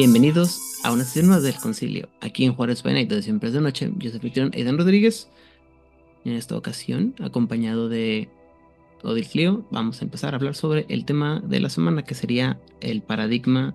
[0.00, 3.54] Bienvenidos a una sesión más del Concilio, aquí en Juárez Pena y todo siempre es
[3.54, 3.90] de noche.
[3.98, 5.28] Yo soy Ficción Aidan Rodríguez.
[6.24, 8.30] En esta ocasión, acompañado de
[9.02, 12.58] Odil Clio, vamos a empezar a hablar sobre el tema de la semana, que sería
[12.80, 13.74] el paradigma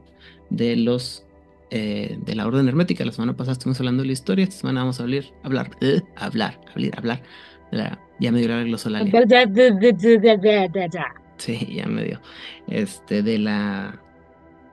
[0.49, 1.27] de los
[1.69, 3.05] eh, de la orden hermética.
[3.05, 6.01] La semana pasada estuvimos hablando de la historia, esta semana vamos a hablar, hablar, eh,
[6.15, 7.21] hablar, hablar, hablar.
[7.69, 9.11] La, ya me dio la glosolalia.
[11.37, 12.19] Sí, ya me dio.
[12.67, 14.01] Este, de la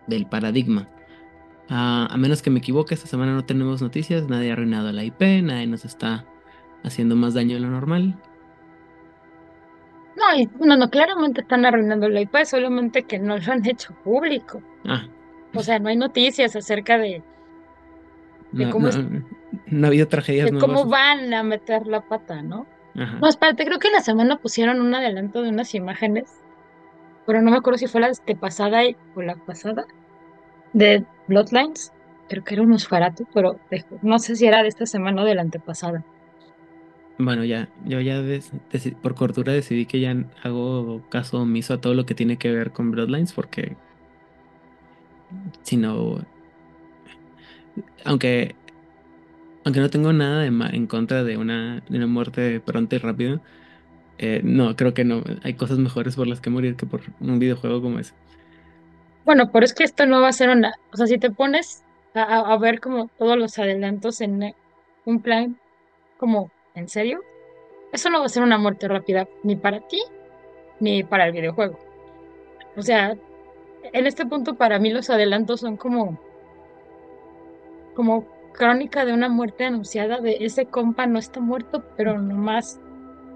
[0.07, 0.89] del paradigma.
[1.75, 5.05] Ah, a menos que me equivoque, esta semana no tenemos noticias, nadie ha arruinado la
[5.05, 6.27] IP, nadie nos está
[6.85, 8.15] haciendo más daño de lo normal.
[10.17, 14.63] No, no, no, claramente están arruinando la IP, solamente que no lo han hecho público.
[14.85, 15.07] Ah,
[15.55, 17.23] O sea, no hay noticias acerca de,
[18.53, 19.01] de no, cómo, no, es-
[19.67, 22.67] no ha habido tragedias de cómo van a meter la pata, ¿no?
[22.95, 23.19] Ajá.
[23.19, 26.31] No, espérate, creo que en la semana pusieron un adelanto de unas imágenes,
[27.27, 28.83] pero no me acuerdo si fue la pasada
[29.15, 29.87] o la pasada,
[30.73, 31.93] de Bloodlines.
[32.29, 33.59] Creo que era un Nosferatu, pero
[34.03, 36.05] no sé si era de esta semana o de la antepasada.
[37.19, 38.23] Bueno, ya, yo ya
[39.03, 42.73] por cordura decidí que ya hago caso omiso a todo lo que tiene que ver
[42.73, 43.77] con Bloodlines, porque
[45.63, 46.21] si no,
[48.05, 48.55] aunque,
[49.65, 53.41] aunque no tengo nada en contra de una, de una muerte pronta y rápida,
[54.19, 57.39] eh, no, creo que no, hay cosas mejores por las que morir que por un
[57.39, 58.15] videojuego como ese.
[59.25, 61.85] Bueno, pero es que esto no va a ser una, o sea, si te pones
[62.15, 64.55] a, ver como todos los adelantos en
[65.05, 65.59] un plan
[66.19, 67.21] como en serio,
[67.93, 70.03] eso no va a ser una muerte rápida ni para ti
[70.81, 71.79] ni para el videojuego.
[72.77, 73.17] O sea,
[73.83, 76.19] en este punto para mí los adelantos son como
[77.95, 82.81] como crónica de una muerte anunciada de ese compa no está muerto, pero nomás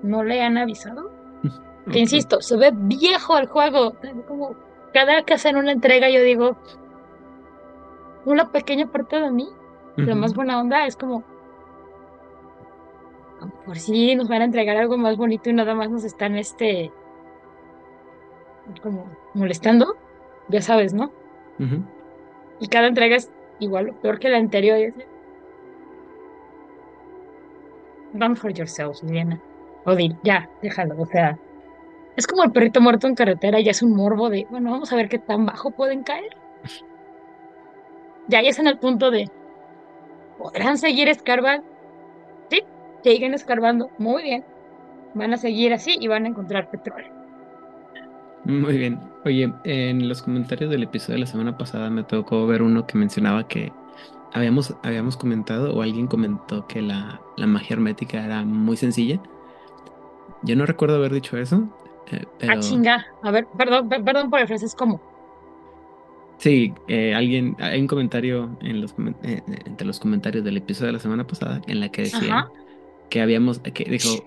[0.03, 1.11] no le han avisado.
[1.93, 3.95] Que insisto, se ve viejo el juego.
[4.27, 4.57] Como
[4.93, 6.57] cada que hacen una entrega yo digo,
[8.25, 9.49] una pequeña parte de mí,
[9.99, 10.15] Ujú.
[10.15, 11.23] más buena onda es como,
[13.61, 16.93] mejor sí nos van a entregar algo más bonito y nada más nos están este
[18.83, 19.97] como molestando,
[20.49, 21.13] ya sabes, ¿no?
[22.59, 23.31] Y cada entrega es
[23.61, 24.79] igual peor que la anterior.
[24.79, 24.95] es
[28.15, 29.41] Run for yourself, Liliana.
[29.85, 31.39] Odil, ya, déjalo, o sea,
[32.17, 34.97] es como el perrito muerto en carretera, ya es un morbo de, bueno, vamos a
[34.97, 36.37] ver qué tan bajo pueden caer.
[38.29, 39.31] Ya, ya es en el punto de,
[40.39, 41.67] ¿podrán seguir escarbando?
[42.51, 42.63] Sí,
[43.05, 44.45] siguen escarbando, muy bien.
[45.15, 47.13] Van a seguir así y van a encontrar petróleo.
[48.45, 49.01] Muy bien.
[49.25, 52.97] Oye, en los comentarios del episodio de la semana pasada me tocó ver uno que
[52.97, 53.73] mencionaba que
[54.33, 59.21] habíamos, habíamos comentado o alguien comentó que la, la magia hermética era muy sencilla.
[60.43, 61.69] Yo no recuerdo haber dicho eso,
[62.13, 63.05] eh, Ah, pero chinga.
[63.23, 65.03] A ver, perdón, per- perdón por el francés, ¿cómo?
[66.39, 70.57] sí, eh, alguien, hay un comentario en los, comen- eh, eh, entre los comentarios del
[70.57, 72.51] episodio de la semana pasada en la que decían Ajá.
[73.11, 74.25] que habíamos, que dijo,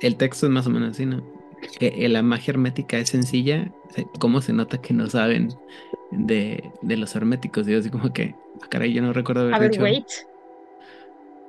[0.00, 1.22] el texto es más o menos así, ¿no?
[1.78, 5.48] Que la magia hermética es sencilla, se- ¿cómo se nota que no saben
[6.10, 7.68] de, de los herméticos?
[7.68, 10.08] Y yo así como que, ah, caray, yo no recuerdo haber A ver, dicho, wait.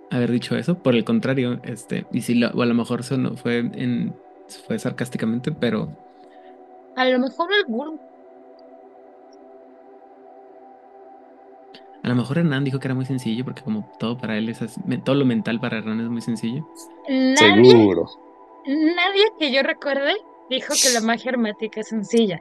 [0.09, 3.17] haber dicho eso, por el contrario, este, y si lo, o a lo mejor eso
[3.17, 4.15] no fue en,
[4.59, 5.89] fue sarcásticamente, pero
[6.95, 7.99] A lo mejor algún
[12.03, 14.61] a lo mejor Hernán dijo que era muy sencillo, porque como todo para él es
[14.61, 16.67] así- todo lo mental para Hernán es muy sencillo.
[17.09, 17.37] nadie,
[17.71, 18.05] Seguro.
[18.67, 20.13] nadie que yo recuerde
[20.49, 22.39] dijo que la magia hermética es sencilla.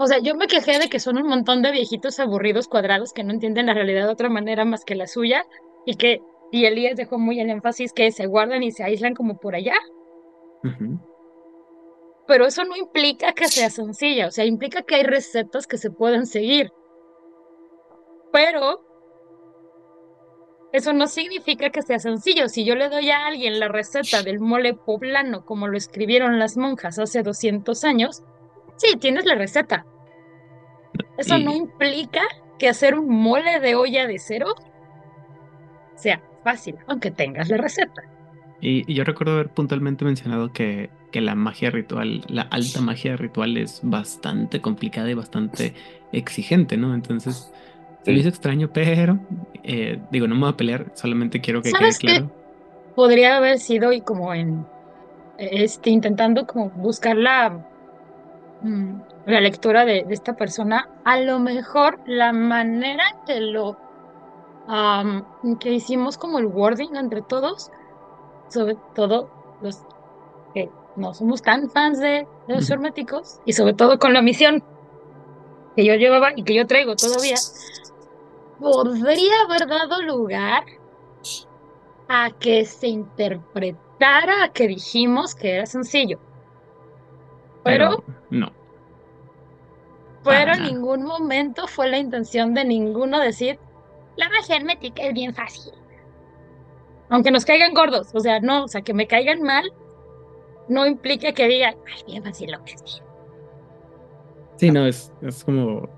[0.00, 3.22] O sea, yo me quejé de que son un montón de viejitos aburridos cuadrados que
[3.24, 5.44] no entienden la realidad de otra manera más que la suya
[5.84, 9.36] y que y Elías dejó muy el énfasis que se guardan y se aíslan como
[9.38, 9.74] por allá.
[12.26, 15.90] Pero eso no implica que sea sencilla, o sea, implica que hay recetas que se
[15.90, 16.72] pueden seguir.
[18.32, 18.84] Pero
[20.72, 22.48] eso no significa que sea sencillo.
[22.48, 26.56] Si yo le doy a alguien la receta del mole poblano como lo escribieron las
[26.56, 28.22] monjas hace 200 años,
[28.76, 29.86] sí, tienes la receta.
[31.18, 32.22] Eso no implica
[32.58, 34.54] que hacer un mole de olla de cero
[35.94, 38.02] sea fácil, aunque tengas la receta.
[38.62, 43.16] Y, y yo recuerdo haber puntualmente mencionado que, que la magia ritual, la alta magia
[43.16, 45.74] ritual es bastante complicada y bastante
[46.12, 46.94] exigente, ¿no?
[46.94, 47.52] Entonces,
[48.02, 49.18] se me hizo extraño, pero
[49.64, 52.30] eh, digo, no me voy a pelear, solamente quiero que quede claro.
[52.94, 54.64] Podría haber sido y como en
[55.38, 57.66] este intentando como buscar la
[58.62, 58.92] mm,
[59.26, 63.76] la lectura de, de esta persona, a lo mejor la manera en que lo
[64.66, 65.24] am,
[65.60, 67.70] que hicimos como el wording entre todos,
[68.52, 69.80] sobre todo los
[70.54, 74.62] que no somos tan fans de, de los herméticos, y sobre todo con la misión
[75.76, 77.36] que yo llevaba y que yo traigo todavía,
[78.60, 80.64] podría haber dado lugar
[82.08, 86.18] a que se interpretara que dijimos que era sencillo.
[87.64, 88.52] Pero, no.
[90.24, 93.58] Pero en ningún momento fue la intención de ninguno decir,
[94.16, 95.72] la magia hermética es bien fácil.
[97.12, 99.70] Aunque nos caigan gordos, o sea, no, o sea, que me caigan mal,
[100.68, 103.02] no implica que digan, ay, bien fácil lo que es
[104.56, 105.88] Sí, no, es, es como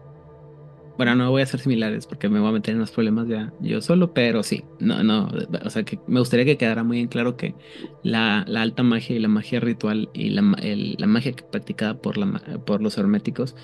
[0.96, 3.52] bueno, no voy a ser similares porque me voy a meter en los problemas ya
[3.60, 5.28] yo solo, pero sí, no, no,
[5.64, 7.54] o sea que me gustaría que quedara muy en claro que
[8.02, 12.80] la, alta magia y la magia ritual y la, la magia practicada por, la, por
[12.80, 13.56] los herméticos,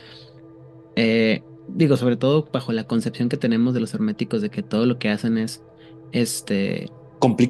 [0.95, 4.87] eh, digo, sobre todo bajo la concepción que tenemos de los herméticos de que todo
[4.87, 5.65] lo que hacen es,
[6.13, 6.91] este...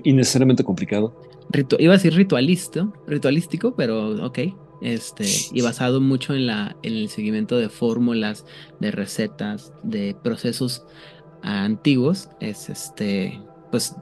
[0.05, 1.15] innecesariamente complicado.
[1.79, 4.39] iba a decir ritualista, ritualístico, pero ok,
[4.81, 8.47] este, y basado mucho en, la, en el seguimiento de fórmulas,
[8.81, 10.85] de recetas, de procesos
[11.43, 13.41] antiguos, es este,
[13.71, 13.95] pues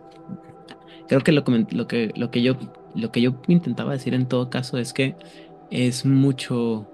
[1.09, 2.57] creo que lo, lo, que, lo, que yo,
[2.95, 5.17] lo que yo intentaba decir en todo caso es que
[5.71, 6.87] es mucho...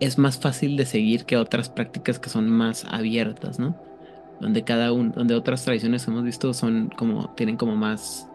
[0.00, 3.76] Es más fácil de seguir que otras prácticas que son más abiertas, ¿no?
[4.42, 8.28] Donde cada uno, donde otras tradiciones hemos visto son como, tienen como más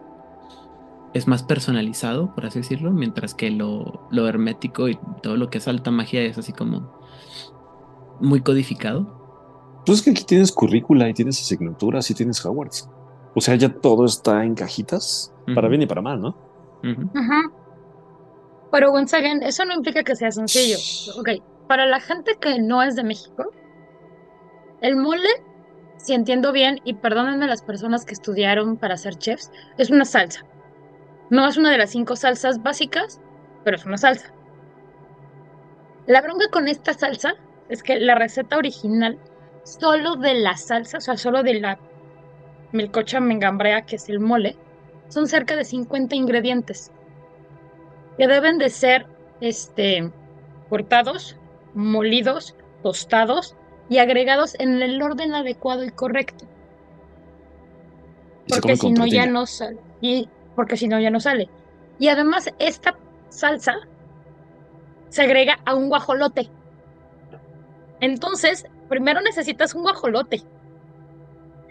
[1.14, 5.58] es más personalizado, por así decirlo, mientras que lo, lo hermético y todo lo que
[5.58, 6.92] es alta magia es así como
[8.20, 9.82] muy codificado.
[9.86, 12.88] Pues es que aquí tienes currícula y tienes asignaturas y tienes Howards.
[13.34, 16.36] O sea, ya todo está en cajitas, para bien y para mal, ¿no?
[17.14, 17.42] Ajá.
[18.70, 20.76] Pero once again, eso no implica que sea sencillo.
[21.18, 23.50] Ok, para la gente que no es de México,
[24.80, 25.28] el mole,
[25.98, 30.44] si entiendo bien, y perdónenme las personas que estudiaron para ser chefs, es una salsa.
[31.28, 33.20] No es una de las cinco salsas básicas,
[33.64, 34.32] pero es una salsa.
[36.06, 37.34] La bronca con esta salsa
[37.68, 39.18] es que la receta original,
[39.64, 41.78] solo de la salsa, o sea, solo de la
[42.72, 44.56] melcocha mengambrea, que es el mole,
[45.08, 46.90] son cerca de 50 ingredientes
[48.16, 49.06] que deben de ser
[49.40, 50.10] este,
[50.68, 51.36] cortados,
[51.74, 53.54] molidos, tostados
[53.88, 56.46] y agregados en el orden adecuado y correcto.
[58.48, 59.78] Porque si no ya no sale.
[60.00, 61.48] Y porque si no ya no sale.
[61.98, 62.96] Y además esta
[63.28, 63.76] salsa
[65.08, 66.48] se agrega a un guajolote.
[68.00, 70.42] Entonces, primero necesitas un guajolote.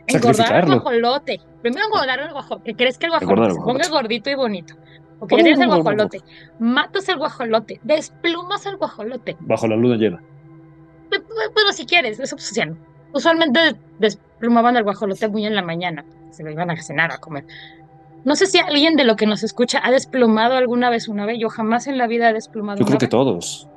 [0.08, 1.42] Engordar el guajolote.
[1.62, 2.76] Primero engordar el guajolote.
[2.76, 4.76] ¿Crees que el guajolote se ponga gordito y bonito?
[5.20, 6.22] Porque tienes el guajolote.
[6.60, 7.80] Matas el guajolote.
[7.84, 9.36] Desplumas el guajolote.
[9.40, 10.22] Bajo la luna llena.
[11.56, 12.78] Pero si quieres, es opción.
[13.14, 16.06] Usualmente desplumaban el guajolote muy en la mañana.
[16.32, 17.46] Se lo iban a cenar, a comer.
[18.26, 21.38] No sé si alguien de lo que nos escucha ha desplumado alguna vez una vez.
[21.40, 22.80] Yo jamás en la vida he desplumado.
[22.80, 23.68] Yo creo que todos.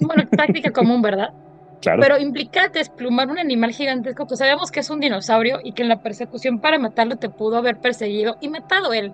[0.00, 1.30] Bueno, práctica común, ¿verdad?
[1.82, 2.00] Claro.
[2.00, 5.88] Pero implica desplumar un animal gigantesco, pues sabemos que es un dinosaurio y que en
[5.88, 9.12] la persecución para matarlo te pudo haber perseguido y matado él.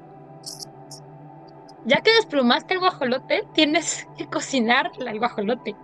[1.85, 5.75] Ya que desplumaste el guajolote, tienes que cocinar el guajolote.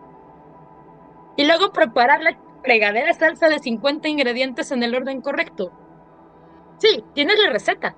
[1.39, 5.73] Y luego preparar la fregadera salsa de 50 ingredientes en el orden correcto.
[6.79, 7.97] Sí, tienes la receta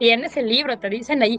[0.00, 1.38] tienes el libro, te dicen ahí,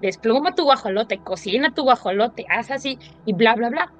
[0.00, 3.92] despluma tu guajolote, cocina tu guajolote, haz así y bla, bla, bla.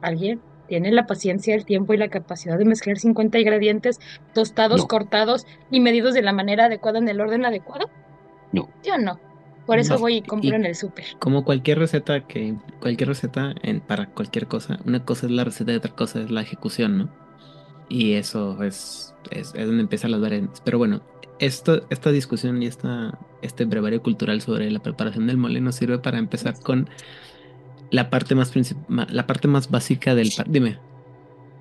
[0.00, 3.98] ¿Alguien tiene la paciencia, el tiempo y la capacidad de mezclar 50 ingredientes
[4.32, 7.90] tostados, cortados y medidos de la manera adecuada en el orden adecuado?
[8.52, 8.68] No.
[8.84, 9.18] Yo no.
[9.66, 11.04] Por eso voy y compro en el súper.
[11.18, 15.72] Como cualquier receta que cualquier receta en, para cualquier cosa, una cosa es la receta
[15.72, 17.08] y otra cosa es la ejecución, ¿no?
[17.88, 20.60] Y eso es, es, es donde empiezan las variantes.
[20.64, 21.02] Pero bueno,
[21.38, 25.98] esto, esta discusión y esta, este brevario cultural sobre la preparación del mole nos sirve
[25.98, 26.88] para empezar con
[27.90, 28.52] la parte más
[28.88, 30.78] la parte más básica del dime.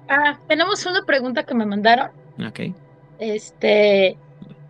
[0.10, 2.12] Ah, tenemos una pregunta que me mandaron.
[2.46, 2.76] Ok.
[3.20, 4.18] Este.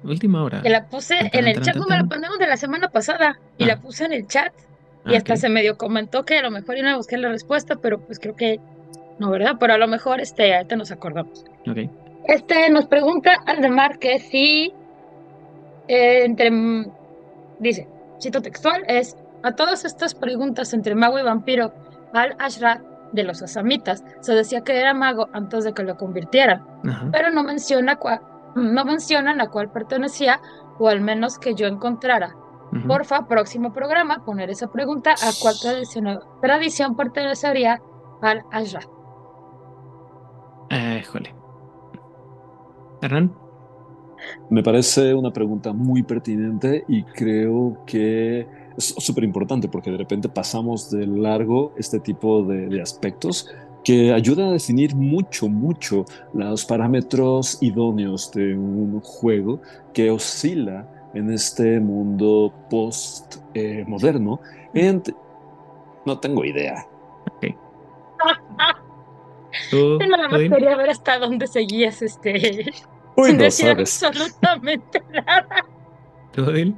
[0.03, 0.61] Última hora.
[0.61, 3.73] Que la puse en el chat, me la ponemos de la semana pasada y la
[3.73, 3.81] ah.
[3.81, 4.53] puse en el chat.
[5.05, 7.99] Y hasta se medio comentó que a lo mejor iba a buscar la respuesta, pero
[7.99, 8.61] pues creo que
[9.19, 9.57] no, ¿verdad?
[9.59, 11.43] Pero a lo mejor este, ahorita nos acordamos.
[11.69, 11.89] Ok.
[12.25, 14.73] Este nos pregunta Aldemar que si
[15.87, 16.51] eh, entre,
[17.59, 17.87] dice,
[18.21, 21.73] cito textual, es a todas estas preguntas entre mago y vampiro,
[22.13, 22.81] Al-Ashra
[23.11, 26.63] de los asamitas se decía que era mago antes de que lo convirtieran,
[27.11, 27.97] pero no menciona,
[28.55, 30.39] no mencionan a cuál pertenecía,
[30.79, 32.35] o al menos que yo encontrara.
[32.87, 37.79] Porfa, próximo programa, poner esa pregunta a cuál tradición, tradición pertenecería
[38.21, 38.81] al Ashra.
[40.71, 41.35] Eh, jole.
[43.03, 43.31] Hernán.
[44.49, 50.29] Me parece una pregunta muy pertinente y creo que es súper importante porque de repente
[50.29, 53.49] pasamos de largo este tipo de, aspectos
[53.83, 59.61] que ayuda a definir mucho, mucho los parámetros idóneos de un juego
[59.93, 64.39] que oscila en este mundo post-moderno.
[66.05, 66.85] no tengo idea.
[67.35, 67.55] Ok.
[69.71, 72.65] Yo nada más quería ver hasta dónde seguías este.
[73.15, 74.03] Uy, sin no decir sabes.
[74.03, 75.47] absolutamente nada.
[76.31, 76.75] ¿Tú, Odil?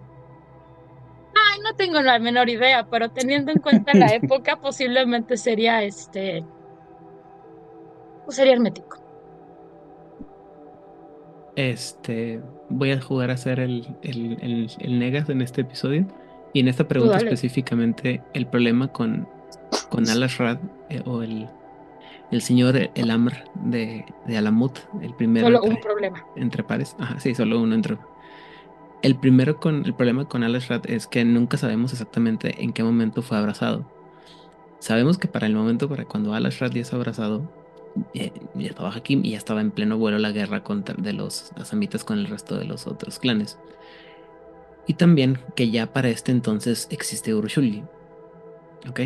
[1.34, 6.44] Ay, no tengo la menor idea, pero teniendo en cuenta la época, posiblemente sería este.
[8.30, 8.98] Sería hermético.
[11.56, 16.06] Este, voy a jugar a ser el, el, el, el Negas en este episodio.
[16.54, 17.26] Y en esta pregunta dale.
[17.28, 19.28] específicamente, el problema con,
[19.90, 20.58] con Alashrad
[20.90, 21.50] eh, o el,
[22.32, 26.26] el señor El Amr de, de Alamut, el primero Solo un entre, problema.
[26.38, 26.96] entre pares.
[26.98, 27.98] Ajá, sí, solo uno entre.
[29.02, 33.22] El primero con el problema con Alashrad es que nunca sabemos exactamente en qué momento
[33.22, 33.86] fue abrazado.
[34.80, 37.52] Sabemos que para el momento, para cuando Alashrad ya es abrazado,
[38.14, 42.04] ya estaba Hakim y ya estaba en pleno vuelo la guerra contra de los asamitas
[42.04, 43.58] con el resto de los otros clanes.
[44.88, 47.84] Y también que ya para este entonces existe Ur-Shulgi.
[48.90, 49.00] ¿Ok?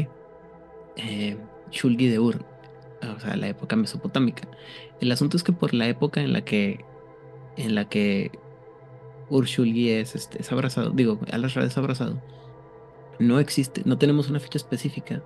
[0.98, 1.38] Eh,
[1.72, 2.43] Shulgi de Ur.
[3.15, 4.48] O sea, la época mesopotámica.
[5.00, 6.84] El asunto es que por la época en la que.
[7.55, 8.31] En la que
[9.29, 10.89] Ur-Shulgi es, este, es abrazado.
[10.89, 12.22] Digo, Alashrad es abrazado.
[13.19, 13.84] No existe.
[13.86, 15.24] No tenemos una fecha específica.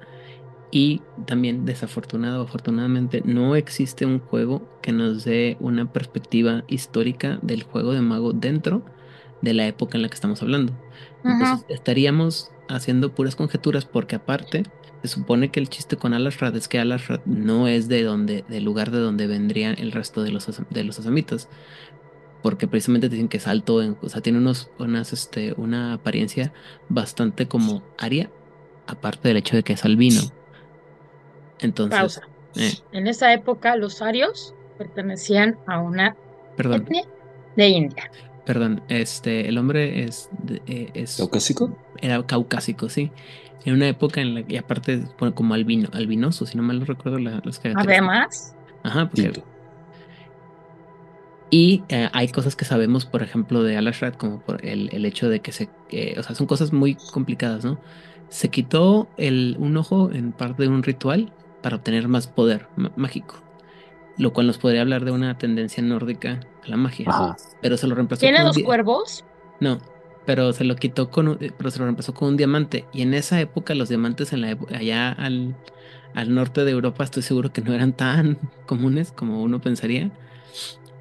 [0.76, 7.38] Y también, desafortunado o afortunadamente, no existe un juego que nos dé una perspectiva histórica
[7.44, 8.84] del juego de mago dentro
[9.44, 10.74] de la época en la que estamos hablando.
[11.24, 14.64] Entonces, estaríamos haciendo puras conjeturas porque aparte
[15.04, 18.64] se supone que el chiste con Alashrad es que Alashrad no es de donde, del
[18.64, 21.50] lugar de donde vendrían el resto de los, de los asamitas.
[22.42, 26.52] Porque precisamente dicen que es alto, en- o sea, tiene unos, unas, este, una apariencia
[26.90, 28.32] bastante como aria,
[28.88, 30.20] aparte del hecho de que es albino.
[31.64, 32.22] Entonces, Pausa.
[32.56, 36.16] eh, En esa época, los arios pertenecían a una
[36.56, 37.04] perdón, etnia
[37.56, 38.12] de India.
[38.46, 41.78] perdón, este, el hombre es, de- eh, es ¿Caucásico?
[42.02, 43.12] era caucásico, sí.
[43.66, 46.86] En una época en la que, aparte, bueno, como albino, albinoso, si no mal no
[46.86, 47.88] recuerdo la- las características.
[47.88, 49.32] Además, Ajá, porque.
[51.50, 55.30] Y eh, hay cosas que sabemos, por ejemplo, de Alashrad, como por el, el hecho
[55.30, 55.70] de que se.
[55.90, 57.80] eh, o sea, son cosas muy complicadas, ¿no?
[58.28, 63.36] Se quitó el, un ojo en parte de un ritual para obtener más poder mágico.
[64.18, 67.08] Lo cual nos podría hablar de una tendencia nórdica a la magia.
[67.10, 67.36] Ajá.
[67.62, 69.26] Pero se lo reemplazó tiene con un dos cuervos.
[69.60, 69.80] No,
[70.28, 72.86] pero se lo quitó con un- pero se lo reemplazó con un diamante.
[72.94, 75.56] Y en esa época, los diamantes en la época, allá al,
[76.14, 80.12] al norte de Europa, estoy seguro que no eran tan comunes como uno pensaría.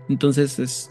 [0.09, 0.91] Entonces es,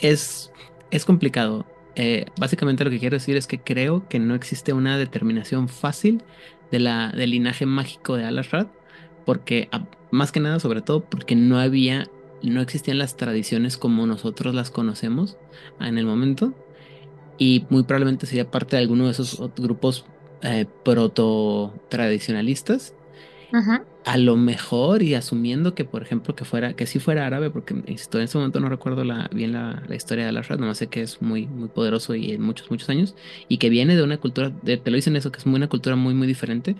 [0.00, 0.50] es,
[0.90, 1.66] es complicado.
[1.96, 6.22] Eh, básicamente lo que quiero decir es que creo que no existe una determinación fácil
[6.70, 8.66] de la, del linaje mágico de Alashrad,
[9.24, 12.12] porque a- más que nada, sobre todo, porque no había,
[12.42, 15.38] no existían las tradiciones como nosotros las conocemos
[15.80, 16.54] en el momento,
[17.36, 20.10] y muy probablemente sería parte de alguno de esos grupos
[20.42, 22.96] eh, proto-tradicionalistas
[23.52, 23.86] Ujú.
[24.06, 27.72] a lo mejor y asumiendo que, por ejemplo, que fuera, que sí fuera árabe, porque
[27.86, 30.90] insisto, en ese momento no recuerdo la, bien la, la historia de Al-Ashraf, nomás sé
[30.90, 33.16] que es muy, muy poderoso y en muchos, muchos años,
[33.48, 35.68] y que viene de una cultura, de- te lo dicen eso, que es muy, una
[35.70, 36.76] cultura muy, muy diferente.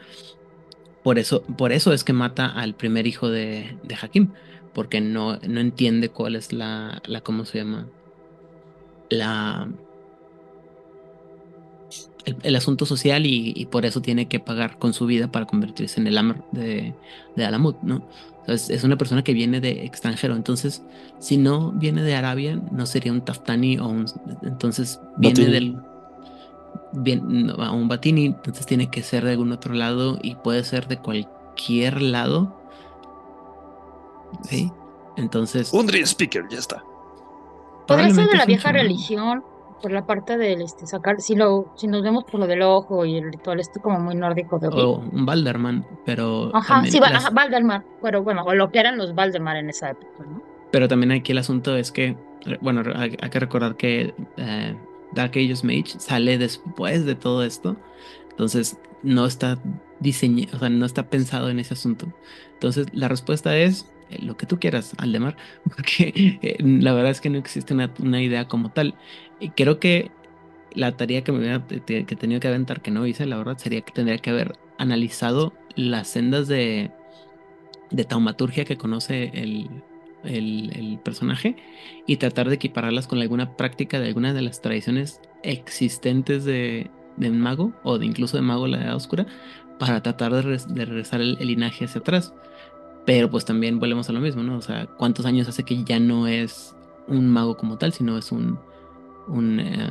[1.05, 4.31] Por eso, por eso es que mata al primer hijo de, de Hakim,
[4.73, 7.87] porque no, no entiende cuál es la, la, ¿cómo se llama?
[9.11, 9.69] La,
[12.25, 15.45] el, el asunto social y, y por eso tiene que pagar con su vida para
[15.45, 16.95] convertirse en el Amr de,
[17.37, 18.09] de Alamut, ¿no?
[18.47, 20.83] Es, es una persona que viene de extranjero, entonces
[21.19, 24.07] si no viene de Arabia, no sería un Taftani o un...
[24.43, 25.77] Entonces viene del...
[26.97, 30.63] Bien, no, a un Batini, entonces tiene que ser de algún otro lado y puede
[30.65, 32.57] ser de cualquier lado.
[34.43, 34.71] ¿Sí?
[35.17, 35.73] Entonces...
[35.73, 36.83] Un Dream Speaker, ya está.
[37.87, 38.83] Podría ser de la vieja chamán.
[38.83, 39.45] religión,
[39.83, 43.05] por la parte del este, sacar, si lo, si nos vemos por lo del ojo
[43.05, 47.27] y el ritual este como muy nórdico de O un Balderman, pero Ajá, sí, las-
[47.27, 50.43] ajá, Valdemar, pero bueno, o lo que eran los Valdemar en esa época, ¿no?
[50.71, 52.17] Pero también aquí el asunto es que,
[52.63, 54.77] bueno, hay, hay que recordar que eh,
[55.15, 57.77] Dark Ages Mage sale después de todo esto,
[58.31, 59.59] entonces no está
[60.01, 62.13] diseñado, no está pensado en ese asunto.
[62.55, 65.37] Entonces la respuesta es eh, lo que tú quieras, Aldemar,
[65.77, 68.95] porque eh, la verdad es que no existe una, idea como tal.
[69.41, 70.11] Y creo que
[70.73, 73.83] la tarea que me hubiera que tenido que aventar, que no hice, la verdad, sería
[73.83, 76.91] que tendría que haber analizado las sendas de,
[77.91, 79.69] de taumaturgia que conoce el,
[80.25, 81.57] el, personaje
[82.07, 87.31] y tratar de equipararlas con alguna práctica de alguna de las tradiciones existentes de, de
[87.31, 89.27] un mago o de incluso de mago la edad oscura
[89.79, 92.33] para tratar de, de regresar el, el linaje hacia atrás.
[93.05, 94.57] Pero pues también volvemos a lo mismo, ¿no?
[94.57, 96.75] O sea, ¿cuántos años hace que ya no es
[97.07, 98.59] un mago como tal, sino es un,
[99.29, 99.91] un eh,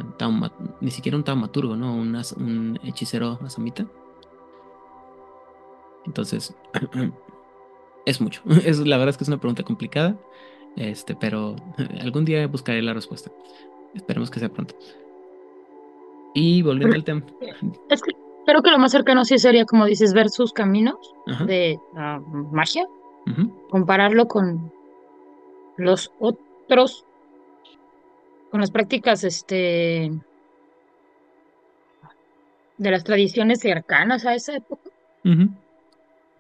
[0.82, 1.96] ni siquiera un taumaturgo, ¿no?
[1.96, 3.86] Un, un hechicero asamita.
[6.06, 6.56] Entonces,
[8.06, 8.42] es mucho.
[8.66, 10.16] Es, la verdad es que es una pregunta complicada,
[10.76, 11.56] este, pero
[12.02, 13.32] algún día buscaré la respuesta.
[13.94, 14.76] Esperemos que sea pronto.
[16.34, 17.24] Y volviendo al tema.
[17.90, 18.12] Es que
[18.46, 20.96] creo que lo más cercano sí sería, como dices, ver sus caminos
[21.46, 21.78] de
[22.52, 22.88] magia,
[23.70, 24.72] compararlo con
[25.78, 27.06] los otros,
[28.50, 30.12] con las prácticas este,
[32.78, 34.90] de las tradiciones cercanas a esa época.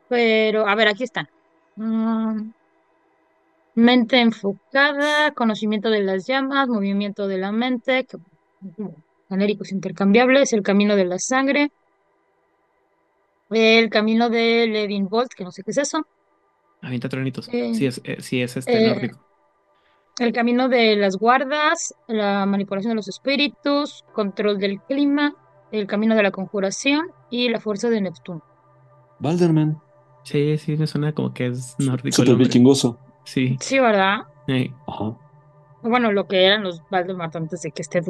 [0.10, 1.28] Pero, a ver, aquí están.
[1.76, 2.52] Mm,
[3.76, 8.06] mente enfocada, conocimiento de las llamas, movimiento de la mente,
[9.30, 11.72] genéricos intercambiables, el camino de la sangre,
[13.50, 16.06] el camino de Levin Bolt, que no sé qué es eso.
[16.82, 17.50] Avienta tronitos.
[17.52, 19.20] Eh, sí, es, eh, sí, es este eh, nórdico.
[20.20, 25.36] El camino de las guardas, la manipulación de los espíritus, control del clima,
[25.72, 28.44] el camino de la conjuración y la fuerza de Neptuno.
[29.20, 29.82] Valderman.
[30.24, 32.16] Sí, sí, me suena como que es nórdico.
[32.16, 32.98] Super vikingoso.
[33.26, 33.58] Sí.
[33.60, 34.22] Sí, ¿verdad?
[34.88, 35.18] Ajá.
[35.82, 38.02] Bueno, lo que eran los Valdemar antes de que este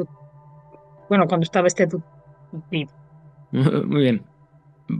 [1.08, 1.88] bueno, cuando estaba este
[3.52, 4.22] Muy bien.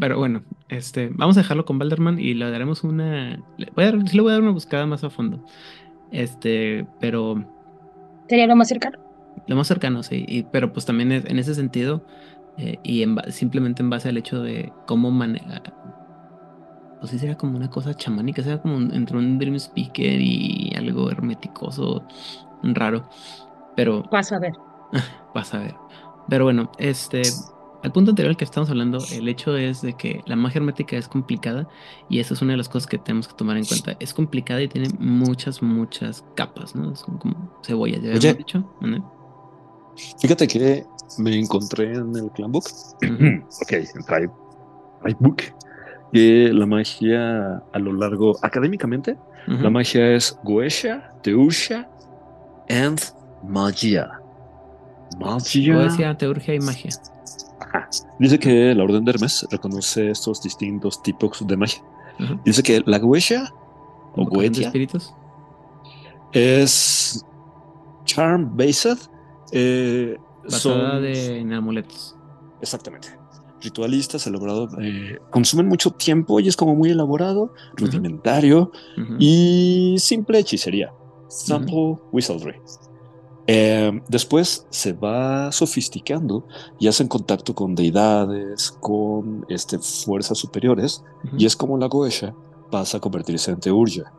[0.00, 3.42] Pero bueno, este, vamos a dejarlo con Balderman y le daremos una.
[3.59, 5.44] Le voy a sí le voy a dar una buscada más a fondo.
[6.11, 7.44] Este, pero.
[8.28, 8.99] ¿Sería lo más cercano?
[9.47, 10.25] Lo más cercano, sí.
[10.26, 12.06] Y, pero pues también en ese sentido,
[12.56, 15.62] eh, y simplemente en base al hecho de cómo maneja
[17.04, 21.11] pues sí sería como una cosa chamánica, sea como entre un Dream Speaker y algo
[21.11, 22.02] hermeticoso,
[22.62, 23.07] raro.
[23.76, 24.05] Pero.
[24.11, 24.55] Vas a ver.
[25.35, 25.74] Vas a ver.
[26.31, 27.20] Pero bueno, este.
[27.83, 30.96] Al punto anterior al que estamos hablando, el hecho es de que la magia hermética
[30.96, 31.68] es complicada
[32.09, 33.94] y esa es una de las cosas que tenemos que tomar en cuenta.
[34.00, 36.96] Es complicada y tiene muchas, muchas capas, ¿no?
[36.96, 38.64] Son como cebollas, ya habíamos dicho.
[40.18, 40.87] Fíjate que
[41.18, 42.64] me encontré en el Clanbook.
[42.64, 43.72] ok,
[45.05, 45.42] en Book
[46.14, 49.16] que la magia a lo largo, académicamente,
[49.48, 51.90] la magia es Goetia, Teurgia
[52.68, 53.00] and
[53.42, 54.20] Magia.
[55.18, 55.74] Magia.
[55.74, 56.92] Goetia, Teurgia y magia.
[58.20, 61.83] Dice que la Orden de Hermes reconoce estos distintos tipos de magia.
[62.44, 63.53] Dice que la Goetia
[64.14, 65.12] o Goetia espíritus?
[66.33, 67.27] es
[68.05, 68.98] charm based.
[69.50, 72.16] Eh, Basada de, en amuletos.
[72.61, 73.23] Exactamente
[73.64, 78.70] ritualistas elaborado, eh, consumen mucho tiempo y es como muy elaborado, rudimentario
[79.18, 80.92] y simple hechicería.
[81.29, 82.55] Sample wizardry.
[83.46, 86.46] Eh, después se va sofisticando
[86.79, 91.03] y hacen contacto con deidades, con este, fuerzas superiores,
[91.37, 92.35] y es como la Goesha
[92.70, 94.12] pasa a convertirse en Teurgia.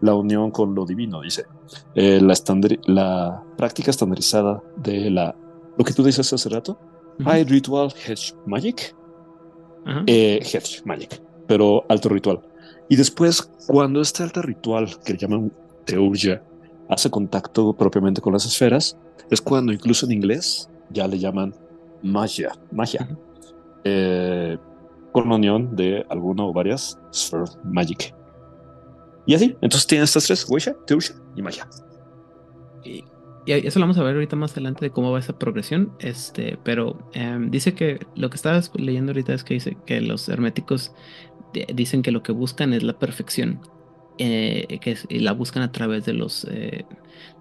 [0.00, 1.44] La unión con lo divino, dice.
[1.94, 2.34] Eh, la,
[2.86, 5.36] la práctica estandarizada de la.
[5.76, 6.78] Lo que tú dices hace rato,
[7.24, 8.94] hay ritual Hedge Magic,
[10.06, 12.40] eh, Hedge Magic, pero alto ritual.
[12.88, 15.52] Y después, cuando este alto ritual, que llaman
[15.84, 16.42] Teurgia,
[16.88, 18.96] hace contacto propiamente con las esferas,
[19.30, 21.54] es cuando incluso en inglés ya le llaman
[22.02, 23.08] magia, magia,
[23.84, 24.58] eh,
[25.12, 28.14] con la unión de alguna o varias Sphere Magic.
[29.26, 31.68] Y así, entonces tiene estas tres, Weisha, Teurgia y magia.
[32.82, 33.04] Y
[33.46, 35.92] y eso lo vamos a ver ahorita más adelante de cómo va esa progresión.
[35.98, 40.28] Este, pero em, dice que lo que estabas leyendo ahorita es que dice que los
[40.28, 40.92] herméticos
[41.74, 43.60] dicen que lo que buscan es la perfección.
[44.22, 46.84] Eh, que y la buscan a través de los eh,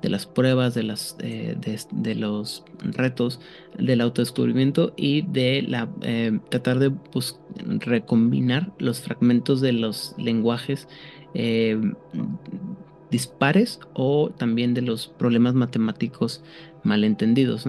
[0.02, 3.42] de las pruebas, de las eh, de, los retos,
[3.78, 6.94] del autodescubrimiento y de la em, tratar de
[7.80, 10.88] recombinar los fragmentos de los lenguajes
[11.34, 11.96] em,
[13.12, 16.44] dispares o también de los problemas matemáticos
[16.84, 17.68] malentendidos.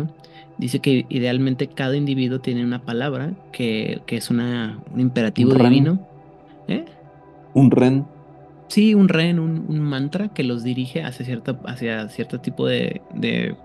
[0.59, 6.07] Dice que idealmente cada individuo tiene una palabra que, es una, un imperativo divino.
[6.69, 6.85] ¿Eh?
[7.55, 8.07] Un ren.
[8.69, 13.57] Sí, un ren, un, mantra que los dirige hacia, cierta, hacia cierto tipo de, de,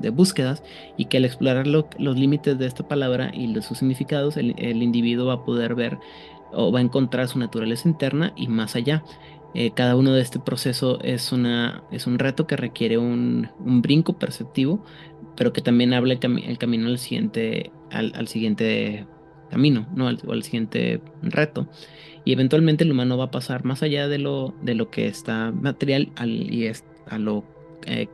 [0.00, 0.64] de, búsquedas
[0.96, 4.82] y que al explorar los límites de esta palabra y de sus significados, el, el
[4.82, 5.98] individuo va a poder ver
[6.52, 9.04] o va a encontrar su naturaleza interna y más allá.
[9.54, 14.18] Eh, cada uno de este proceso es, una, es un reto que requiere un, brinco
[14.18, 14.84] perceptivo,
[15.36, 19.06] pero que también habla el, camino al siguiente, al, siguiente
[19.50, 20.08] camino, ¿no?
[20.08, 21.68] Al, al, siguiente reto.
[22.24, 25.50] Y eventualmente el humano va a pasar más allá de lo, de lo que está
[25.52, 27.44] material y es, a lo
[27.86, 28.08] eh,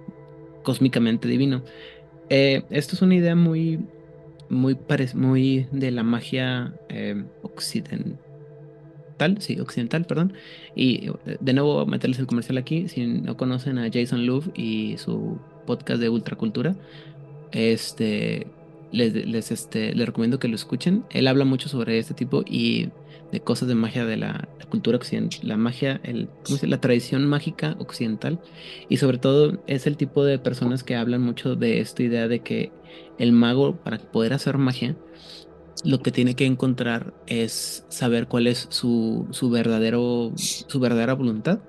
[0.64, 1.62] cósmicamente divino.
[2.30, 3.78] Eh, esto es una idea muy,
[4.48, 4.76] muy,
[5.14, 6.74] muy de la magia
[7.42, 8.18] occidental
[9.18, 10.32] occidental, sí, occidental, perdón.
[10.74, 14.96] Y eh, de nuevo meterles el comercial aquí, si no conocen a Jason Love y
[14.98, 16.76] su podcast de ultracultura,
[17.52, 18.46] este
[18.90, 21.04] les, les, este, les recomiendo que lo escuchen.
[21.10, 22.88] Él habla mucho sobre este tipo y
[23.32, 26.28] de cosas de magia de la, cultura occidental, la magia, el,
[26.62, 28.38] la tradición mágica occidental.
[28.88, 32.40] Y sobre todo es el tipo de personas que hablan mucho de esta idea de
[32.40, 32.70] que
[33.18, 34.94] el mago, para poder hacer magia,
[35.84, 41.60] lo que tiene que encontrar es saber cuál es su, su verdadero, su verdadera voluntad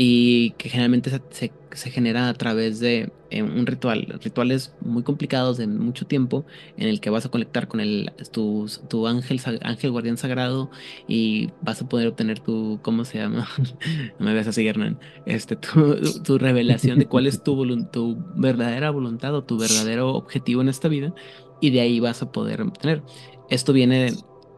[0.00, 5.58] y que generalmente se, se, genera a través de eh, un ritual, rituales muy complicados
[5.58, 6.46] de mucho tiempo
[6.76, 10.70] en el que vas a conectar con el, tu, tu ángel, ángel guardián sagrado
[11.08, 13.48] y vas a poder obtener tu, ¿cómo se llama?
[14.20, 18.90] no me veas así, Hernán, este, tu, tu revelación de cuál es tu, tu verdadera
[18.90, 21.12] voluntad o tu verdadero objetivo en esta vida
[21.60, 23.02] y de ahí vas a poder obtener.
[23.48, 24.12] Esto viene,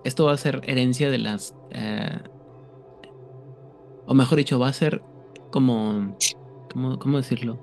[0.04, 1.54] esto va a ser herencia de las...
[1.70, 2.18] Eh,
[4.06, 5.02] o mejor dicho, va a ser
[5.50, 6.16] como,
[6.72, 7.58] ¿cómo, decirlo?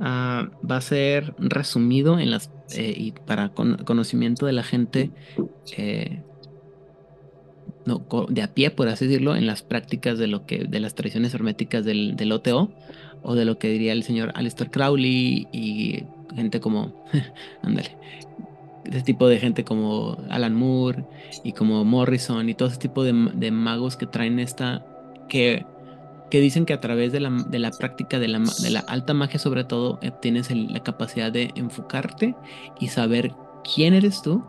[0.00, 5.12] Ah, va a ser resumido en las eh, y para conocimiento de la gente
[5.76, 6.22] eh,
[7.86, 10.94] no, de a pie, por así decirlo, en las prácticas de lo que de las
[10.94, 12.72] tradiciones herméticas del, del OTO
[13.22, 16.04] o de lo que diría el señor Alistair Crowley y
[16.36, 16.92] gente como,
[17.62, 17.96] ándale,
[18.84, 21.04] ese tipo de gente como Alan Moore
[21.42, 23.12] y como Morrison y todo ese tipo de,
[23.50, 24.86] magos que traen esta
[25.28, 25.64] que
[26.30, 29.14] que dicen que a través de la, de la práctica de la, de la, alta
[29.14, 32.34] magia sobre todo tienes la capacidad de enfocarte
[32.80, 34.42] y saber quién eres tú,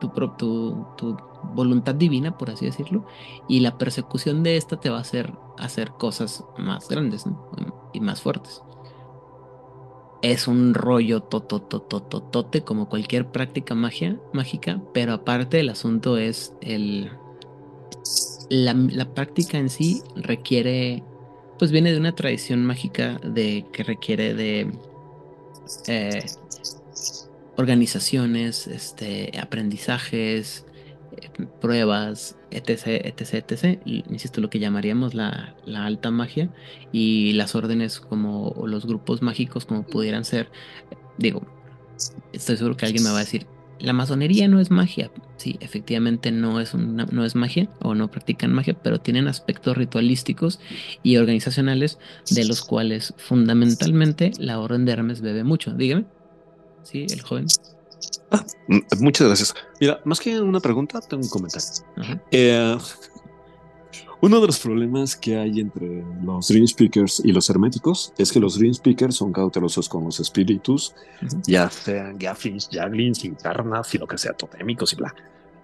[0.00, 1.16] tu, tu, tu,
[1.54, 3.06] voluntad divina, por así decirlo,
[3.48, 7.24] y la persecución de esta te va a hacer hacer cosas más grandes
[7.92, 8.62] y más fuertes.
[10.24, 17.10] Es un rollo tototototote como cualquier práctica magia, mágica, pero aparte el asunto es el...
[18.48, 21.02] La, la práctica en sí requiere
[21.58, 24.72] pues viene de una tradición mágica de que requiere de
[25.86, 26.24] eh,
[27.56, 30.66] organizaciones, este, aprendizajes,
[31.16, 33.80] eh, pruebas, etc, etc, etc.
[33.84, 36.50] Insisto, lo que llamaríamos la, la, alta magia
[36.92, 40.48] y las órdenes como los grupos mágicos como pudieran ser,
[41.18, 41.42] digo,
[42.32, 43.46] estoy seguro que alguien me va a decir,
[43.78, 45.10] la masonería no es magia.
[45.36, 50.60] Sí, efectivamente no es, no es magia o no practican magia, pero tienen aspectos ritualísticos
[51.02, 51.98] y organizacionales
[52.30, 55.72] de los cuales fundamentalmente la Orden de Hermes bebe mucho.
[55.72, 56.04] Dígame.
[56.82, 57.46] Sí, el joven.
[58.34, 58.44] Ah,
[58.98, 59.54] muchas gracias.
[59.80, 61.68] Mira, más que una pregunta, tengo un comentario.
[62.30, 62.76] Eh,
[64.24, 68.40] uno de los problemas que hay entre los Dream Speakers y los herméticos es que
[68.40, 70.94] los Dream Speakers son cautelosos con los espíritus,
[71.46, 75.14] ya sean Gaffins, Jaglins, Internas y lo que sea, totémicos y bla.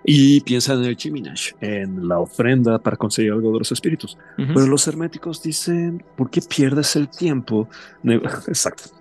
[0.04, 4.18] Y piensan en el Chiminash, en la ofrenda para conseguir algo de los espíritus.
[4.36, 7.66] Pero los herméticos dicen, ¿por qué pierdes el tiempo?
[8.46, 8.99] Exacto.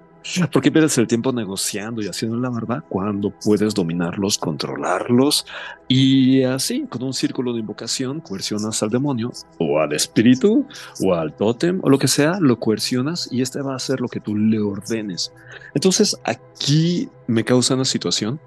[0.51, 5.45] ¿Por qué pierdes el tiempo negociando y haciendo la barba cuando puedes dominarlos, controlarlos
[5.87, 10.67] y así, con un círculo de invocación, coercionas al demonio o al espíritu
[11.01, 14.07] o al tótem o lo que sea, lo coercionas y este va a hacer lo
[14.09, 15.31] que tú le ordenes.
[15.73, 18.39] Entonces aquí me causa una situación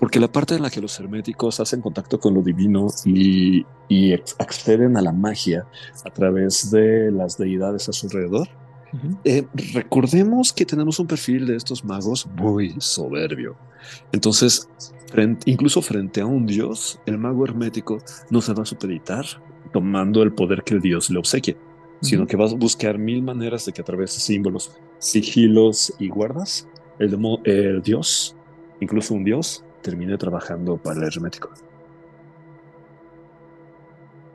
[0.00, 4.12] porque la parte en la que los herméticos hacen contacto con lo divino y, y
[4.12, 5.66] acceden a la magia
[6.04, 8.48] a través de las deidades a su alrededor,
[9.24, 13.56] eh, recordemos que tenemos un perfil de estos magos muy soberbio.
[14.12, 14.68] Entonces,
[15.44, 17.98] incluso frente a un dios, el mago hermético
[18.30, 19.24] no se va a supeditar
[19.72, 21.56] tomando el poder que el dios le obsequie,
[22.00, 26.08] sino que va a buscar mil maneras de que a través de símbolos, sigilos y
[26.08, 26.66] guardas,
[26.98, 28.34] el, el dios,
[28.80, 31.50] incluso un dios, termine trabajando para el hermético.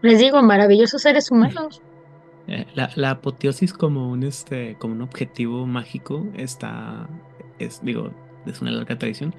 [0.02, 1.82] Les digo, maravillosos seres humanos.
[2.48, 7.08] Eh, la, apoteosis como un este como un objetivo mágico está
[7.58, 8.12] es digo
[8.46, 9.34] es una larga tradición.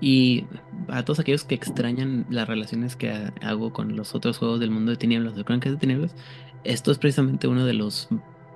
[0.00, 0.44] Y
[0.88, 4.90] a todos aquellos que extrañan las relaciones que hago con los otros juegos del mundo
[4.90, 6.14] de tinieblas de crónicas de tinieblas
[6.64, 8.08] esto es precisamente uno de los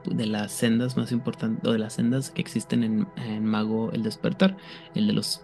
[0.05, 4.03] de las sendas más importantes o de las sendas que existen en, en Mago el
[4.03, 4.57] despertar
[4.95, 5.43] el de los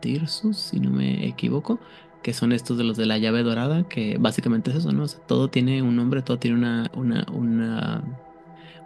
[0.00, 1.80] Tirsus si no me equivoco
[2.22, 5.06] que son estos de los de la llave dorada, que básicamente es eso, ¿no?
[5.26, 8.02] todo tiene un nombre, todo tiene una, una, una,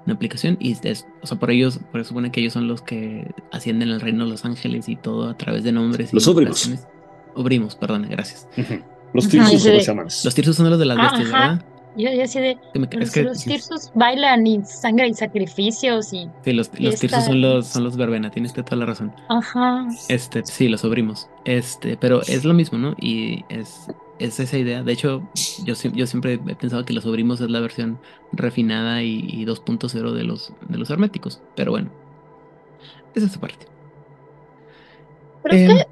[0.05, 2.83] una aplicación y es, o sea, por ellos, por eso supone que ellos son los
[2.83, 6.13] que ascienden al reino de los ángeles y todo a través de nombres.
[6.13, 6.71] Los obrimos.
[7.35, 8.47] Obrimos, perdón, gracias.
[9.15, 11.65] Los tirsus son los Los tirsus son los de las bestias, ¿verdad?
[11.97, 12.59] Yo, yo así de.
[12.75, 16.29] los, tirsos bailan y sangre y sacrificios y.
[16.43, 19.13] Sí, los, los tirsos son los, son los verbena, tienes toda la razón.
[19.29, 19.87] Ajá.
[20.09, 21.29] Este, sí, los sobrimos.
[21.45, 22.95] Este, pero es lo mismo, ¿no?
[22.99, 23.89] Y es.
[24.19, 24.83] es esa idea.
[24.83, 25.29] De hecho,
[25.65, 27.99] yo, yo siempre he pensado que los sobrimos es la versión
[28.33, 31.43] refinada y, 2.0 de los, de los herméticos.
[31.57, 31.91] Pero bueno,
[33.15, 33.67] esa es su parte.
[35.43, 35.85] Pero em,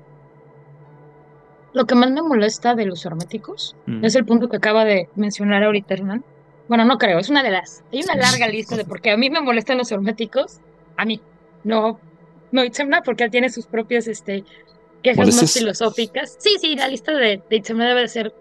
[1.80, 4.04] lo que más me molesta de los herméticos mm.
[4.04, 6.22] es el punto que acaba de mencionar ahorita Hernán.
[6.68, 7.82] Bueno, no creo, es una de las.
[7.90, 10.60] Hay una larga lista de por qué a mí me molestan los herméticos.
[10.98, 11.22] A mí,
[11.64, 11.98] no,
[12.52, 14.44] no Itzemna, porque él tiene sus propias este,
[15.02, 16.36] quejas más filosóficas.
[16.38, 18.34] Sí, sí, la lista de, de debe de ser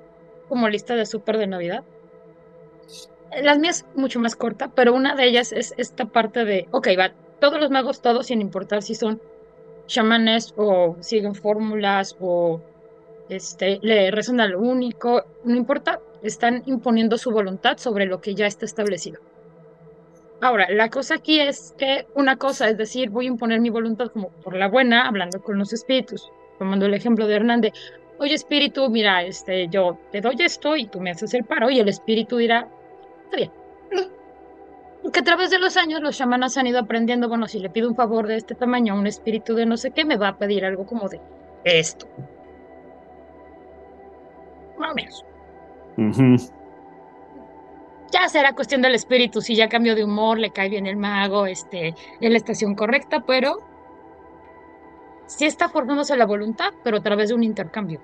[0.50, 1.86] como lista de súper de Navidad.
[3.42, 7.14] Las mías mucho más corta, pero una de ellas es esta parte de, ok, va,
[7.40, 9.22] todos los magos, todos, sin importar si son
[9.88, 12.60] chamanes o siguen fórmulas o
[13.30, 18.36] este, le rezan a lo único, no importa, están imponiendo su voluntad sobre lo que
[18.36, 19.22] ya está establecido.
[20.42, 24.08] Ahora, la cosa aquí es que una cosa es decir, voy a imponer mi voluntad
[24.08, 27.74] como por la buena, hablando con los espíritus, tomando el ejemplo de Hernández,
[28.20, 31.80] oye espíritu, mira, este, yo te doy esto y tú me haces el paro, y
[31.80, 32.70] el espíritu dirá,
[33.26, 33.52] está bien.
[35.04, 37.90] Porque a través de los años los chamanas han ido aprendiendo, bueno, si le pido
[37.90, 40.38] un favor de este tamaño a un espíritu de no sé qué, me va a
[40.38, 41.20] pedir algo como de
[41.66, 42.08] esto.
[44.80, 46.54] Más o menos.
[48.12, 51.46] Ya será cuestión del espíritu, si ya cambió de humor, le cae bien el mago,
[51.46, 53.60] este, en la estación correcta, pero
[55.28, 58.02] sí está formándose la voluntad, pero a través de un intercambio.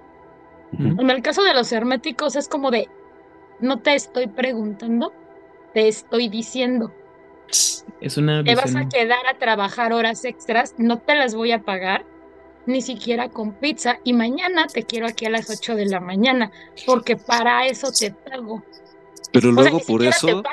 [0.78, 2.90] En el caso de los herméticos es como de,
[3.60, 5.14] no te estoy preguntando,
[5.74, 6.94] te estoy diciendo.
[8.02, 11.62] Es una Te vas a quedar a trabajar horas extras, no te las voy a
[11.64, 12.06] pagar,
[12.66, 16.52] ni siquiera con pizza, y mañana te quiero aquí a las 8 de la mañana,
[16.86, 18.64] porque para eso te pago.
[19.32, 20.44] Pero luego por eso...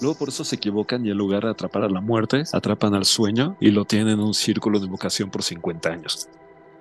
[0.00, 3.04] Luego por eso se equivocan y en lugar de atrapar a la muerte, atrapan al
[3.04, 6.28] sueño y lo tienen en un círculo de vocación por 50 años.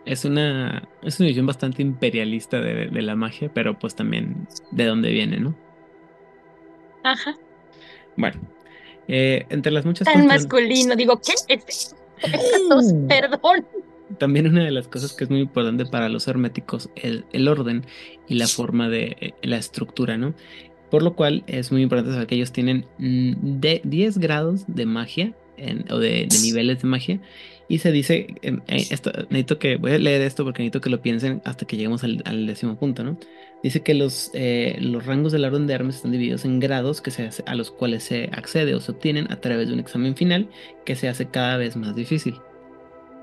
[0.04, 4.86] Es una, es una visión bastante imperialista de, de la magia, pero pues también de
[4.86, 5.56] dónde viene, ¿no?
[7.04, 7.36] Ajá.
[8.18, 8.42] Bueno,
[9.08, 11.96] eh, entre las muchas Tan masculino, digo, ¿qué es
[12.70, 13.08] uh.
[13.08, 13.66] Perdón.
[14.18, 17.86] También una de las cosas que es muy importante para los herméticos, el, el orden
[18.28, 20.34] y la forma de eh, la estructura, ¿no?
[20.90, 24.86] Por lo cual es muy importante saber que ellos tienen mm, de 10 grados de
[24.86, 25.34] magia
[25.90, 27.20] o de, niveles de magia.
[27.70, 30.90] Y se dice, em, eh, esto, necesito que, voy a leer esto porque necesito que
[30.90, 33.18] lo piensen hasta que lleguemos al, décimo punto, ¿no?
[33.64, 37.12] Dice que los, eh, los rangos del orden de Hermes están divididos en grados que
[37.12, 40.50] se a los cuales se accede o se obtienen a través de un examen final
[40.86, 42.36] que se hace cada vez más difícil.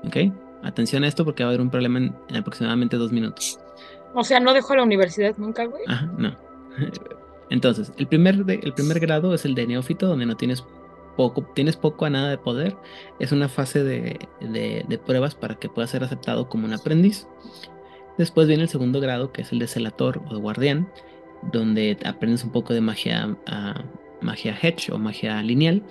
[0.03, 0.17] ¿Ok?
[0.63, 3.59] Atención a esto porque va a haber un problema en, aproximadamente dos minutos.
[4.13, 5.83] O sea, no dejó la universidad nunca, güey.
[5.87, 6.35] Ajá, no.
[7.49, 10.63] Entonces, el primer, el primer grado es el de neófito, donde no tienes
[11.17, 12.75] poco, tienes poco a nada de poder.
[13.19, 17.27] Es una fase de, de pruebas para que puedas ser aceptado como un aprendiz.
[18.17, 20.91] Después viene el segundo grado, que es el de celator o de guardián,
[21.51, 23.83] donde aprendes un poco de magia, ah,
[24.21, 25.83] magia hedge o magia lineal,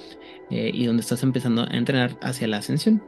[0.50, 3.02] eh, y donde estás empezando a entrenar hacia la ascensión.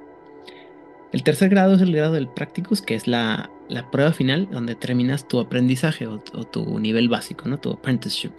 [1.13, 3.51] El tercer grado es el grado del practicus, que es la,
[3.91, 7.59] prueba final, donde terminas tu aprendizaje o, tu nivel básico, ¿no?
[7.59, 8.33] tu apprenticeship.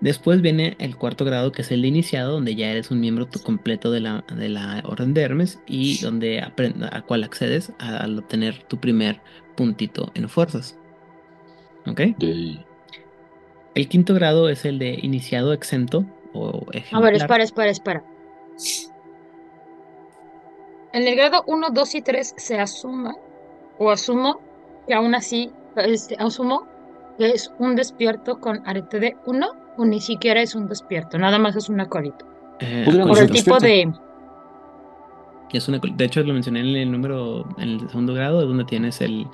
[0.00, 3.28] Después viene el cuarto grado, que es el de iniciado, donde ya eres un miembro
[3.42, 8.62] completo de la, de la Orden de Hermes y donde a cual accedes al obtener
[8.64, 9.20] tu primer
[9.56, 10.78] puntito en fuerzas.
[11.86, 12.00] ¿Ok?
[13.74, 18.04] El quinto grado es el de iniciado exento o A ver, espera, espera, espera.
[20.92, 23.14] En el grado 1, 2 y 3 se asuma
[23.78, 24.40] o asumo
[24.86, 26.66] que aún así, este, asumo
[27.18, 31.38] que es un despierto con arete de 1 o ni siquiera es un despierto, nada
[31.38, 32.26] más es un acolito.
[32.60, 33.92] Eh, Por el tipo de...
[35.52, 39.00] Es una, de hecho, lo mencioné en el número, en el segundo grado, donde tienes
[39.00, 39.26] el.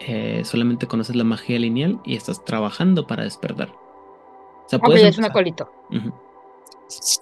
[0.00, 3.70] Eh, solamente conoces la magia lineal y estás trabajando para despertar.
[3.70, 5.70] O sea, es un acolito.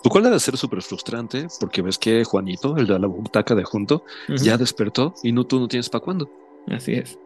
[0.05, 3.65] Lo cual debe ser súper frustrante porque ves que Juanito, el de la butaca de
[3.65, 6.31] junto, ya despertó y no tú no tienes para cuándo.
[6.69, 7.19] Así es.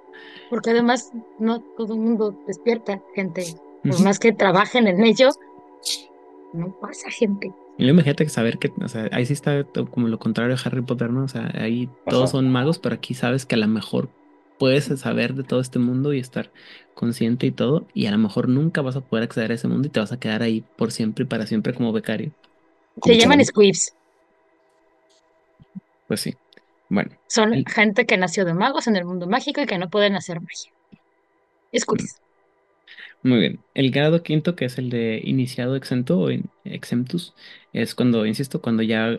[0.50, 3.56] Porque además no todo el mundo despierta, gente.
[3.82, 5.30] Por más que trabajen en ello,
[6.52, 7.52] no pasa, gente.
[7.76, 10.80] Y imagínate que saber que, o sea, ahí sí está como lo contrario de Harry
[10.80, 11.24] Potter, ¿no?
[11.24, 14.08] O sea, ahí todos son magos, pero aquí sabes que a lo mejor
[14.58, 16.50] puedes saber de todo este mundo y estar
[16.94, 19.88] consciente y todo, y a lo mejor nunca vas a poder acceder a ese mundo
[19.88, 22.32] y te vas a quedar ahí por siempre y para siempre como becario.
[23.02, 23.94] Se llaman squibs.
[26.06, 26.34] Pues sí.
[26.88, 27.10] Bueno.
[27.26, 30.40] Son gente que nació de magos en el mundo mágico y que no pueden hacer
[30.40, 30.70] magia.
[31.76, 32.20] Squibs.
[33.24, 33.60] Muy bien.
[33.72, 36.28] El grado quinto, que es el de iniciado exento o
[36.64, 37.34] exemptus,
[37.72, 39.16] es cuando, insisto, cuando ya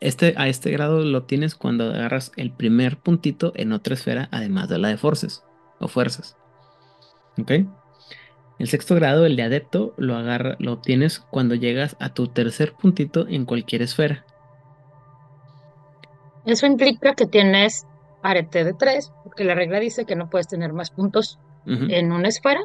[0.00, 4.68] este, a este grado lo tienes cuando agarras el primer puntito en otra esfera, además
[4.68, 5.44] de la de forces
[5.78, 6.36] o fuerzas.
[7.38, 7.52] ¿Ok?
[8.58, 12.72] El sexto grado, el de adepto, lo, agarra, lo obtienes cuando llegas a tu tercer
[12.72, 14.24] puntito en cualquier esfera.
[16.46, 17.86] Eso implica que tienes
[18.22, 22.28] arete de 3, porque la regla dice que no puedes tener más puntos en una
[22.28, 22.60] esfera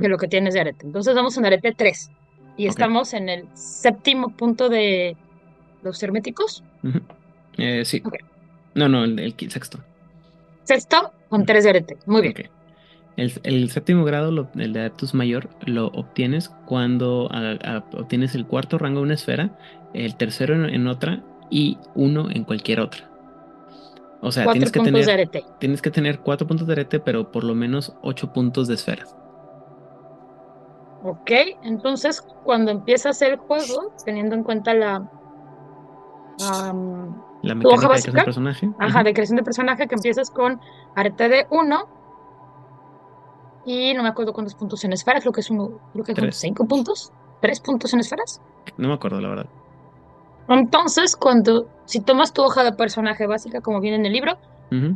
[0.00, 0.86] que lo que tienes de arete.
[0.86, 2.10] Entonces vamos en arete 3.
[2.56, 5.16] Y estamos en el séptimo punto de
[5.84, 6.64] los herméticos.
[7.58, 8.02] Eh, sí.
[8.74, 9.78] No, no, el, sexto.
[10.64, 11.98] Sexto con 3 de arete.
[12.06, 12.50] Muy bien.
[13.16, 18.34] El, el séptimo grado, lo- el de Adeptus Mayor, lo obtienes cuando a- a- obtienes
[18.34, 19.56] el cuarto rango de una esfera,
[19.92, 23.08] el tercero en, en otra y uno en cualquier otra.
[24.20, 27.54] O sea, tienes que, tener, tienes que tener cuatro puntos de arete, pero por lo
[27.54, 29.14] menos ocho puntos de esferas.
[31.02, 31.30] Ok,
[31.62, 35.08] entonces cuando empiezas el juego, teniendo en cuenta la
[36.38, 38.24] La ¿Tu hoja mecánica de creación de básica?
[38.24, 38.70] personaje.
[38.78, 40.60] ajá, de creación de personaje, que empiezas con
[40.94, 41.88] arete de 1
[43.66, 46.24] y no me acuerdo cuántos puntos en esferas, creo que es uno, creo que son
[46.24, 46.36] Tres.
[46.36, 48.40] 5 puntos, 3 puntos en esferas.
[48.76, 49.46] No me acuerdo, la verdad.
[50.48, 54.36] Entonces, cuando, si tomas tu hoja de personaje básica, como viene en el libro,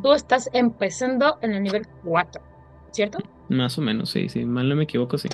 [0.03, 2.43] tú estás empezando en el nivel 4,
[2.91, 3.19] ¿cierto?
[3.49, 4.45] Más o menos, sí, sí.
[4.45, 5.29] Mal no me equivoco, sí.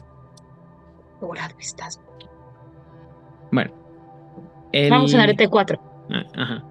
[1.59, 2.01] Estás.
[3.51, 3.73] Bueno.
[4.73, 4.91] El...
[4.91, 5.81] Vamos en arete 4.
[6.11, 6.65] Ah, Ajá.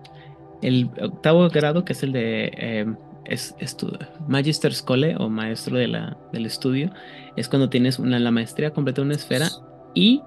[0.62, 2.86] El octavo grado, que es el de eh,
[3.26, 6.91] es, estu- Magister Schole o maestro de la, del estudio,
[7.36, 9.48] es cuando tienes una, la maestría completa de una esfera
[9.93, 10.22] y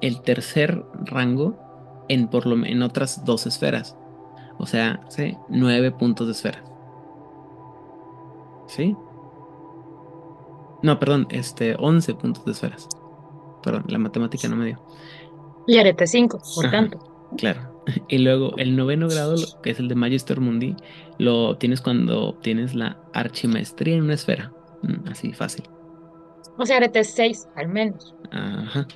[0.00, 1.56] el tercer rango
[2.08, 3.96] en, por lo, en otras dos esferas.
[4.58, 5.36] O sea, ¿sí?
[5.48, 6.62] nueve puntos de esfera.
[8.68, 8.96] ¿Sí?
[10.82, 12.88] No, perdón, este, 11 puntos de esferas.
[13.62, 14.80] Perdón, la matemática no me dio.
[15.66, 16.76] Y arete 5, por Ajá.
[16.76, 16.98] tanto.
[17.36, 17.69] Claro.
[18.08, 20.76] Y luego el noveno grado, lo- que es el de Magister Mundi,
[21.18, 24.52] lo obtienes cuando obtienes la archimaestría en una esfera.
[24.82, 25.64] Mm, Así fácil.
[26.58, 28.14] O sea, arete 6 al menos.
[28.30, 28.86] Ajá.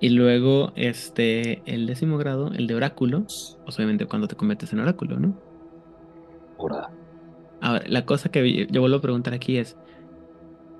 [0.00, 3.20] Y luego, este, el décimo grado, el de oráculo,
[3.64, 5.40] pues obviamente cuando te conviertes en oráculo, ¿no?
[6.58, 6.90] Ahora,
[7.60, 9.76] Ahora, la cosa que yo vuelvo a preguntar aquí es,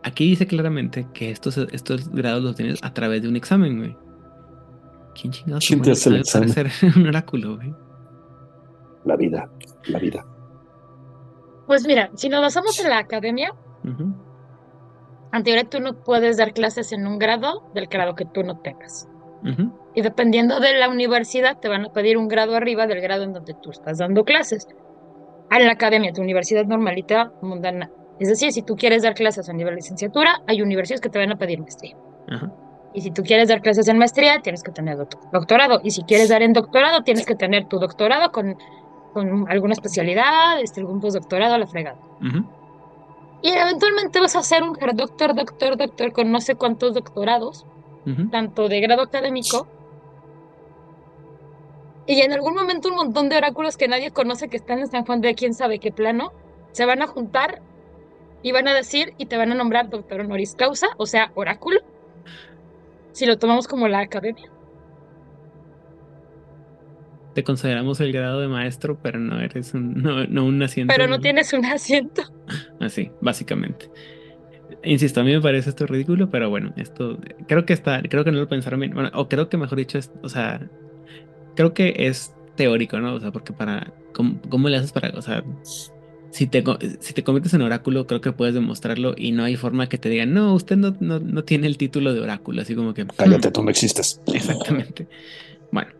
[0.02, 3.96] aquí dice claramente que estos, estos grados los tienes a través de un examen, güey.
[5.20, 7.74] ¿Quién chingados ¿Quién te hace el examen ser un oráculo, güey?
[9.06, 9.48] la vida,
[9.86, 10.26] la vida.
[11.66, 13.52] Pues mira, si nos basamos en la academia,
[15.32, 18.58] en teoría tú no puedes dar clases en un grado del grado que tú no
[18.58, 19.08] tengas.
[19.42, 19.72] Ujú.
[19.94, 23.32] Y dependiendo de la universidad, te van a pedir un grado arriba del grado en
[23.32, 24.66] donde tú estás dando clases.
[25.50, 27.90] En la academia, tu universidad normalita mundana.
[28.18, 31.30] Es decir, si tú quieres dar clases a nivel licenciatura, hay universidades que te van
[31.30, 31.96] a pedir maestría.
[32.28, 32.52] Ajá.
[32.96, 35.80] Y si tú quieres dar clases en maestría, tienes que tener doct- doctorado.
[35.84, 38.56] Y si quieres dar en doctorado, tienes que tener tu doctorado con,
[39.12, 41.98] con alguna especialidad, este, algún postdoctorado a la fregada.
[42.22, 42.42] Ujú.
[43.42, 47.66] Y eventualmente vas a ser un doctor, doctor, doctor con no sé cuántos doctorados,
[48.06, 48.30] Ujú.
[48.30, 49.66] tanto de grado académico.
[52.06, 55.04] Y en algún momento un montón de oráculos que nadie conoce que están en San
[55.04, 56.32] Juan de quién sabe qué plano,
[56.72, 57.60] se van a juntar
[58.42, 61.80] y van a decir y te van a nombrar doctor honoris causa, o sea, oráculo,
[63.16, 64.50] si lo tomamos como la academia.
[67.34, 70.92] Te consideramos el grado de maestro, pero no eres un, no, no un asiento.
[70.94, 72.22] Pero no en- tienes un asiento.
[72.80, 73.90] Así, básicamente.
[74.82, 78.32] Insisto, a mí me parece esto ridículo, pero bueno, esto creo que está, creo que
[78.32, 80.60] no lo pensaron bien, bueno, o creo que mejor dicho, es, o sea,
[81.54, 83.14] creo que es teórico, ¿no?
[83.14, 85.42] O sea, porque para, ¿cómo, cómo le haces para, o sea,
[86.30, 86.62] si te,
[87.00, 90.08] si te conviertes en oráculo, creo que puedes demostrarlo y no hay forma que te
[90.08, 93.06] digan, no, usted no, no, no tiene el título de oráculo, así como que...
[93.06, 94.20] Cállate, tú no existes.
[94.34, 95.08] Exactamente.
[95.70, 95.90] Bueno,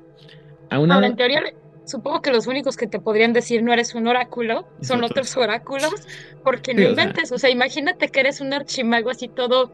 [0.70, 1.42] aunado, Ahora, en teoría,
[1.84, 5.10] supongo que los únicos que te podrían decir no eres un oráculo son otros.
[5.32, 6.06] otros oráculos,
[6.42, 7.04] porque Sí, no o sea.
[7.04, 7.32] inventes.
[7.32, 9.72] O sea, imagínate que eres un archimago así todo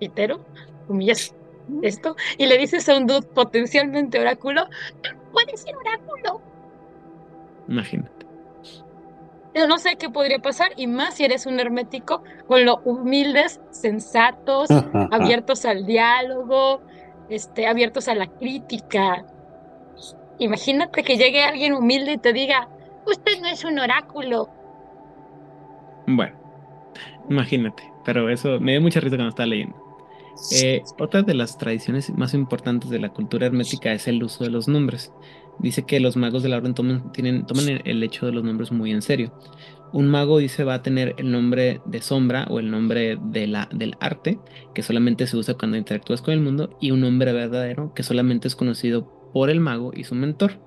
[0.00, 0.44] pitero,
[0.88, 1.34] humillas
[1.82, 4.68] esto, y le dices a un dude potencialmente oráculo,
[5.32, 6.42] puede ser oráculo.
[7.68, 8.21] imagínate.
[9.54, 13.60] Yo no sé qué podría pasar, y más si eres un hermético, con lo humildes,
[13.70, 14.70] sensatos,
[15.10, 16.80] abiertos al diálogo,
[17.28, 19.24] este, abiertos a la crítica.
[20.38, 22.68] Imagínate que llegue alguien humilde y te diga,
[23.06, 24.48] usted no es un oráculo.
[26.06, 26.34] Bueno,
[27.28, 29.76] imagínate, pero eso me dio mucha risa cuando estaba leyendo.
[30.50, 34.50] Eh, otra de las tradiciones más importantes de la cultura hermética es el uso de
[34.50, 35.12] los nombres.
[35.58, 38.72] Dice que los magos de la orden toman, tienen, toman el- hecho de los nombres
[38.72, 39.32] muy en serio.
[39.92, 43.68] Un mago dice va a tener el nombre de sombra o el nombre de la,
[43.72, 44.38] del arte,
[44.74, 48.48] que solamente se usa cuando interactúas con el mundo, y un nombre verdadero que solamente
[48.48, 50.60] es conocido por el mago y su mentor.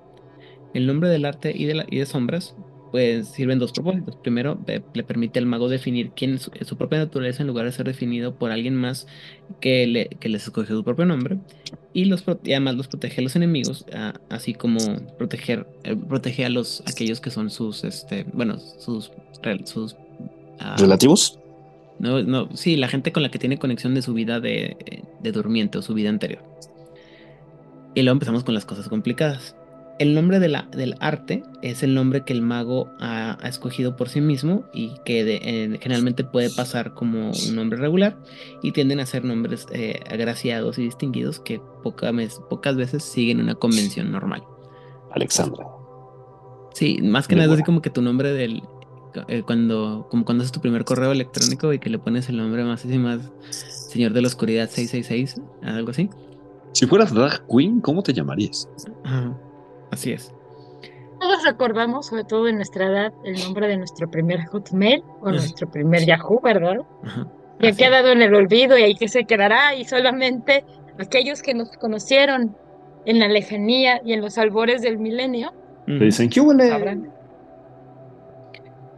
[0.74, 2.56] El nombre del arte y de, la- y de sombras
[2.96, 4.16] pues sirven dos propósitos.
[4.16, 7.72] Primero, le permite al mago definir quién es su, su propia naturaleza en lugar de
[7.72, 9.06] ser definido por alguien más
[9.60, 11.36] que, le, que les escoge su propio nombre.
[11.92, 13.84] Y, los, y además los protege a los enemigos,
[14.30, 14.78] así como
[15.18, 19.12] proteger, eh, protege a los aquellos que son sus, este, bueno, sus,
[19.66, 19.96] sus
[20.58, 21.38] ah, ¿Relativos?
[21.98, 25.32] no, no, sí, la gente con la que tiene conexión de su vida de, de
[25.32, 26.42] durmiente o su vida anterior.
[27.94, 29.54] Y luego empezamos con las cosas complicadas.
[29.98, 33.96] El nombre de la, del arte es el nombre que el mago ha, ha escogido
[33.96, 38.18] por sí mismo y que de- eh, generalmente puede pasar como un nombre regular
[38.62, 43.40] y tienden a ser nombres eh, agraciados y distinguidos que poca mes- pocas veces siguen
[43.40, 44.42] una convención normal.
[45.12, 45.66] Alexandra.
[46.74, 47.64] Sí, más que Muy nada es así buena.
[47.66, 48.62] como que tu nombre del
[49.28, 52.64] eh, cuando como cuando haces tu primer correo electrónico y que le pones el nombre
[52.64, 56.10] más así más Señor de la Oscuridad 666, algo así.
[56.72, 58.68] Si fueras drag queen, ¿cómo te llamarías?
[59.04, 59.34] Ajá,
[59.96, 60.32] así es.
[61.20, 65.68] Todos recordamos, sobre todo en nuestra edad, el nombre de nuestro primer Hotmail o nuestro
[65.70, 66.76] primer Yahoo, ¿verdad?
[67.04, 67.26] Ajá,
[67.58, 70.64] Que ha quedado en el olvido y ahí que se quedará y solamente
[70.98, 72.54] aquellos que nos conocieron
[73.06, 75.52] en la lejanía y en los albores del milenio
[75.86, 76.68] Te dicen, ¿qué huele?
[76.68, 77.10] sabrán.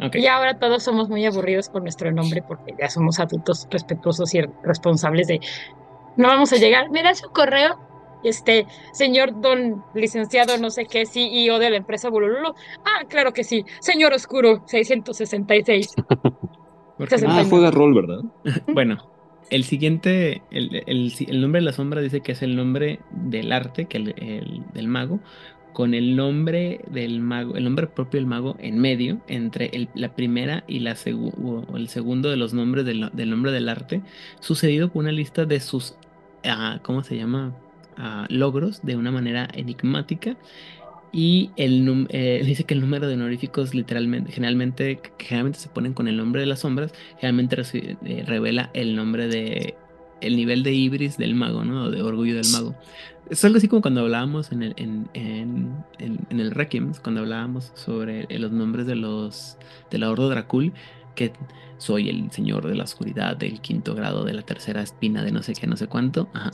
[0.03, 0.17] ok.
[0.17, 4.41] Y ahora todos somos muy aburridos con nuestro nombre porque ya somos adultos respetuosos y
[4.65, 5.41] responsables de
[6.17, 6.91] no vamos a llegar.
[6.91, 7.79] Mira su correo,
[8.25, 12.55] este señor don licenciado no sé qué CEO de la empresa Bulululu.
[12.85, 13.65] Ah, claro que sí.
[13.81, 15.95] Señor Oscuro 666.
[16.99, 17.47] Porque- Ah, 69.
[17.51, 18.21] juega rol, ¿verdad?
[18.75, 19.11] Bueno,
[19.51, 23.53] el siguiente, el, el- el nombre de la sombra dice que es el nombre del
[23.53, 25.21] arte, que el, el- del mago,
[25.73, 30.15] con el nombre del mago, el nombre propio del mago en medio, entre el- la
[30.17, 31.33] primera y la segu-
[31.71, 34.03] o el segundo de los nombres del, del nombre del arte,
[34.41, 35.95] sucedido por una lista de sus,
[36.45, 37.55] ah, ¿cómo se llama?
[37.99, 40.37] Ah, logros de una manera enigmática.
[41.11, 46.07] Y el eh, dice que el número de honoríficos literalmente, generalmente, generalmente se ponen con
[46.07, 47.57] el nombre de las sombras, generalmente
[48.05, 49.75] eh, revela el nombre de,
[50.21, 51.91] el nivel de ibris del mago, ¿no?
[51.91, 52.75] De orgullo del mago.
[53.31, 57.21] Es algo así como cuando hablábamos en el, en, en, en- en el Requiem, cuando
[57.23, 59.57] hablábamos sobre los nombres de los,
[59.91, 60.73] de la Ordo Dracul,
[61.15, 61.33] que
[61.79, 65.43] soy el señor de la oscuridad del quinto grado de la tercera espina de no
[65.43, 66.29] sé qué, no sé cuánto.
[66.33, 66.51] Ajá.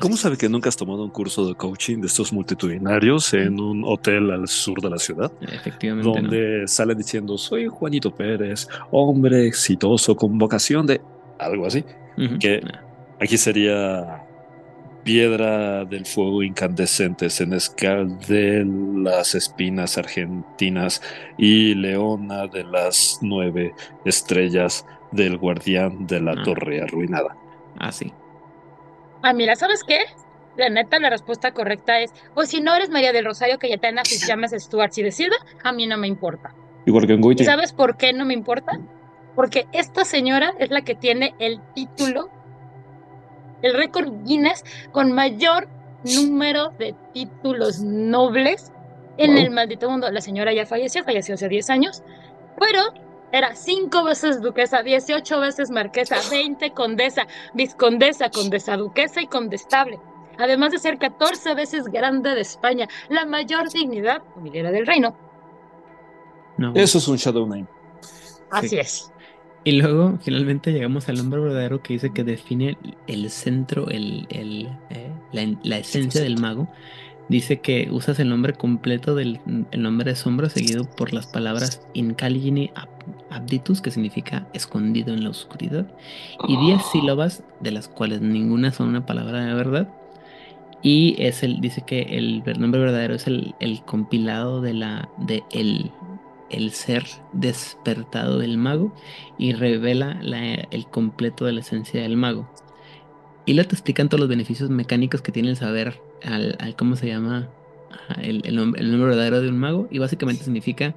[0.00, 0.22] ¿Cómo así.
[0.22, 4.30] sabe que nunca has tomado un curso de coaching de estos multitudinarios en un hotel
[4.30, 5.32] al sur de la ciudad?
[5.40, 6.14] Efectivamente, ¿no?
[6.14, 11.00] Donde sale diciendo, soy Juanito Pérez, hombre exitoso con vocación de
[11.38, 11.84] algo así.
[12.40, 12.80] Que- Ah,
[13.20, 14.24] Aquí sería
[15.04, 18.64] piedra del fuego incandescente, senescal de
[19.02, 21.00] las espinas argentinas
[21.38, 23.74] y leona de las nueve
[24.04, 26.42] estrellas del guardián de la Ah.
[26.44, 27.36] torre arruinada.
[27.78, 28.12] Así.
[29.22, 30.00] Ah, mira, ¿sabes qué?
[30.56, 34.20] La neta, la respuesta correcta es, o si no eres María del Rosario Cayetana, si
[34.20, 36.54] te llamas Stuart y de Silva, a mí no me importa.
[36.84, 37.44] Igual que en ¿Y Goiti.
[37.44, 38.72] sabes por qué no me importa?
[39.34, 42.28] Porque esta señora es la que tiene el título,
[43.62, 45.68] el récord Guinness con mayor
[46.04, 48.72] número de títulos nobles
[49.16, 49.38] en Wow.
[49.44, 50.10] el maldito mundo.
[50.10, 52.02] La señora ya falleció, falleció hace 10 años,
[52.58, 52.80] pero
[53.32, 59.98] era cinco veces duquesa, 18 veces marquesa, 20 condesa, viscondesa, condesa duquesa y condestable.
[60.38, 65.16] Además de ser 14 veces grande de España, la mayor dignidad familiar del reino.
[66.58, 66.72] No.
[66.74, 67.66] Eso es un Shadow Name.
[68.50, 69.10] Así es.
[69.64, 72.76] Y luego finalmente llegamos al nombre verdadero que dice que define
[73.06, 76.68] el centro, el, el, eh, la, la esencia del mago.
[77.32, 81.80] Dice que usas el nombre completo del el nombre de sombra seguido por las palabras
[81.94, 82.88] Incaligine ab-
[83.30, 85.86] Abditus, que significa escondido en la oscuridad,
[86.46, 89.88] y 10 sílabas, de las cuales ninguna son una palabra de verdad.
[90.82, 95.42] Y es el, dice que el nombre verdadero es el, el compilado de la, de
[95.52, 95.90] el,
[96.50, 98.92] el ser despertado del mago
[99.38, 102.50] y revela la- el completo de la esencia del mago.
[103.46, 106.96] Y luego te explican todos los beneficios mecánicos que tiene el saber al, al cómo
[106.96, 107.48] se llama
[108.22, 109.88] el, el nombre, el nombre verdadero de un mago.
[109.90, 110.94] Y básicamente significa,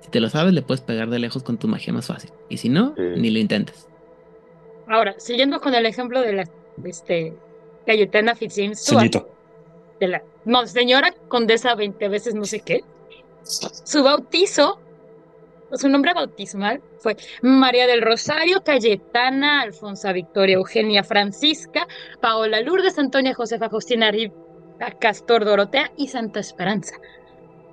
[0.00, 2.30] si te lo sabes, le puedes pegar de lejos con tu magia más fácil.
[2.48, 3.88] Y si no, ni lo intentes.
[4.88, 6.48] Ahora, siguiendo con el ejemplo de la
[6.84, 7.34] este,
[7.86, 9.28] Cayetana Ceñito.
[10.00, 12.84] de la no, señora condesa 20 veces no sé qué,
[13.42, 14.80] su bautizo,
[15.72, 21.86] su nombre bautismal fue María del Rosario Cayetana Alfonsa Victoria Eugenia Francisca
[22.20, 24.10] Paola Lourdes Antonia Josefa Justina
[24.78, 26.96] Rita Castor Dorotea y Santa Esperanza.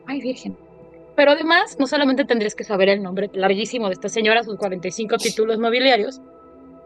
[0.06, 0.58] Ay, Virgen.
[1.16, 5.18] Pero además, no solamente tendrías que saber el nombre larguísimo de esta señora, sus 45
[5.18, 6.22] títulos nobiliarios,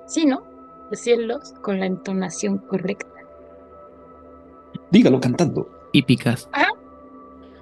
[0.07, 0.43] sino
[0.89, 3.07] decirlos con la entonación correcta.
[4.91, 5.70] Dígalo cantando.
[5.93, 6.49] Y picas.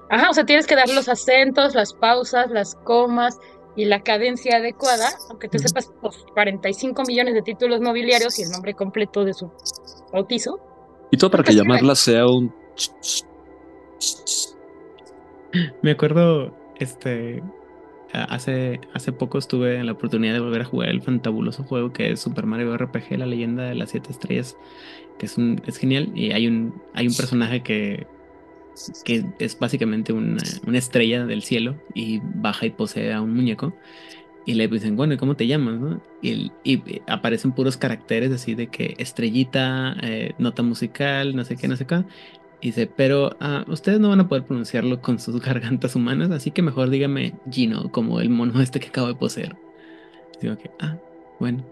[0.10, 3.38] Ajá, o sea, tienes que dar los acentos, las pausas, las comas
[3.76, 8.51] y la cadencia adecuada, aunque te sepas los 45 millones de títulos nobiliarios y el
[8.51, 9.51] nombre completo de su
[10.12, 10.60] bautizo.
[11.12, 12.53] Y todo para que llamarla sea un...
[15.82, 17.41] Me acuerdo, este,
[18.12, 22.12] hace, hace poco estuve en la oportunidad de volver a jugar el fantabuloso juego que
[22.12, 24.58] es Super Mario RPG, la leyenda de las siete estrellas,
[25.18, 26.12] que es, un, es genial.
[26.16, 28.08] Y hay un, hay un personaje que,
[29.03, 33.74] que es básicamente una, una estrella del cielo y baja y posee a un muñeco.
[34.46, 36.00] Y le dicen, bueno, ¿y cómo te llamas?
[36.22, 36.52] Y,
[37.08, 41.88] aparecen puros caracteres así de que estrellita, eh, nota musical, no sé qué, no sé
[41.88, 42.04] qué.
[42.62, 46.62] Dice, pero ah, ustedes no van a poder pronunciarlo con sus gargantas humanas, así que
[46.62, 49.56] mejor dígame Gino, como el mono este que acabo de poseer.
[50.41, 50.98] Digo que, ah,
[51.39, 51.64] bueno.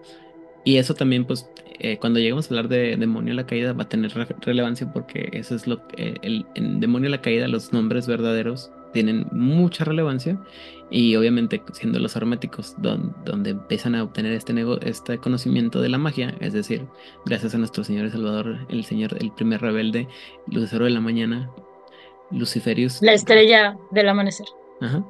[0.64, 1.48] Y eso también, pues,
[1.80, 5.30] eh, cuando lleguemos a hablar de Demonio la Caída, va a tener re- relevancia porque
[5.34, 10.40] eso es lo que, el, en Demonio la Caída, los nombres verdaderos tienen mucha relevancia
[10.96, 15.90] y obviamente siendo los herméticos don- donde empiezan a obtener este, nego- este conocimiento de
[15.90, 16.86] la magia, es decir,
[17.26, 20.08] gracias a nuestro Señor y Salvador, el Señor, el primer rebelde,
[20.48, 21.50] Lucero de la Mañana,
[22.32, 24.46] Luciferius, La estrella del amanecer.
[24.82, 25.04] ajá,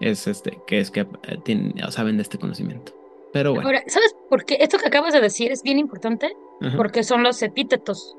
[0.00, 1.06] es este, que es que eh,
[1.44, 2.92] tienen- saben de este conocimiento.
[3.32, 4.58] Pero bueno, Ahora, ¿sabes por qué?
[4.60, 8.14] Esto que acabas de decir es bien importante ajá, porque son los epítetos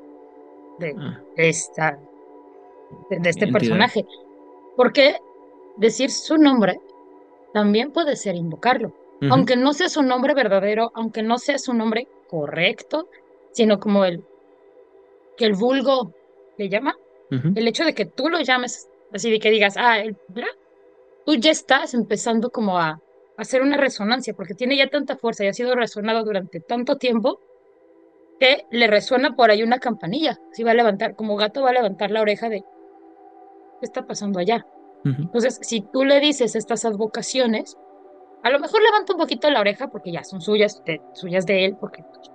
[0.79, 1.99] de ah, esta,
[3.09, 3.59] de, de este Entidad.
[3.59, 4.05] personaje.
[4.77, 5.17] Porque
[5.77, 6.79] decir su nombre
[7.53, 8.93] también puede ser invocarlo.
[9.29, 13.07] Aunque no sea su nombre verdadero, aunque no sea su nombre correcto,
[13.53, 14.21] sino como el
[15.37, 16.11] que el vulgo
[16.57, 16.97] le llama,
[17.55, 20.47] el hecho de que tú lo llames así de que digas, ah, el bla,
[21.25, 22.99] tú ya estás empezando como a
[23.37, 27.39] hacer una resonancia, porque tiene ya tanta fuerza y ha sido resonado durante tanto tiempo
[28.39, 30.39] que le resuena por ahí una campanilla.
[30.51, 34.39] Si va a levantar, como gato va a levantar la oreja de, ¿qué está pasando
[34.39, 34.65] allá?
[35.05, 37.77] Entonces, si tú le dices estas advocaciones,
[38.43, 41.65] a lo mejor levanta un poquito la oreja porque ya son suyas, de, suyas de
[41.65, 42.31] él, porque pues,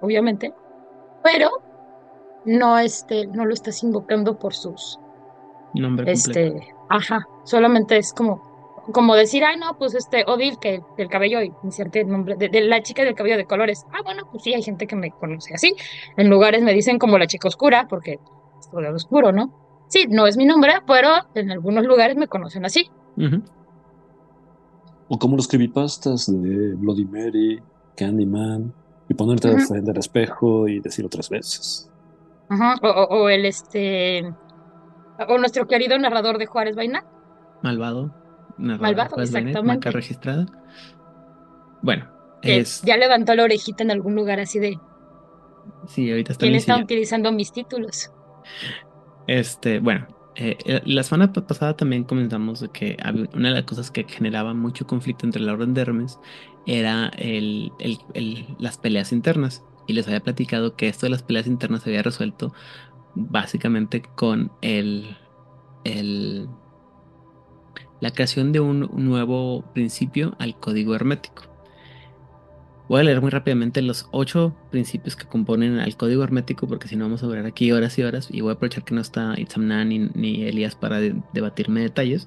[0.00, 0.52] obviamente,
[1.22, 1.50] pero
[2.44, 4.98] no, este, no lo estás invocando por sus,
[5.74, 6.40] Nombre completo.
[6.40, 8.42] este, ajá, solamente es como,
[8.92, 12.62] como decir, ay, no, pues este, Odil, que del cabello, inserte el nombre, de, de
[12.62, 13.86] la chica del cabello de colores.
[13.92, 15.74] Ah, bueno, pues sí, hay gente que me conoce así.
[16.16, 18.18] En lugares me dicen como la chica oscura, porque
[18.58, 19.69] es todo oscuro, ¿no?
[19.90, 22.88] Sí, no es mi nombre, pero en algunos lugares me conocen así.
[25.08, 27.60] O como los creepypastas de Bloody Mary,
[27.96, 28.72] Candyman,
[29.08, 29.60] y ponerte Ujú.
[29.66, 31.90] frente al espejo y decirlo tres veces.
[32.48, 34.32] Ajá, O, o- o el este,
[35.28, 37.04] o nuestro querido narrador de Juárez Vaina.
[37.62, 38.14] Malvado.
[38.58, 39.62] narrador Malvado, Juárez exactamente.
[39.66, 40.46] marca registrada.
[41.82, 42.06] Bueno,
[42.42, 42.82] que es.
[42.82, 44.78] ya levantó la orejita en algún lugar así de
[45.88, 48.10] Sí, ahorita está quién está utilizando mis títulos.
[49.30, 52.96] Este, bueno, eh, eh, la semana pa- pasada también comentamos que
[53.32, 56.20] una de las cosas que generaba mucho conflicto entre la Orden de Hermes
[56.66, 57.12] era
[58.58, 59.64] las peleas internas.
[59.86, 62.52] Y les había platicado que esto de las peleas internas se había resuelto
[63.14, 65.18] básicamente con el,
[68.00, 71.49] la creación de un nuevo principio al código hermético.
[72.90, 76.96] Voy a leer muy rápidamente los ocho principios que componen al código hermético, porque si
[76.96, 78.26] no vamos a durar aquí horas y horas.
[78.32, 82.26] Y voy a aprovechar que no está Itzamna ni, ni Elías para de- debatirme detalles.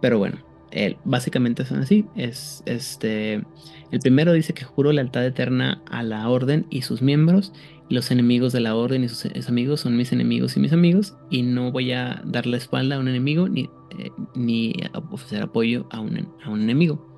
[0.00, 0.36] Pero bueno,
[0.70, 2.06] eh, básicamente son así.
[2.14, 3.42] Es este.
[3.90, 7.52] El primero dice que juro lealtad eterna a la orden y sus miembros.
[7.90, 11.16] Los enemigos de la orden y sus, sus amigos son mis enemigos y mis amigos.
[11.28, 13.62] Y no voy a dar la espalda a un enemigo ni,
[13.98, 14.74] eh, ni
[15.10, 17.13] ofrecer apoyo a un, a un enemigo.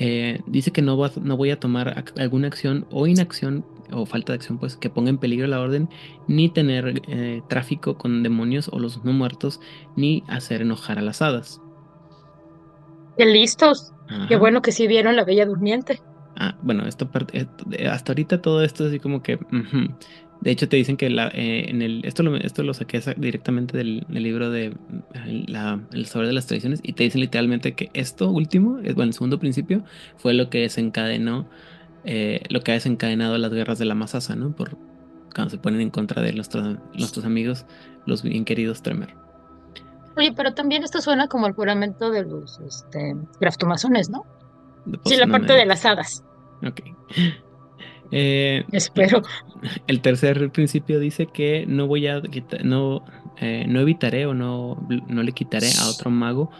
[0.00, 4.06] Eh, dice que no, va- no voy a tomar ac- alguna acción o inacción o
[4.06, 5.88] falta de acción pues que ponga en peligro la orden
[6.28, 9.60] ni tener eh, tráfico con demonios o los no muertos
[9.96, 11.60] ni hacer enojar a las hadas.
[13.16, 13.92] Qué listos.
[14.28, 16.00] Qué bueno que sí vieron la Bella Durmiente.
[16.36, 19.38] Ah, bueno, esto esto- de- hasta ahorita todo esto es así como que.
[20.40, 23.14] De hecho, te dicen que la, eh, en el, esto, lo, esto lo saqué sa-
[23.14, 24.72] directamente del, del libro de
[25.46, 29.08] la- El saber de las tradiciones y te dicen literalmente que esto último, es, bueno,
[29.08, 29.82] el segundo principio,
[30.16, 31.48] fue lo que desencadenó,
[32.04, 34.52] eh, lo que ha desencadenado las guerras de la Masasa, ¿no?
[34.52, 34.76] Por
[35.34, 37.66] cuando se ponen en contra de nuestros, nuestros amigos,
[38.06, 39.14] los bien queridos Tremer.
[40.16, 44.24] Oye, pero también esto suena como el juramento de los este, graftomasones, ¿no?
[45.04, 46.24] Sí, la no parte me- de las hadas.
[46.66, 46.80] Ok.
[48.10, 49.22] Eh, Espero.
[49.86, 53.04] El tercer principio dice que no voy a quita- no
[53.40, 56.50] eh, no evitaré o no, no le quitaré a otro mago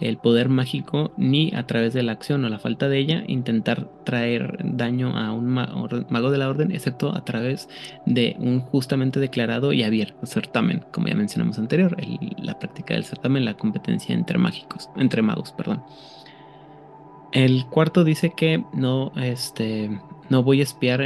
[0.00, 3.90] el poder mágico ni a través de la acción o la falta de ella intentar
[4.04, 7.68] traer daño a un mago de la orden, excepto a través
[8.06, 11.96] de un justamente declarado y abierto certamen, como ya mencionamos anterior,
[12.36, 15.82] la práctica del certamen, la competencia entre mágicos, entre magos, perdón.
[17.32, 19.90] El cuarto dice que no, este,
[20.30, 21.02] no voy a espiar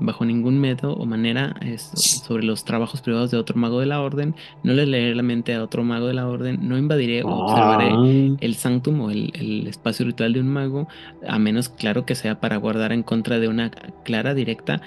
[0.00, 1.54] bajo ningún método o manera
[1.94, 4.34] sobre los trabajos privados de otro mago de la orden.
[4.62, 6.58] No le leeré la mente a otro mago de la orden.
[6.68, 8.36] No invadiré o observaré ah.
[8.40, 10.88] el sanctum o el, espacio ritual de un mago,
[11.26, 13.70] a menos claro que sea para guardar en contra de una
[14.04, 14.80] clara, directa,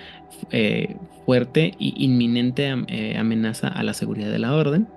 [0.52, 4.88] eh, fuerte y inminente eh, amenaza a la seguridad de la orden.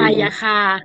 [0.00, 0.80] Ay, ajá.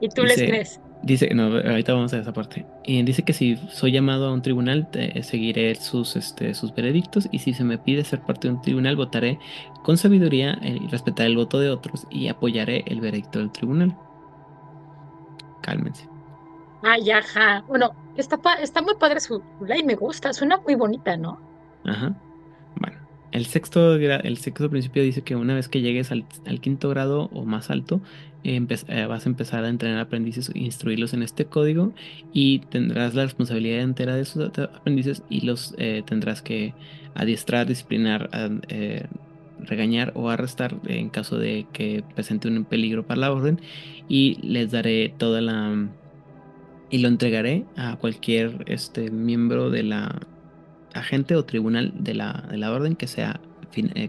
[0.00, 0.80] ¿Y tú les crees?
[1.04, 2.64] Dice, no, ahorita vamos a esa parte.
[2.82, 4.88] y dice que si soy llamado a un tribunal,
[5.22, 8.96] seguiré sus, este, sus veredictos y si se me pide ser parte de un tribunal,
[8.96, 9.38] votaré
[9.82, 13.94] con sabiduría eh, y respetaré el voto de otros y apoyaré el veredicto del tribunal.
[15.60, 16.08] Cálmense.
[16.82, 17.62] Ay, ajá.
[17.68, 21.38] Bueno, está, está muy padre su ley, me gusta, suena muy bonita, ¿no?
[21.84, 22.14] Ajá.
[22.76, 22.96] Bueno,
[23.30, 27.28] el sexto, el sexto principio dice que una vez que llegues al, al quinto grado
[27.34, 28.33] o más alto, eh,
[29.08, 31.92] vas a empezar a entrenar aprendices e instruirlos en este código
[32.32, 36.74] y tendrás la responsabilidad entera de esos aprendices y los eh, tendrás que
[37.14, 38.28] adiestrar, disciplinar,
[38.68, 39.06] eh,
[39.60, 43.60] regañar o arrestar en caso de que presente un peligro para la orden
[44.08, 45.88] y les daré toda la
[46.90, 50.20] y lo entregaré a cualquier este miembro de la
[50.92, 53.40] agente o tribunal de la, de la orden que sea,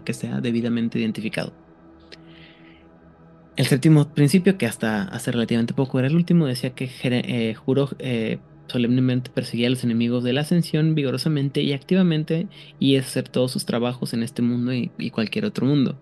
[0.04, 1.65] que sea debidamente identificado.
[3.56, 7.88] El séptimo principio, que hasta hace relativamente poco era el último, decía que eh, juró
[7.98, 12.48] eh, solemnemente perseguir a los enemigos de la ascensión vigorosamente y activamente
[12.78, 15.98] y hacer todos sus trabajos en este mundo y, cualquier otro mundo.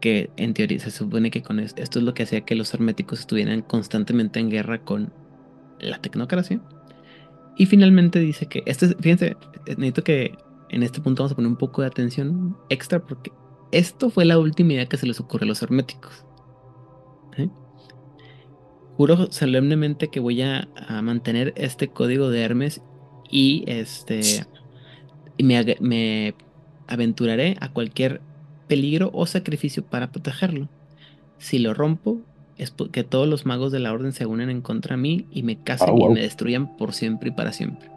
[0.00, 2.74] Que en teoría se supone que con esto, esto es lo que hacía que los
[2.74, 5.12] herméticos estuvieran constantemente en guerra con
[5.78, 6.60] la tecnocracia.
[7.56, 9.36] Y finalmente dice que, este, fíjense,
[9.66, 10.34] necesito que
[10.70, 13.30] en este punto vamos a poner un poco de atención extra porque
[13.72, 16.24] esto fue la última idea que se les ocurrió a los herméticos.
[17.36, 17.48] ¿eh?
[18.96, 20.68] Juro solemnemente que voy a,
[21.02, 22.82] mantener este código de Hermes
[23.30, 24.46] y este
[25.42, 26.34] me, me
[26.86, 28.20] aventuraré a cualquier
[28.68, 30.68] peligro o sacrificio para protegerlo.
[31.38, 32.20] Si lo rompo,
[32.58, 35.42] es que todos los magos de la orden se unen en contra de mí y
[35.42, 37.91] me casen ah, y me destruyan por siempre y para siempre.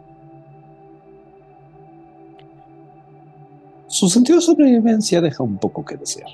[3.96, 6.28] Su sentido de sobrevivencia deja un poco que desear.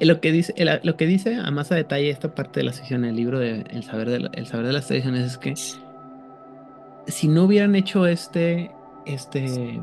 [0.00, 3.02] Lo que dice, lo que dice a más a detalle esta parte de la sección
[3.02, 5.54] del libro de El saber de, el saber de las tradiciones es que
[7.06, 8.70] si no hubieran hecho este,
[9.04, 9.78] este,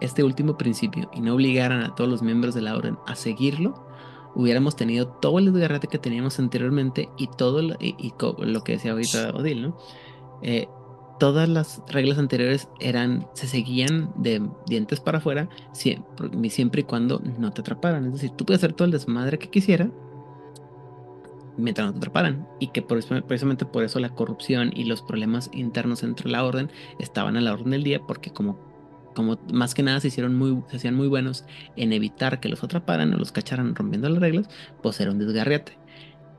[0.00, 3.84] este último principio y no obligaran a todos los miembros de la orden a seguirlo,
[4.36, 8.92] hubiéramos tenido todo el desgarrate que teníamos anteriormente y todo lo, y, lo que decía
[8.92, 9.76] ahorita Odil, ¿no?
[10.42, 10.68] Eh,
[11.18, 17.20] todas las reglas anteriores eran, se seguían de dientes para afuera siempre, siempre y cuando
[17.38, 18.06] no te atraparan.
[18.06, 19.90] Es decir, tú puedes hacer todo el desmadre que quisiera
[21.58, 22.46] mientras no te atraparan.
[22.58, 27.36] Y que precisamente por eso la corrupción y los problemas internos entre la orden estaban
[27.36, 28.58] a la orden del día, porque como,
[29.14, 31.44] como más que nada se hicieron muy, se hacían muy buenos
[31.76, 34.48] en evitar que los atraparan o los cacharan rompiendo las reglas,
[34.82, 35.76] pues era un desgarriate.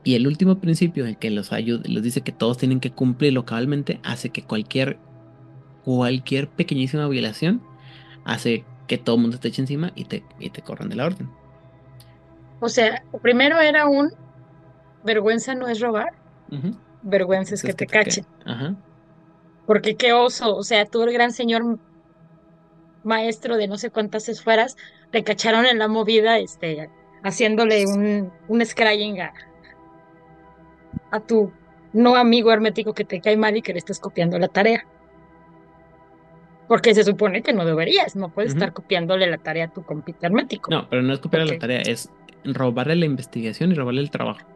[0.02, 3.32] Y el último principio, en que los ayuda, les dice que todos tienen que cumplir
[3.34, 4.98] localmente, hace que cualquier,
[5.84, 7.62] cualquier pequeñísima violación
[8.24, 11.06] hace que todo el mundo te eche encima y te, y te corran de la
[11.06, 11.30] orden.
[12.60, 14.10] O sea, primero era un
[15.04, 16.12] vergüenza no es robar,
[17.02, 18.26] vergüenza es que, te, cachen.
[19.66, 21.78] Porque qué oso, o sea, tú el gran señor
[23.04, 24.76] maestro de no sé cuántas esferas,
[25.12, 26.90] le cacharon en la movida, este,
[27.22, 29.32] haciéndole un, un scrying a,
[31.10, 31.52] a tu
[31.92, 34.84] no amigo hermético que te cae mal y que le estás copiando la tarea.
[36.68, 40.28] Porque se supone que no deberías, no puedes estar copiándole la tarea a tu compita
[40.28, 40.70] hermético.
[40.70, 42.10] No, pero no es copiarle la tarea, es
[42.44, 44.46] robarle la investigación y robarle el trabajo.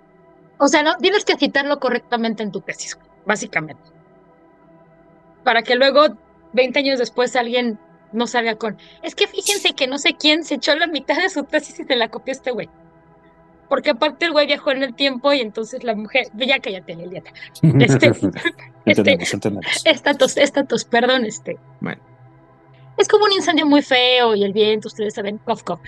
[0.58, 3.82] O sea, no tienes que citarlo correctamente en tu tesis, básicamente.
[5.42, 6.16] Para que luego,
[6.52, 7.80] 20 años después, alguien
[8.12, 8.78] no salga con.
[9.02, 11.84] Es que fíjense que no sé quién se echó la mitad de su tesis y
[11.84, 12.70] se la copió este güey
[13.68, 17.30] porque aparte el güey viajó en el tiempo y entonces la mujer, ya cállate, Liliana.
[17.80, 18.12] Este,
[18.84, 19.18] este,
[20.40, 21.58] estatus, perdón, este.
[21.80, 22.02] Bueno.
[22.96, 25.80] Es como un incendio muy feo y el viento, ustedes saben, cof, cof.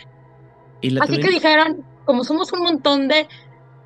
[1.00, 3.28] Así que dijeron, como somos un montón de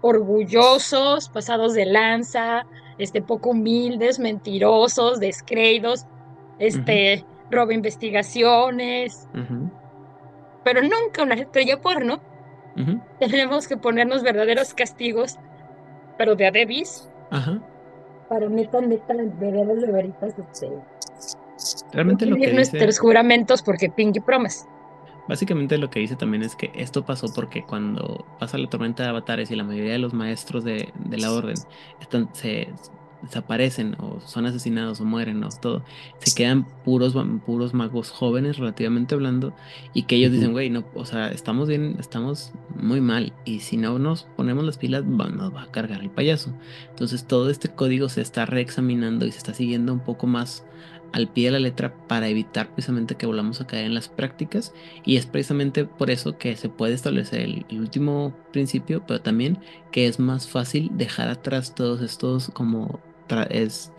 [0.01, 2.67] orgullosos, pasados de lanza,
[2.99, 6.07] este, poco humildes, mentirosos, descreídos,
[6.59, 9.29] este, roba investigaciones,
[10.65, 12.21] pero nunca una estrella porno
[13.19, 15.39] Tenemos que ponernos verdaderos castigos,
[16.17, 17.61] pero de adebis, Ajá.
[18.29, 20.35] para neta, neta, de veras, de veritas,
[21.93, 24.65] Realmente lo que dice, nuestros juramentos porque Pinky Promise.
[25.29, 29.11] básicamente lo que dice también es que esto pasó porque cuando pasa la tormenta de
[29.11, 31.57] avatares y la mayoría de los maestros de, de la orden
[32.01, 32.69] están, se
[33.23, 35.85] desaparecen o son asesinados o mueren o todo,
[36.19, 37.15] se quedan puros,
[37.45, 39.55] puros magos jóvenes relativamente hablando
[39.95, 43.77] y que ellos dicen, güey, no, o sea, estamos bien, estamos muy mal y si
[43.77, 46.53] no nos ponemos las pilas va- nos va a cargar el payaso.
[46.91, 50.65] Entonces todo este código se está reexaminando y se está siguiendo un poco más
[51.13, 54.73] al pie de la letra para evitar precisamente que volvamos a caer en las prácticas
[55.05, 59.59] y es precisamente por eso que se puede establecer el, el último principio, pero también
[59.91, 63.01] que es más fácil dejar atrás todos estos como
[63.51, 63.93] es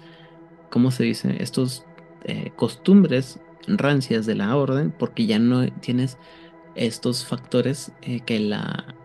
[0.69, 1.37] ¿cómo se dice?
[1.39, 1.85] Estos
[2.23, 6.17] eh, costumbres rancias de la orden porque ya no tienes
[6.75, 8.95] estos factores eh, que la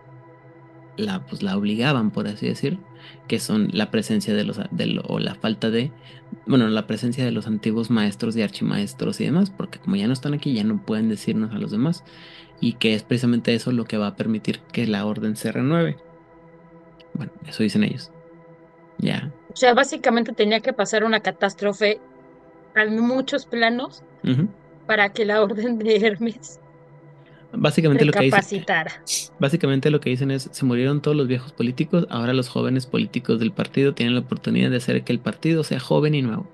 [0.97, 2.79] la, pues, la obligaban, por así decir,
[3.29, 4.59] que son la presencia de los,
[5.05, 5.93] o la falta de,
[6.47, 10.13] bueno, la presencia de los antiguos maestros y archimaestros y demás, porque como ya no
[10.13, 12.05] están aquí, ya no pueden decirnos a los demás,
[12.61, 15.99] y que es precisamente eso lo que va a permitir que la orden se renueve.
[17.15, 18.11] Bueno, eso dicen ellos.
[18.99, 19.33] Ya.
[19.53, 22.01] O sea, básicamente tenía que pasar una catástrofe
[22.75, 24.03] en muchos planos
[24.87, 26.61] para que la orden de Hermes
[27.53, 28.65] Básicamente lo que dicen,
[29.39, 33.39] básicamente lo que dicen es, se murieron todos los viejos políticos, ahora los jóvenes políticos
[33.39, 36.47] del partido tienen la oportunidad de hacer que el partido sea joven y nuevo.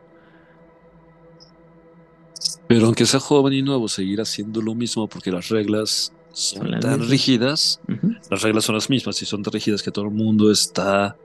[2.68, 6.70] Pero aunque sea joven y nuevo, seguir haciendo lo mismo porque las reglas son, Son
[6.70, 7.10] las tan mismas.
[7.10, 7.80] rígidas.
[8.30, 11.16] Las reglas son las mismas y son tan rígidas que todo el mundo está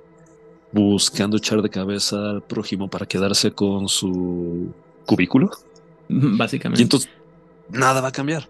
[0.71, 4.71] buscando echar de cabeza al prójimo para quedarse con su
[5.05, 5.51] cubículo.
[6.09, 6.81] Básicamente.
[6.81, 7.09] Y entonces
[7.69, 8.47] nada va a cambiar.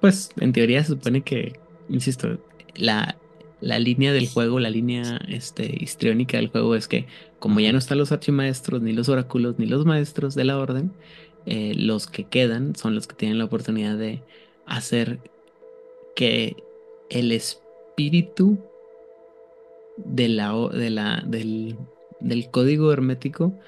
[0.00, 1.58] Pues en teoría se supone que,
[1.88, 2.38] insisto,
[2.74, 3.16] la,
[3.60, 7.06] la línea del juego, la línea este, histriónica del juego es que
[7.38, 10.92] como ya no están los archimaestros, ni los oráculos, ni los maestros de la orden,
[11.46, 14.22] eh, los que quedan son los que tienen la oportunidad de
[14.66, 15.18] hacer
[16.14, 16.56] que
[17.10, 18.58] el espíritu
[20.04, 21.76] de la, de la, del,
[22.20, 23.58] del código hermético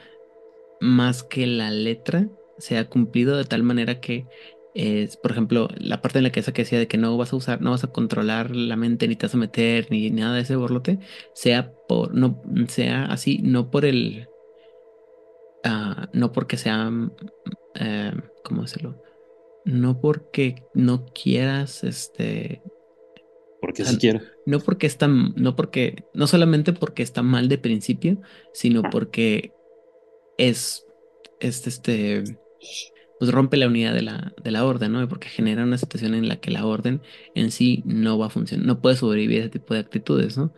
[0.81, 2.29] más que la letra
[2.59, 4.27] sea cumplido de tal manera que,
[4.75, 7.33] eh, por ejemplo, la parte en la que esa que decía de que no vas
[7.33, 10.35] a usar, no vas a controlar la mente, ni te vas a meter, ni nada
[10.35, 10.99] de ese borlote,
[11.35, 14.29] sea por, no, sea así, no por el,
[15.65, 16.91] ah, no porque sea,
[17.75, 18.13] eh,
[18.45, 19.03] ¿cómo decirlo?
[19.65, 22.63] No porque no quieras, este,
[23.61, 24.23] Porque O sea, siquiera.
[24.47, 28.21] no porque está, no porque, no solamente porque está mal de principio,
[28.53, 29.53] sino porque
[30.39, 30.87] es,
[31.41, 32.25] es este,
[33.19, 35.07] pues rompe la unidad de la, de la orden, ¿no?
[35.09, 37.03] Porque genera una situación en la que la orden
[37.35, 40.53] en sí no va a funcionar, no puede sobrevivir a ese tipo de actitudes, ¿no?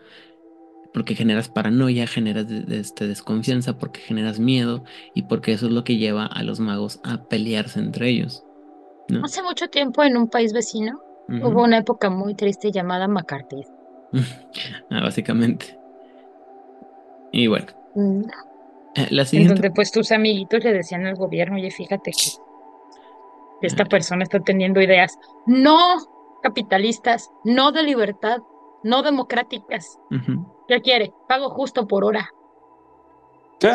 [0.95, 4.85] Porque generas paranoia, generas de- de- este, desconfianza, porque generas miedo
[5.15, 8.45] y porque eso es lo que lleva a los magos a pelearse entre ellos,
[9.09, 9.25] ¿no?
[9.25, 13.63] Hace mucho tiempo en un país vecino Hubo una época muy triste llamada McCarthy.
[14.91, 15.79] Ah, básicamente.
[17.33, 18.23] Y bueno, Mm,
[18.95, 19.55] eh, la En siguiente.
[19.55, 23.89] donde pues tus amiguitos le decían al gobierno, oye, fíjate que esta Ah.
[23.89, 25.79] persona está teniendo ideas no
[26.43, 28.39] capitalistas, no de libertad,
[28.83, 29.99] no democráticas.
[30.11, 30.47] Ujú.
[30.69, 31.13] ¿Qué quiere?
[31.29, 32.29] Pago justo por hora.
[33.61, 33.73] ¿Qué?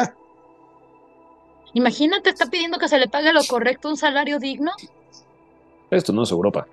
[1.73, 4.71] Imagínate, está pidiendo que se le pague lo correcto, un salario digno.
[5.91, 6.67] Esto no es Europa.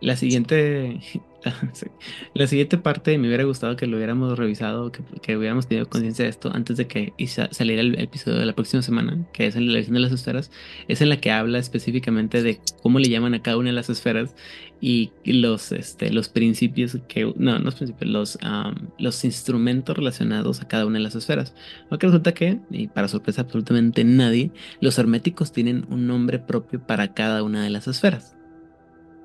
[0.00, 1.00] La siguiente,
[2.34, 6.24] la siguiente parte me hubiera gustado que lo hubiéramos revisado, que, que hubiéramos tenido conciencia
[6.24, 7.14] de esto antes de que
[7.50, 10.50] saliera el episodio de la próxima semana, que es en la elección de las esferas,
[10.88, 13.90] es en la que habla específicamente de cómo le llaman a cada una de las
[13.90, 14.34] esferas
[14.80, 20.60] y los, este, los principios que, no, no los principios, los, am, los instrumentos relacionados
[20.60, 21.54] a cada una de las esferas.
[21.88, 24.50] Porque resulta que, y para sorpresa absolutamente nadie,
[24.80, 28.36] los herméticos tienen un nombre propio para cada una de las esferas.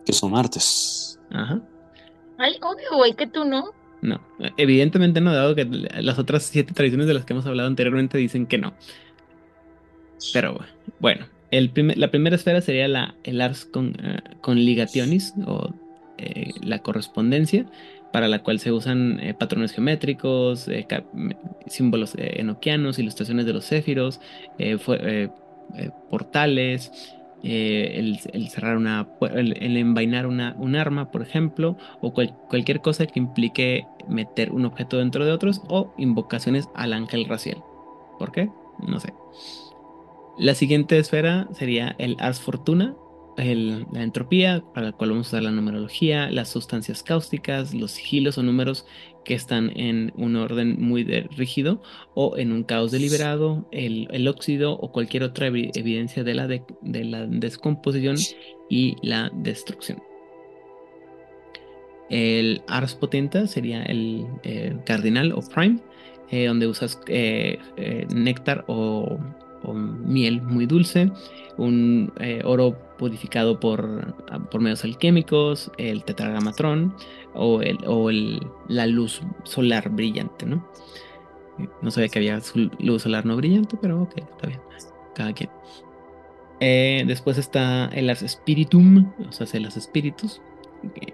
[0.07, 1.19] Que son artes.
[1.31, 1.59] Ajá.
[2.37, 3.71] Ay, obvio, güey, que tú no.
[4.01, 4.21] No,
[4.55, 8.45] evidentemente no, dado que las otras siete tradiciones de las que hemos hablado anteriormente dicen
[8.45, 8.73] que no.
[10.33, 10.59] Pero
[10.99, 15.73] bueno, el primer- la primera esfera sería la, el Ars con, eh, con Ligationis o
[16.17, 17.65] eh, la correspondencia,
[18.13, 20.87] para la cual se usan eh, patrones geométricos, eh,
[21.65, 24.21] símbolos eh, enoquianos, ilustraciones de los céfiros,
[24.57, 25.29] eh, fue- eh,
[25.75, 26.91] eh, portales,
[27.43, 32.35] eh, el, el cerrar una, el, el envainar una, un arma, por ejemplo, o cual-
[32.49, 37.63] cualquier cosa que implique meter un objeto dentro de otros, o invocaciones al ángel racial.
[38.19, 38.49] ¿Por qué?
[38.87, 39.13] No sé.
[40.37, 42.95] La siguiente esfera sería el Ars Fortuna,
[43.37, 48.37] la entropía, para la cual vamos a usar la numerología, las sustancias cáusticas, los sigilos
[48.39, 48.85] o números
[49.27, 51.81] que están en un orden muy rígido
[52.15, 56.63] o en un caos deliberado, el, óxido o cualquier otra evidencia de la, de,
[57.03, 58.15] la descomposición
[58.69, 60.01] y la destrucción.
[62.09, 64.25] El Ars Potenta sería el
[64.85, 65.81] cardinal o prime,
[66.29, 69.17] eh, donde usas eh, eh, néctar o,
[69.73, 71.11] miel muy dulce,
[71.57, 72.11] un
[72.45, 74.13] oro purificado por,
[74.49, 76.95] por medios alquímicos, el tetragramatrón
[77.33, 80.67] o, el, o el, la luz solar brillante, ¿no?
[81.81, 82.39] No sabía que había
[82.79, 84.59] luz solar no brillante, pero ok, está bien.
[85.15, 85.49] Cada quien.
[87.07, 90.41] después está el Ars Spiritum, o sea, los espíritus,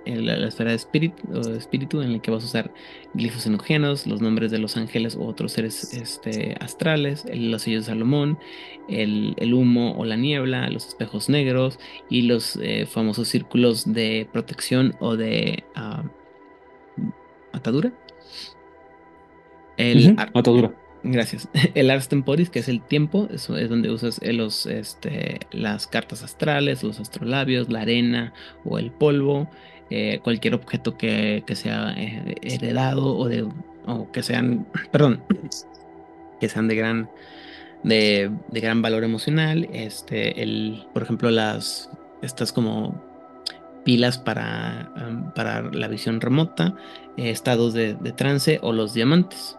[0.05, 2.71] la, esfera de espíritu, espíritu en el que vas a usar
[3.13, 7.91] glifos enogéneos, los nombres de los ángeles u otros seres este, astrales, los sellos de
[7.91, 8.37] Salomón,
[8.87, 14.95] el, humo o la niebla, los espejos negros y los eh, famosos círculos de protección
[14.99, 15.63] o de
[17.51, 17.93] atadura.
[19.77, 20.73] El, atadura.
[21.03, 21.49] Gracias.
[21.75, 25.85] El Ars Temporis, que es el tiempo, eso es donde usas eh, los, este, las
[25.85, 28.33] cartas astrales, los astrolabios, la arena
[28.63, 29.49] o el polvo,
[29.89, 33.45] eh, cualquier objeto que, sea eh, heredado o, de,
[33.85, 35.23] o que sean, perdón,
[36.39, 37.09] que sean de gran,
[37.83, 39.67] de, gran valor emocional.
[39.73, 41.89] Este, el, por ejemplo, las,
[42.21, 43.03] estas como
[43.83, 46.75] pilas para, para la visión remota,
[47.17, 49.57] estados de trance o los diamantes.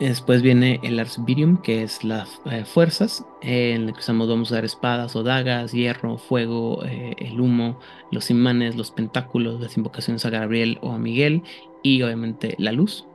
[0.00, 4.28] Después viene el Ars Virium, que es las eh, fuerzas, eh, en el que usamos,
[4.28, 7.80] vamos a usar espadas o dagas, hierro, fuego, eh, el humo,
[8.12, 11.42] los imanes, los pentáculos, las invocaciones a Gabriel o a Miguel
[11.82, 13.06] y obviamente la luz.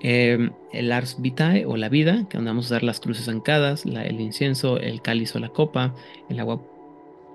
[0.00, 4.20] Em, el Ars Vitae o la vida, que vamos a usar las cruces ancadas, el
[4.20, 5.94] incienso, el cáliz o la copa,
[6.28, 6.60] el agua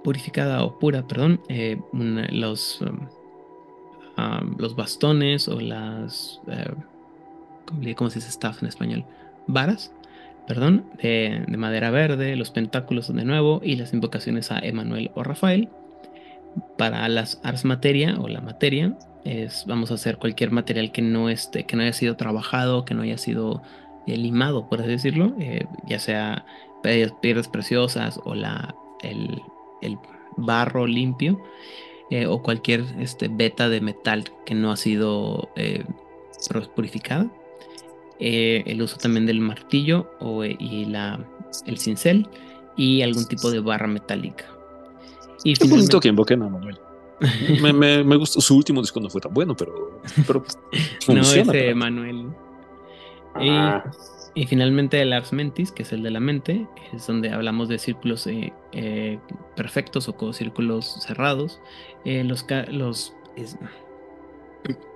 [0.03, 1.41] purificada o pura, perdón,
[2.31, 6.41] los, um, los bastones o las
[7.95, 9.05] ¿cómo se dice staff en español?
[9.47, 9.91] Varas,
[10.47, 15.69] perdón, de, madera verde, los pentáculos de nuevo y las invocaciones a Emanuel o Rafael.
[16.77, 21.29] Para las ars materia o la materia, es, vamos a hacer cualquier material que no,
[21.29, 23.61] esté, que no haya sido trabajado, que no haya sido
[24.07, 26.45] eh, limado, por así decirlo, eh, ya sea
[27.21, 29.41] piedras preciosas o la, el,
[30.35, 31.41] barro limpio.
[32.11, 35.49] Eh, o cualquier este, beta de metal que no ha sido
[36.75, 37.29] purificada.
[38.19, 41.25] Eh, el uso también del martillo o, eh, y la,
[41.65, 42.27] el cincel
[42.75, 44.45] y algún tipo de barra metálica.
[45.43, 46.77] Y Qué bonito que invoquen a Manuel.
[47.61, 50.43] me, me, me, gustó su último disco no fue tan bueno, pero, pero
[51.07, 52.27] no ese Manuel.
[54.35, 57.77] Y, finalmente el Ars Mentis, que es el de la mente, es donde hablamos de
[57.77, 59.19] círculos eh,
[59.55, 61.59] perfectos o círculos cerrados.
[62.05, 63.13] los los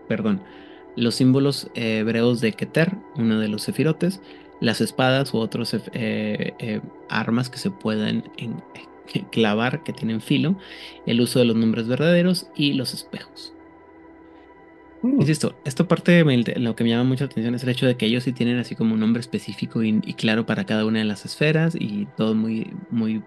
[0.07, 0.41] perdón,
[0.95, 4.21] los símbolos eh, hebreos de Keter, uno de los sefirotes,
[4.59, 8.23] las espadas u otros eh, eh, armas que se pueden
[9.31, 10.55] clavar, que tienen filo,
[11.05, 13.53] el uso de los nombres verdaderos y los espejos.
[15.01, 15.19] Mm.
[15.19, 16.23] Insisto, esta parte
[16.57, 18.75] lo que me llama mucha atención es el hecho de que ellos sí tienen así
[18.75, 22.71] como un nombre específico y, claro para cada una de las esferas y todo muy,
[22.89, 23.21] muy,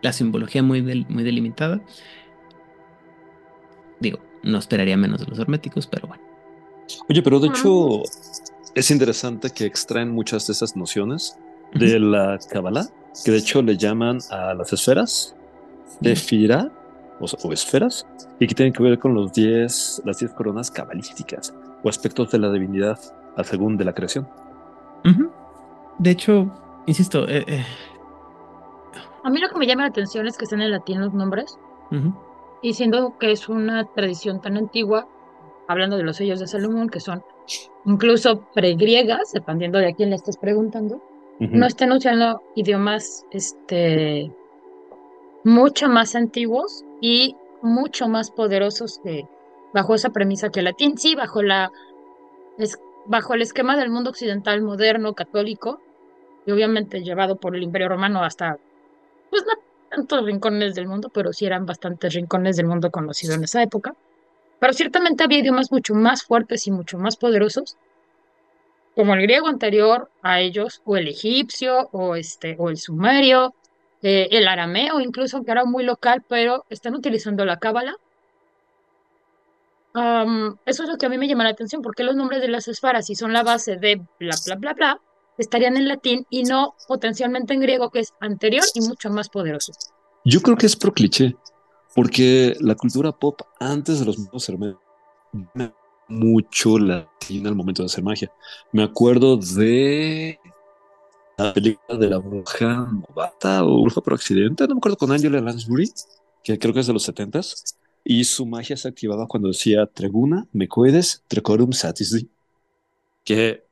[0.00, 1.80] la simbología muy, muy delimitada.
[3.98, 6.31] Digo, no esperaría menos de los herméticos, pero bueno.
[7.08, 8.02] Oye, pero de hecho
[8.74, 11.38] es interesante que extraen muchas de esas nociones
[11.74, 12.86] de la Kabbalah,
[13.24, 15.34] que de hecho le llaman a las esferas
[16.00, 16.70] de Fira
[17.20, 18.06] o, esferas,
[18.40, 22.38] y que tienen que ver con los diez, las diez coronas cabalísticas o aspectos de
[22.38, 22.98] la divinidad
[23.36, 24.28] al según de la creación.
[25.98, 26.50] De hecho,
[26.86, 27.64] insisto, eh, eh,
[29.22, 31.58] a mí lo que me llama la atención es que están en latín los nombres,
[32.62, 35.06] y siendo que es una tradición tan antigua,
[35.68, 37.22] hablando de los sellos de Salomón, que son
[37.84, 41.02] incluso pregriegas, dependiendo de a quién le estés preguntando,
[41.38, 44.30] no están usando idiomas este,
[45.42, 49.26] mucho más antiguos y mucho más poderosos que
[49.72, 51.72] bajo esa premisa que el latín, sí, bajo la
[52.58, 55.80] es, bajo el esquema del mundo occidental moderno católico
[56.46, 58.58] y obviamente llevado por el Imperio Romano hasta
[59.30, 59.54] pues no
[59.90, 63.94] tantos rincones del mundo, pero sí eran bastantes rincones del mundo conocido en esa época.
[64.62, 67.76] Pero ciertamente había idiomas mucho más fuertes y mucho más poderosos,
[68.94, 73.56] como el griego anterior a ellos, o el egipcio, o, este, o el sumerio,
[74.02, 77.96] eh, el arameo incluso, que era muy local, pero están utilizando la cábala.
[80.64, 82.68] eso es lo que a mí me llama la atención, porque los nombres de las
[82.68, 85.00] esferas, si son la base de bla, bla, bla, bla,
[85.38, 89.72] estarían en latín y no potencialmente en griego, que es anterior y mucho más poderoso.
[90.24, 91.34] Yo creo que es pro cliché,
[91.94, 94.82] porque la cultura pop antes de los magos herméticos
[96.08, 98.30] mucho latín al momento de hacer magia.
[98.70, 100.38] Me acuerdo de
[101.38, 105.40] la película de la bruja novata o bruja por accidente, no me acuerdo con Angela
[105.40, 105.90] Lansbury,
[106.44, 110.46] que creo que es de los setentas, y su magia se activaba cuando decía Treguna,
[110.52, 112.28] Mecoides, Trecorum Satisdi,
[113.24, 113.64] que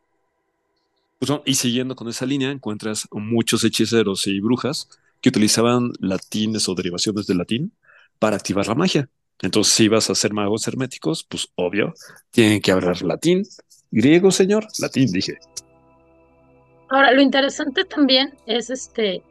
[1.19, 4.89] pues, y siguiendo con esa línea encuentras muchos hechiceros y brujas
[5.21, 7.73] que utilizaban latines o derivaciones del latín
[8.21, 9.09] para activar la magia.
[9.43, 11.95] Entonces, si vas a ser magos herméticos, pues obvio,
[12.31, 13.43] tienen que hablar latín.
[13.91, 15.39] Griego, señor, latín, dije.
[16.91, 19.23] Ahora, lo interesante también es este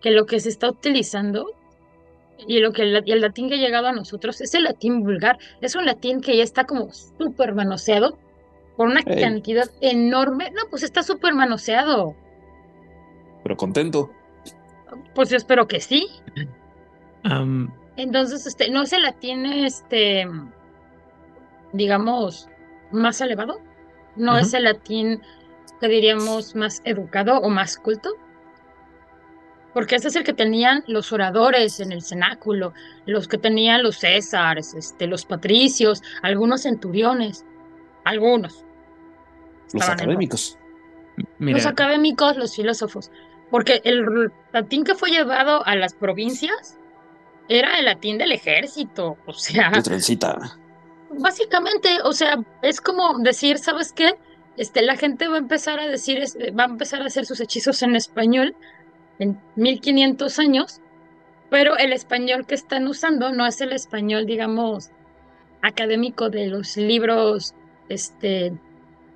[0.00, 1.46] que lo que se está utilizando
[2.46, 5.38] y lo que el, el latín que ha llegado a nosotros es el latín vulgar.
[5.60, 8.18] Es un latín que ya está como súper manoseado
[8.76, 10.50] por una cantidad enorme.
[10.50, 12.14] No, pues está súper manoseado.
[13.42, 14.10] Pero contento.
[15.14, 16.08] Pues yo espero que sí.
[17.96, 20.28] Entonces, este, no es el latín, este,
[21.72, 22.48] digamos,
[22.90, 23.60] más elevado.
[24.16, 25.20] No es el latín
[25.80, 28.10] que diríamos más educado o más culto.
[29.72, 32.72] Porque ese es el que tenían los oradores en el cenáculo,
[33.06, 37.44] los que tenían los césares, este, los patricios, algunos centuriones,
[38.04, 38.64] algunos.
[39.72, 40.58] Los académicos.
[41.38, 43.10] Los académicos, los filósofos.
[43.50, 46.78] Porque el latín que fue llevado a las provincias
[47.48, 49.70] era el latín del ejército, o sea.
[49.82, 50.58] trencita.
[51.10, 54.14] Básicamente, o sea, es como decir, ¿sabes qué?
[54.56, 56.22] Este, la gente va a empezar a decir,
[56.58, 58.56] va a empezar a hacer sus hechizos en español
[59.18, 60.80] en 1500 años,
[61.50, 64.90] pero el español que están usando no es el español, digamos,
[65.62, 67.54] académico de los libros
[67.88, 68.52] este,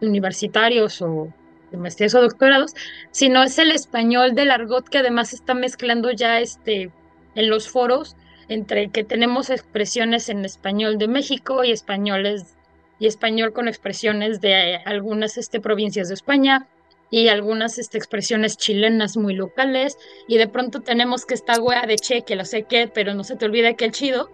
[0.01, 1.33] universitarios o
[1.71, 2.75] de maestrías o doctorados,
[3.11, 6.91] sino es el español del argot que además está mezclando ya este
[7.35, 8.17] en los foros
[8.49, 12.57] entre que tenemos expresiones en español de México y españoles
[12.99, 16.67] y español con expresiones de algunas este, provincias de España
[17.11, 19.99] y algunas este, expresiones chilenas muy locales.
[20.27, 23.25] Y de pronto tenemos que esta wea de che que lo sé qué pero no
[23.25, 24.31] se te olvida que el chido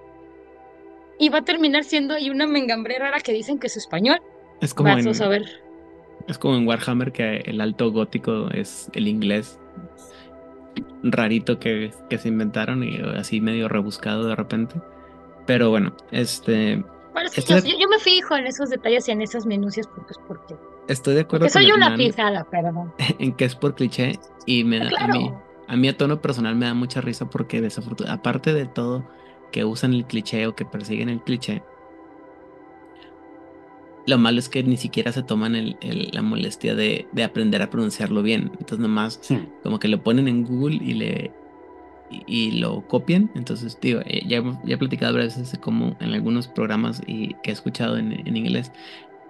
[1.18, 4.20] y va a terminar siendo ahí una mengambrera rara que dicen que es español.
[4.60, 5.44] Es como a saber.
[6.26, 9.58] es como en Warhammer que el alto gótico es el inglés
[11.02, 14.76] rarito que, que se inventaron y así medio rebuscado de repente.
[15.46, 16.82] Pero bueno, este...
[17.48, 20.54] yo, me fijo en esos detalles y en esas minucias porque, porque
[20.88, 21.48] Estoy de acuerdo.
[21.48, 22.92] soy una pisada, perdón.
[23.18, 25.32] En que es por cliché y me da, a mí
[25.66, 29.04] a mí a tono personal me da mucha risa porque desafortunadamente, aparte de todo
[29.52, 31.62] que usan el cliché o que persiguen el cliché,
[34.06, 35.76] lo malo es que ni siquiera se toman el,
[36.12, 38.50] la molestia de, de, aprender a pronunciarlo bien.
[38.52, 39.20] Entonces nomás
[39.62, 41.32] como que lo ponen en Google y le
[42.26, 43.30] y, lo copian.
[43.34, 47.50] Entonces, tío, eh, ya, ya he platicado a veces como en algunos programas y que
[47.50, 48.72] he escuchado en, en inglés,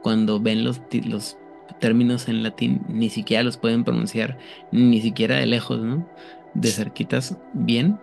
[0.03, 1.39] cuando ven los, los
[1.81, 4.39] términos en latín, ni siquiera los pueden pronunciar,
[4.71, 6.07] ni siquiera de lejos, ¿no?
[6.55, 7.99] De cerquitas bien,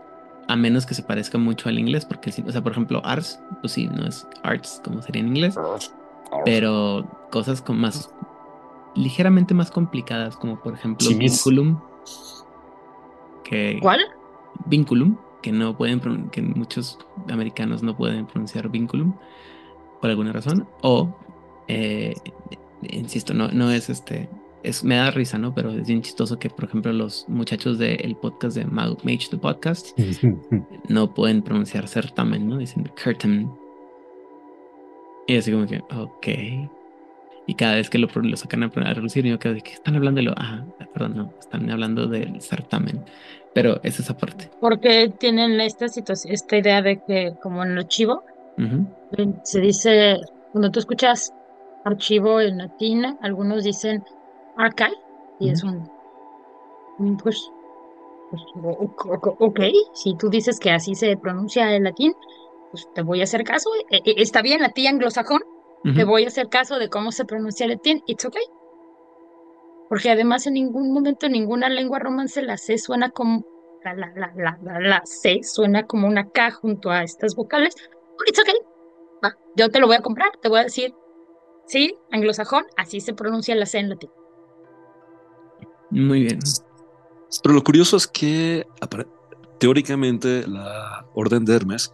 [0.48, 3.74] a menos que se parezca mucho al inglés, porque, o sea, por ejemplo, arts, pues
[3.74, 5.56] sí, no es arts como sería en inglés,
[6.46, 8.14] pero cosas con más
[8.96, 11.80] ligeramente más complicadas, como por ejemplo vinculum.
[13.44, 14.00] Que, ¿Cuál?
[14.66, 16.98] Vinculum, que no pueden que muchos
[17.30, 19.14] americanos no pueden pronunciar vinculum
[20.00, 20.68] por alguna razón.
[20.82, 21.14] O
[21.68, 22.16] eh,
[22.82, 24.30] insisto, no, no es este.
[24.64, 25.56] Es, me da risa, ¿no?
[25.56, 29.98] Pero es bien chistoso que, por ejemplo, los muchachos del podcast de Mage the Podcast
[30.88, 32.58] no pueden pronunciar certamen, ¿no?
[32.58, 33.52] Dicen curtain
[35.28, 36.28] y así como que, ok.
[37.48, 40.20] Y cada vez que lo, lo sacan a, relucir, yo quedo de que están hablando
[40.20, 40.64] de lo, ah,
[40.94, 43.04] perdón, no, están hablando del certamen.
[43.54, 44.50] Pero es esa parte.
[44.60, 48.24] Porque tienen esta situación, esta idea de que, como en el archivo,
[49.44, 51.34] se dice, cuando tú escuchas
[51.84, 54.04] archivo en latín, algunos dicen
[54.56, 54.96] archive,
[55.40, 55.90] y es un,
[57.18, 57.52] pues,
[58.30, 58.44] pues,
[59.40, 59.60] ok,
[59.94, 62.14] si tú dices que así se pronuncia en latín,
[62.72, 63.70] pues te voy a hacer caso.
[63.90, 65.42] Eh, eh, está bien, a ti anglosajón,
[65.96, 68.44] te voy a hacer caso de cómo se pronuncia el latín, it's okay.
[69.90, 73.44] Porque además en ningún momento, en ninguna lengua romance, la C suena como,
[73.84, 77.76] la, la, la, la, la C suena como una K junto a estas vocales.
[78.28, 78.56] It's okay.
[79.56, 80.94] yo te lo voy a comprar, te voy a decir,
[81.66, 84.12] sí, anglosajón, así se pronuncia la C en latín.
[85.90, 86.40] Muy bien.
[87.42, 88.66] Pero lo curioso es que
[89.60, 91.92] teóricamente la orden de Hermes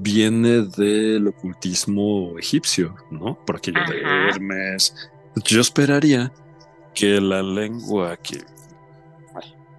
[0.00, 3.38] viene del ocultismo egipcio, ¿no?
[3.44, 5.10] Por aquello de Hermes.
[5.44, 6.32] Yo esperaría
[6.94, 8.38] que la lengua que...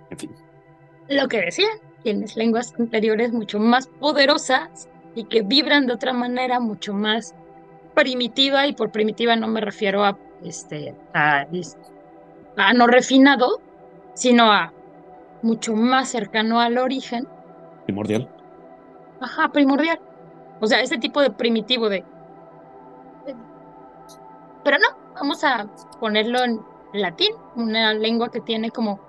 [0.09, 0.31] En fin.
[1.09, 1.67] Lo que decía,
[2.03, 7.33] tienes lenguas anteriores mucho más poderosas y que vibran de otra manera mucho más
[7.95, 11.45] primitiva y por primitiva no me refiero a este a,
[12.57, 13.61] a no refinado,
[14.13, 14.73] sino a
[15.41, 17.27] mucho más cercano al origen.
[17.85, 18.29] Primordial.
[19.19, 19.99] Ajá, primordial.
[20.61, 22.05] O sea, ese tipo de primitivo de...
[24.63, 25.67] Pero no, vamos a
[25.99, 26.61] ponerlo en
[26.93, 28.99] latín, una lengua que tiene como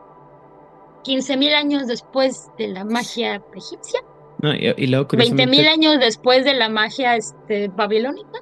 [1.04, 4.00] 15.000 años después de la magia egipcia.
[4.40, 8.40] No, y, y luego 20.000 curiosamente, años después de la magia este, babilónica.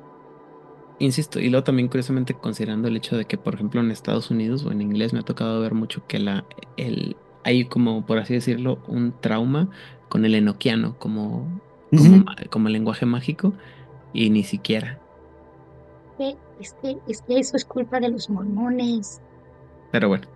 [0.98, 4.64] insisto, y luego también curiosamente considerando el hecho de que, por ejemplo, en Estados Unidos
[4.64, 6.44] o en inglés me ha tocado ver mucho que la,
[6.76, 9.68] el, hay como, por así decirlo, un trauma
[10.08, 13.52] con el enoquiano como, como, como lenguaje mágico
[14.12, 14.98] y ni siquiera.
[16.60, 19.22] Es que, es que eso es culpa de los mormones,
[19.90, 20.26] Pero bueno,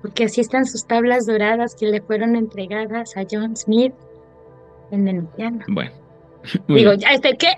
[0.00, 3.94] porque así están sus tablas doradas que le fueron entregadas a John Smith
[4.90, 5.64] en Enoquiano.
[5.68, 5.90] bueno.
[6.68, 6.98] Digo, bien.
[7.00, 7.48] ya este, ¿qué?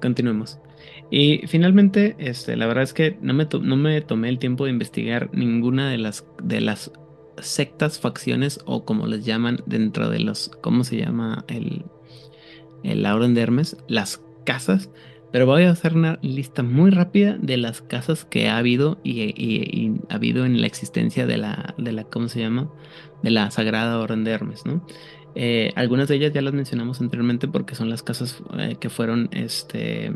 [0.00, 0.58] Continuemos.
[1.10, 4.70] Y finalmente, este, la verdad es que no me, no me tomé el tiempo de
[4.70, 6.92] investigar ninguna de las, de las
[7.42, 11.44] sectas, facciones o como les llaman dentro de los, ¿cómo se llama?
[11.48, 11.84] El,
[12.82, 14.90] el Orden de Hermes, las casas.
[15.32, 19.92] Pero voy a hacer una lista muy rápida de las casas que ha habido y
[20.08, 22.68] ha habido en la existencia de la, de la, ¿cómo se llama?
[23.22, 24.84] De la Sagrada Orden de Hermes, ¿no?
[25.34, 29.28] Eh, algunas de ellas ya las mencionamos anteriormente porque son las casas eh, que fueron
[29.32, 30.12] este,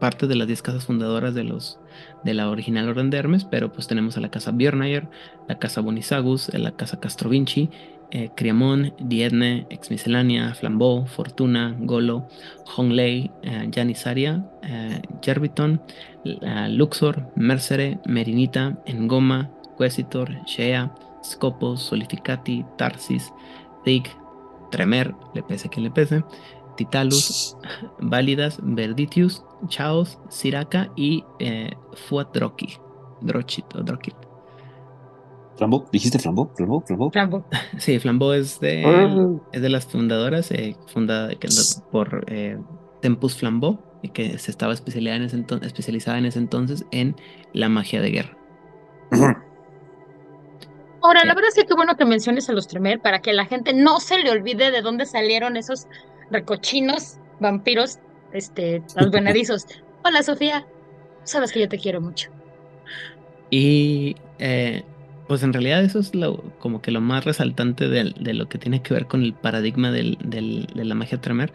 [0.00, 1.78] parte de las 10 casas fundadoras de, los,
[2.24, 5.08] de la original Orden de Hermes, pero pues tenemos a la casa Björnayer,
[5.48, 7.70] la casa Bonisagus, eh, la casa Castrovinci,
[8.10, 12.28] eh, Criamón, Diedne, Exmiscelánea, Flambeau, Fortuna, Golo,
[12.76, 15.80] Hongley, eh, Janisaria, eh, Jerviton,
[16.24, 23.32] eh, Luxor, Mercere, Merinita, Engoma, Quesitor, Shea, Scopus, Solificati, Tarsis,
[23.84, 24.04] Thig,
[24.70, 26.24] Tremer, le pese que le pese,
[26.84, 27.58] Titalus,
[27.98, 31.70] Válidas, Verditius, Chaos, Siraca y eh,
[32.08, 32.68] Fuatroki.
[33.20, 34.14] Drochit o Drokit.
[35.58, 35.84] ¿Flambo?
[35.92, 36.50] ¿Dijiste Flambo?
[36.56, 36.80] ¿Flambo?
[36.86, 37.10] ¿Flambo?
[37.12, 37.44] Rambo.
[37.78, 39.14] Sí, Flambeau es de, Ah.
[39.52, 41.28] es de las fundadoras, eh, fundada
[41.92, 42.56] por eh,
[43.02, 47.14] Tempus Flambeau, y que se estaba especializada en, ese especializada en ese entonces en
[47.52, 48.38] la magia de guerra.
[51.02, 51.34] Ahora, la Eh.
[51.34, 54.00] verdad es que qué bueno que menciones a los Tremer para que la gente no
[54.00, 55.86] se le olvide de dónde salieron esos
[56.30, 57.98] recochinos vampiros,
[58.32, 59.66] este, buenadizos.
[60.04, 60.66] Hola, Sofía.
[61.24, 62.30] Sabes que yo te quiero mucho.
[63.50, 64.82] Y eh,
[65.28, 68.58] pues en realidad eso es lo, como que lo más resaltante del- de, lo que
[68.58, 71.52] tiene que ver con el paradigma del- del- de la magia Tremer.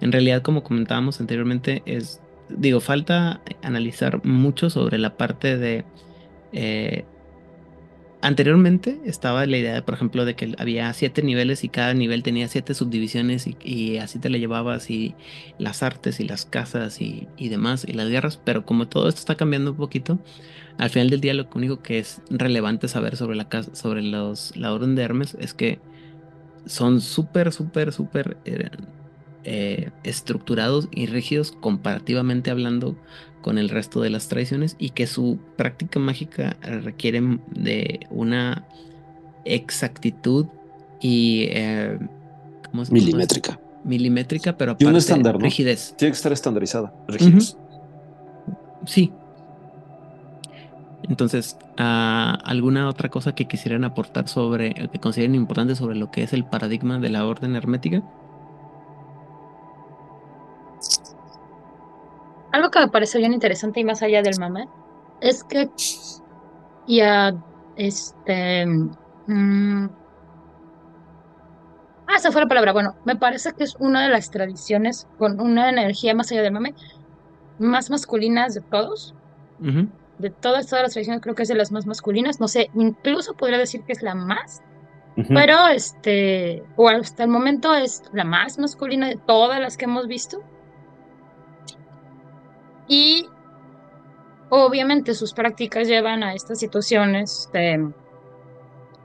[0.00, 5.84] En realidad, como comentábamos anteriormente, es, digo, falta analizar mucho sobre la parte de...
[6.52, 7.04] eh,
[8.24, 12.48] anteriormente estaba la idea, por ejemplo, de que había siete niveles y cada nivel tenía
[12.48, 15.14] siete subdivisiones y, así te la llevabas y
[15.58, 19.18] las artes y las casas y, y demás y las guerras, pero como todo esto
[19.20, 20.18] está cambiando un poquito,
[20.78, 24.56] al final del día lo único que es relevante saber sobre la casa, sobre los,
[24.56, 25.78] la orden de Hermes es que
[26.64, 28.70] son súper, súper, súper eh,
[29.44, 32.96] eh, estructurados y rígidos comparativamente hablando
[33.42, 37.20] con el resto de las tradiciones y que su práctica mágica requiere
[37.50, 38.64] de una
[39.44, 40.46] exactitud
[41.00, 41.98] y eh.
[42.90, 43.60] Milimétrica.
[43.84, 45.40] milimétrica, pero Y un aparte estándar, ¿no?
[45.40, 45.94] rigidez.
[45.96, 46.92] Tiene que estar estandarizada.
[47.06, 47.56] Rígidos.
[48.86, 49.12] Sí.
[51.04, 56.22] Entonces, ah, ¿alguna otra cosa que quisieran aportar sobre, que consideren importante sobre lo que
[56.22, 58.02] es el paradigma de la orden hermética?
[62.54, 64.68] Algo que me parece bien interesante y más allá del mame
[65.20, 65.68] es que
[66.86, 67.34] ya
[67.74, 68.64] este
[69.26, 69.88] mm,
[72.06, 75.40] ah esa fue la palabra bueno me parece que es una de las tradiciones con
[75.40, 76.74] una energía más allá del mame
[77.58, 79.16] más masculinas de todos.
[79.58, 83.34] De todas todas las tradiciones creo que es de las más masculinas no sé incluso
[83.34, 84.62] podría decir que es la más
[85.28, 90.06] pero este o hasta el momento es la más masculina de todas las que hemos
[90.06, 90.40] visto
[92.88, 93.28] y
[94.50, 97.50] obviamente sus prácticas llevan a estas situaciones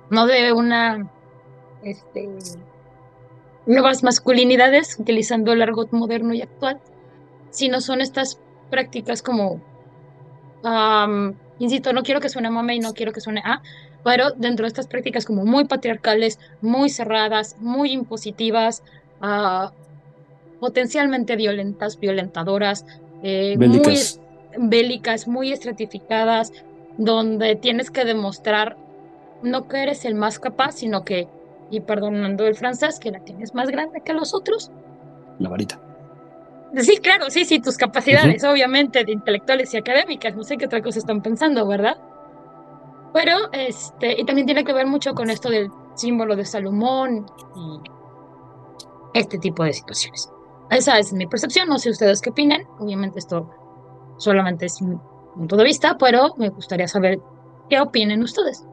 [0.09, 1.09] no de una
[1.83, 2.29] este
[3.65, 6.79] nuevas masculinidades utilizando el argot moderno y actual
[7.51, 8.39] sino son estas
[8.69, 9.61] prácticas como
[11.59, 13.61] insisto no quiero que suene mame y no quiero que suene a
[14.03, 18.83] pero dentro de estas prácticas como muy patriarcales muy cerradas muy impositivas
[19.21, 19.71] ah,
[20.59, 22.85] potencialmente violentas violentadoras
[23.23, 23.81] eh, muy
[24.57, 25.27] Bélicas.
[25.27, 26.51] muy estratificadas,
[26.97, 28.77] donde tienes que demostrar
[29.41, 31.27] no que eres el más capaz, sino que,
[31.69, 34.71] y perdonando el francés, que la tienes más grande que los otros.
[35.39, 35.79] La varita.
[36.77, 40.81] Sí, claro, sí, sí, tus capacidades, obviamente, de intelectuales y académicas, no sé qué otra
[40.81, 41.97] cosa están pensando, ¿verdad?
[43.13, 47.25] Pero, este, y también tiene que ver mucho con esto del símbolo de Salomón
[47.55, 50.29] y este tipo de situaciones.
[50.71, 53.49] Esa es mi percepción, no sé ustedes qué opinan, obviamente esto
[54.17, 54.95] solamente es mi
[55.35, 57.19] punto de vista, pero me gustaría saber
[57.69, 58.65] qué opinen ustedes.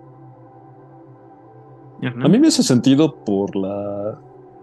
[2.03, 4.19] A mí me hace sentido por las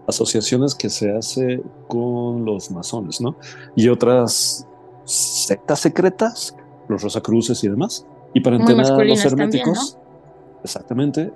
[0.06, 3.36] asociaciones que se hace con los masones, ¿no?
[3.74, 4.68] Y otras
[5.04, 6.56] sectas secretas,
[6.88, 8.06] los Rosacruces y demás.
[8.34, 9.98] Y para entender a los herméticos,
[10.62, 11.32] exactamente,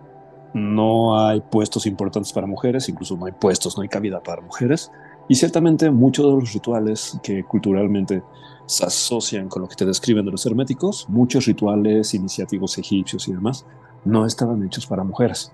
[0.55, 4.91] no hay puestos importantes para mujeres, incluso no hay puestos, no hay cabida para mujeres.
[5.29, 8.23] Y ciertamente muchos de los rituales que culturalmente
[8.67, 13.33] se asocian con lo que te describen de los herméticos, muchos rituales iniciativos egipcios y
[13.33, 13.67] demás,
[14.05, 15.53] no estaban hechos para mujeres.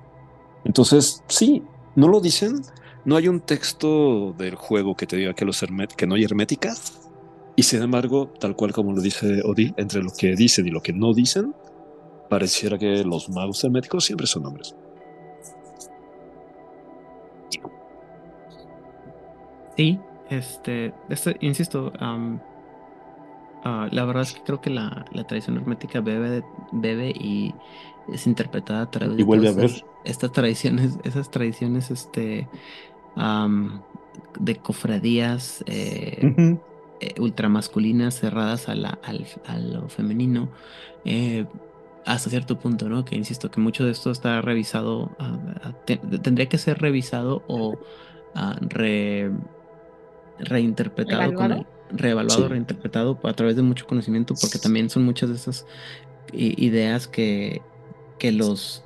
[0.65, 1.63] Entonces, sí,
[1.97, 2.63] no lo dicen.
[3.05, 5.65] No hay un texto del juego que te diga que, los
[5.97, 7.11] que no hay herméticas.
[7.57, 10.81] Y sin embargo, tal cual como lo dice Odil, entre lo que dicen y lo
[10.81, 11.55] que no dicen,
[12.29, 14.75] pareciera que los magos herméticos siempre son hombres.
[19.77, 26.45] Sí, este, este insisto, ah, la verdad es que creo que la, tradición hermética bebe,
[26.73, 27.55] bebe y
[28.13, 29.85] es interpretada a través de vuelve a ver.
[30.05, 32.47] Estas, tradiciones, esas tradiciones, este,
[34.39, 36.59] de cofradías eh,
[37.01, 38.99] eh, ultramasculinas cerradas a, la,
[39.47, 40.49] a lo femenino.
[41.05, 41.47] Eh,
[42.07, 43.05] hasta cierto punto, ¿no?
[43.05, 45.39] Que insisto que mucho de esto está revisado, ah,
[46.23, 47.79] tendría que ser revisado o
[48.35, 49.31] ah, re,
[50.39, 55.67] reinterpretado, con reevaluado, reinterpretado a través de mucho conocimiento, porque también son muchas de esas
[56.33, 57.63] ideas que,
[58.19, 58.85] que los,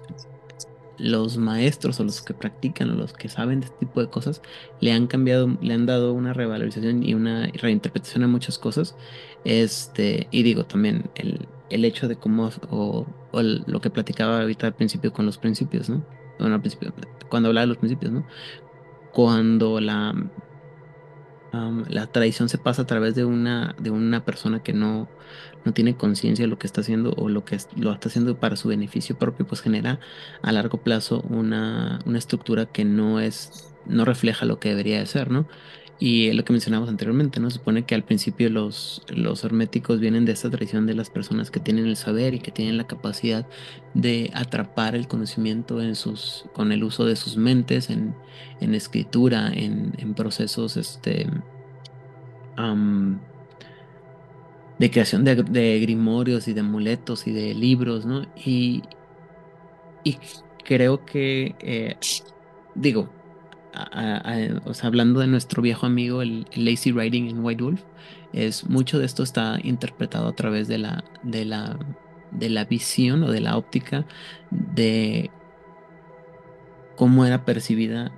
[0.99, 4.43] los maestros o los que practican o los que saben de este tipo de cosas
[4.81, 8.97] le han cambiado, le han dado una revalorización y una reinterpretación a muchas cosas.
[9.45, 14.75] Este, y digo también el, el hecho de cómo, o, lo que platicaba ahorita al
[14.75, 16.05] principio con los principios, ¿no?
[16.39, 16.93] Bueno, al principio,
[17.29, 18.27] cuando hablaba de los principios, ¿no?
[19.13, 20.15] Cuando la
[21.89, 25.09] la tradición se pasa a través de una, de una persona que no,
[25.65, 28.57] no tiene conciencia de lo que está haciendo o lo que lo está haciendo para
[28.57, 30.01] su beneficio propio, pues genera
[30.43, 35.07] a largo plazo una, una estructura que no es, no refleja lo que debería de
[35.07, 35.47] ser, ¿no?
[36.01, 37.51] Y lo que mencionamos anteriormente, ¿no?
[37.51, 41.59] Supone que al principio los, los herméticos vienen de esta tradición de las personas que
[41.59, 43.47] tienen el saber y que tienen la capacidad
[43.95, 48.15] de atrapar el conocimiento en sus, con el uso de sus mentes, en,
[48.61, 51.27] escritura, en, procesos este,
[54.79, 58.25] de creación de, grimorios y de amuletos y de libros, ¿no?
[58.37, 58.83] Y,
[60.05, 60.17] y
[60.65, 61.97] creo que, eh,
[62.77, 63.11] digo,
[64.65, 67.83] o sea, hablando de nuestro viejo amigo, el, lazy writing en White Wolf,
[68.33, 71.79] es mucho de esto está interpretado a través de la, de la,
[72.31, 74.07] de la visión o de la óptica
[74.51, 75.31] de
[76.97, 78.13] cómo era percibida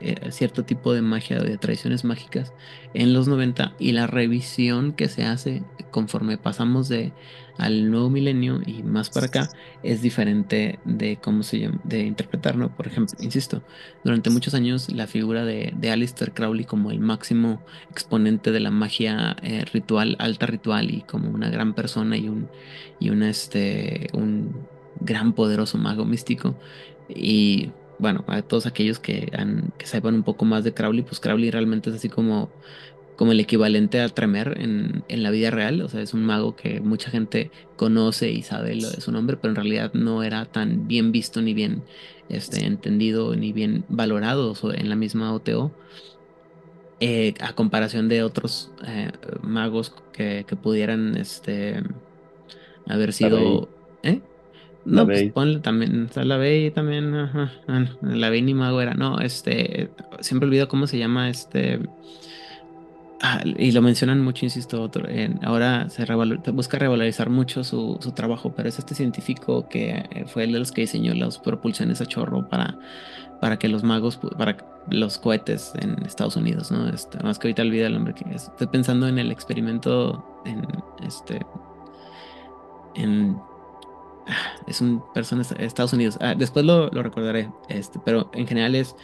[0.00, 2.52] eh, cierto tipo de magia, de tradiciones mágicas
[2.94, 7.12] en los 90 y la revisión que se hace conforme pasamos de
[7.58, 9.48] al nuevo milenio y más para acá
[9.82, 12.68] es diferente de cómo se llama, de interpretarlo.
[12.70, 13.62] Por ejemplo, insisto,
[14.04, 18.70] durante muchos años la figura de, de Alistair Crowley como el máximo exponente de la
[18.70, 22.48] magia eh, ritual, alta ritual y como una gran persona y un,
[23.00, 24.66] y una, este, un
[25.00, 26.56] gran poderoso mago místico.
[27.08, 31.20] Y bueno, a todos aquellos que, han, que sepan un poco más de Crowley, pues
[31.20, 32.50] Crowley realmente es así como,
[33.16, 35.80] como el equivalente a Tremer en, en, la vida real.
[35.80, 39.36] O sea, es un mago que mucha gente conoce y sabe lo de su nombre,
[39.36, 41.82] pero en realidad no era tan bien visto ni bien
[42.28, 45.72] este, entendido ni bien valorado en la misma OTO.
[46.98, 49.10] Eh, a comparación de otros eh,
[49.42, 51.82] magos que, que, pudieran este,
[52.86, 53.68] haber sido...
[54.02, 54.20] ¿Eh?
[54.86, 57.52] No, pues ponle también, o la Bey también, ajá,
[58.02, 59.90] la Bey ni mago era, no, este,
[60.20, 61.80] siempre olvido cómo se llama este,
[63.22, 64.90] ah, y lo mencionan mucho, insisto,
[65.42, 66.04] ahora se
[66.52, 70.58] busca revalorizar mucho su, su, trabajo, pero es este científico que eh, fue el de
[70.58, 72.78] los que diseñó las propulsiones a chorro para,
[73.40, 74.56] para que los magos, para
[74.90, 76.88] los cohetes en Estados Unidos, ¿no?
[76.88, 78.44] Este, más que ahorita olvida el nombre que es.
[78.44, 80.66] Estoy pensando en el experimento en
[81.04, 81.40] este,
[82.94, 83.36] en
[84.66, 86.18] es un persona Estados Unidos.
[86.20, 88.96] Ah, después lo, recordaré, este, pero en general es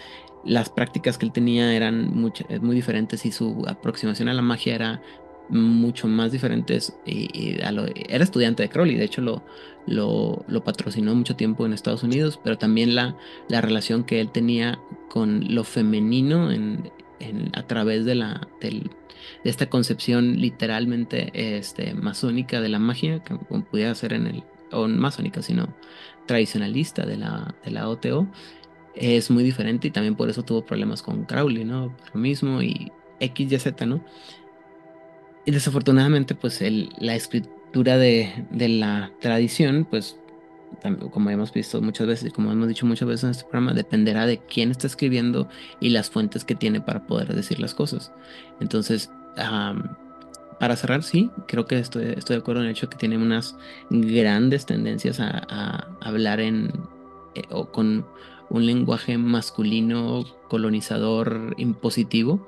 [0.44, 4.74] las prácticas que él tenía eran muy, muy diferentes y su aproximación a la magia
[4.74, 5.02] era
[5.48, 6.96] mucho más diferentes.
[7.04, 9.42] Y, era estudiante de Crowley, de hecho lo,
[9.86, 13.16] lo, patrocinó mucho tiempo en Estados Unidos, pero también la,
[13.48, 14.78] la relación que él tenía
[15.08, 16.90] con lo femenino en,
[17.54, 18.90] a través de, la, de
[19.44, 25.42] esta concepción literalmente este, masónica de la magia, que pudiera ser en el, o masónica,
[25.42, 25.68] sino
[26.26, 28.26] tradicionalista de la, de la OTO,
[28.94, 31.94] es muy diferente y también por eso tuvo problemas con Crowley, ¿no?
[32.12, 34.04] lo mismo y X, Y, Z, ¿no?
[35.44, 40.16] Y desafortunadamente, pues el, la escritura de, de la tradición, pues
[41.10, 44.26] como hemos visto muchas veces y como hemos dicho muchas veces en este programa, dependerá
[44.26, 45.48] de quién está escribiendo
[45.80, 48.12] y las fuentes que tiene para poder decir las cosas.
[48.60, 49.10] Entonces,
[50.58, 53.56] para cerrar, sí, creo que estoy, estoy de acuerdo en el hecho que tiene unas
[53.90, 56.72] grandes tendencias a, hablar en
[57.34, 58.06] eh, o con
[58.52, 62.46] un lenguaje masculino colonizador impositivo,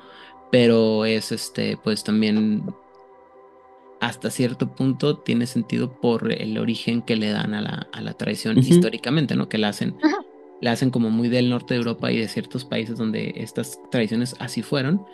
[0.53, 2.63] pero es este, pues también
[4.01, 8.13] hasta cierto punto tiene sentido por el origen que le dan a la, a la
[8.13, 9.49] tradición históricamente, ¿no?
[9.49, 9.97] Que la hacen,
[10.61, 14.37] la hacen como muy del norte de Europa y de ciertos países donde estas tradiciones
[14.41, 15.07] así fueron.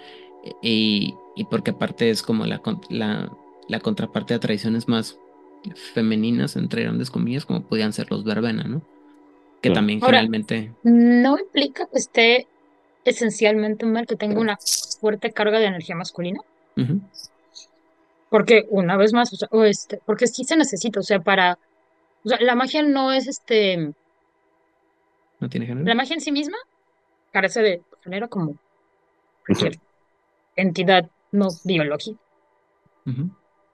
[0.61, 3.31] Y, y porque aparte es como la, la,
[3.69, 5.19] la, contraparte de tradiciones más
[5.95, 8.83] femeninas, entre grandes comillas, como podían ser los verbena, ¿no?
[9.61, 10.73] Que también generalmente...
[10.82, 12.47] No implica que esté
[13.05, 14.59] esencialmente mal que tenga una
[15.01, 16.41] fuerte carga de energía masculina.
[18.31, 21.59] Porque una vez más, o, este, porque sí se necesita, o sea, para,
[22.24, 23.93] o sea, la magia no es este,
[25.41, 25.87] no tiene género.
[25.87, 26.57] La magia en sí misma
[27.32, 28.57] carece de género como
[29.47, 29.78] cualquier
[30.57, 32.20] entidad no biológica.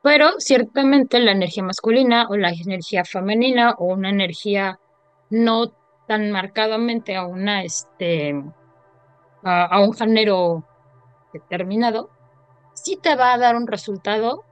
[0.03, 4.79] Pero ciertamente la energía masculina o la energía femenina o una energía
[5.31, 5.73] no
[6.07, 8.35] tan marcadamente a una este
[9.43, 10.65] a un género
[11.33, 12.11] determinado
[12.75, 14.45] sí te va a dar un resultado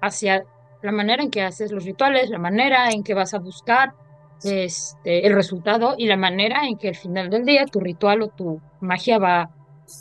[0.00, 0.44] hacia
[0.82, 3.94] la manera en que haces los rituales, la manera en que vas a buscar
[4.42, 8.28] este, el resultado y la manera en que al final del día tu ritual o
[8.28, 9.50] tu magia va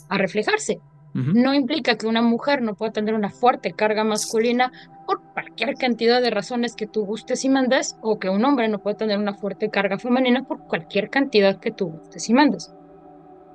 [0.10, 0.80] a reflejarse.
[1.14, 4.72] No implica que una mujer no pueda tener una fuerte carga masculina
[5.08, 8.80] por cualquier cantidad de razones que tú gustes y mandes, o que un hombre no
[8.80, 12.72] pueda tener una fuerte carga femenina por cualquier cantidad que tú gustes y mandes.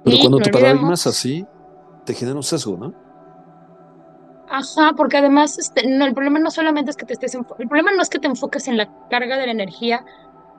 [0.05, 1.47] Pero cuando tu paradigma es así,
[2.05, 2.93] te genera un sesgo, ¿no?
[4.49, 7.93] Ajá, porque además este, no, el problema no solamente es que te estés, el problema
[7.93, 10.05] no es que te enfoques en la carga de la energía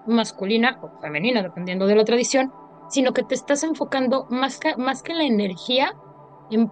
[0.07, 2.51] masculina o femenina, dependiendo de la tradición,
[2.89, 5.93] sino que te estás enfocando más que, más que en la energía
[6.51, 6.71] en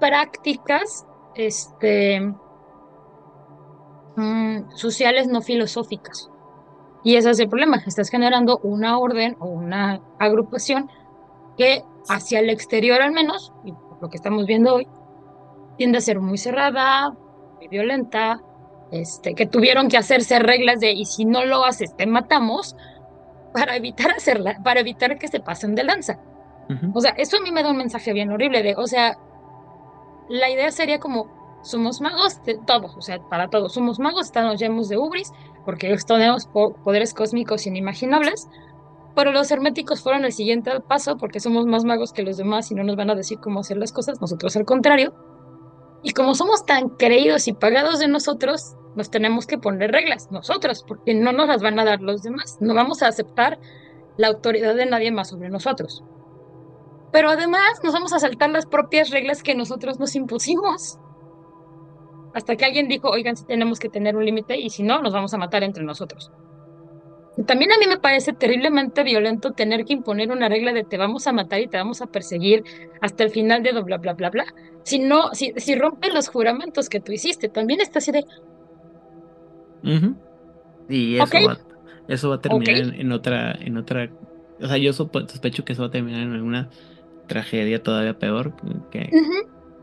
[0.00, 2.20] prácticas este,
[4.16, 6.30] mm, sociales no filosóficas.
[7.02, 10.90] Y ese es el problema, estás generando una orden o una agrupación
[11.56, 14.88] que hacia el exterior al menos, y lo que estamos viendo hoy,
[15.78, 17.14] tiende a ser muy cerrada,
[17.56, 18.42] muy violenta,
[18.90, 22.76] este, que tuvieron que hacerse reglas de y si no lo haces te matamos
[23.52, 26.18] para evitar hacerla, para evitar que se pasen de lanza.
[26.94, 29.18] O sea, eso a mí me da un mensaje bien horrible de, o sea,
[30.30, 31.28] la idea sería como
[31.62, 35.32] somos magos de todos, o sea, para todos, somos magos, estamos llenos de ubris,
[35.66, 38.48] porque tenemos poderes cósmicos inimaginables,
[39.14, 42.74] pero los herméticos fueron el siguiente paso porque somos más magos que los demás y
[42.74, 45.12] no nos van a decir cómo hacer las cosas, nosotros al contrario,
[46.02, 50.84] y como somos tan creídos y pagados de nosotros, nos tenemos que poner reglas nosotros,
[50.86, 52.56] porque no nos las van a dar los demás.
[52.60, 53.58] No vamos a aceptar
[54.16, 56.02] la autoridad de nadie más sobre nosotros.
[57.12, 60.98] Pero además nos vamos a saltar las propias reglas que nosotros nos impusimos.
[62.34, 65.12] Hasta que alguien dijo, oigan, si tenemos que tener un límite y si no, nos
[65.12, 66.30] vamos a matar entre nosotros.
[67.46, 71.26] También a mí me parece terriblemente violento tener que imponer una regla de te vamos
[71.26, 72.64] a matar y te vamos a perseguir
[73.00, 74.44] hasta el final de bla bla bla bla.
[74.82, 78.24] Si no, si, si rompes los juramentos que tú hiciste, también está así de.
[80.88, 81.58] Y eso, va,
[82.08, 84.10] eso va a terminar en, otra, en otra.
[84.60, 86.68] O sea, yo sospecho que eso va a terminar en alguna
[87.30, 88.52] tragedia todavía peor.
[88.90, 89.08] Que,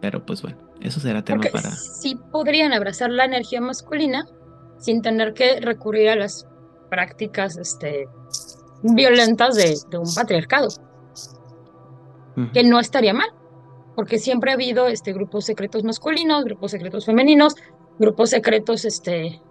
[0.02, 1.72] Pero pues bueno, eso será tema para.
[1.72, 4.28] Sí podrían abrazar la energía masculina
[4.78, 6.45] sin tener que recurrir a las
[6.90, 8.06] prácticas este,
[8.84, 10.68] violentas de, un patriarcado,
[12.53, 13.30] que no estaría mal,
[13.95, 17.56] porque siempre ha habido este, grupos secretos masculinos, grupos secretos femeninos,
[17.98, 19.41] grupos secretos, este,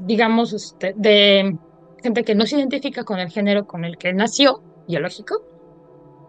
[0.00, 1.56] digamos, este, de
[2.02, 5.51] gente que no se identifica con el género con el que nació, biológico,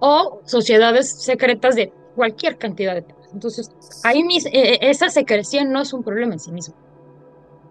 [0.06, 3.30] o sociedades secretas de cualquier cantidad de temas.
[3.34, 3.72] Entonces,
[4.04, 6.76] ahí mis, e, e, esa secreción no es un problema en sí mismo.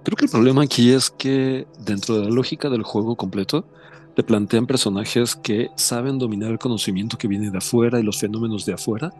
[0.03, 3.67] Creo que el problema aquí es que dentro de la lógica del juego completo,
[4.17, 8.65] te plantean personajes que saben dominar el conocimiento que viene de afuera y los fenómenos
[8.65, 9.13] de afuera,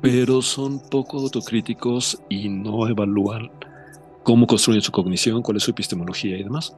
[0.00, 3.50] pero son poco autocríticos y no evalúan
[4.22, 6.74] cómo construyen su cognición, cuál es su epistemología y demás.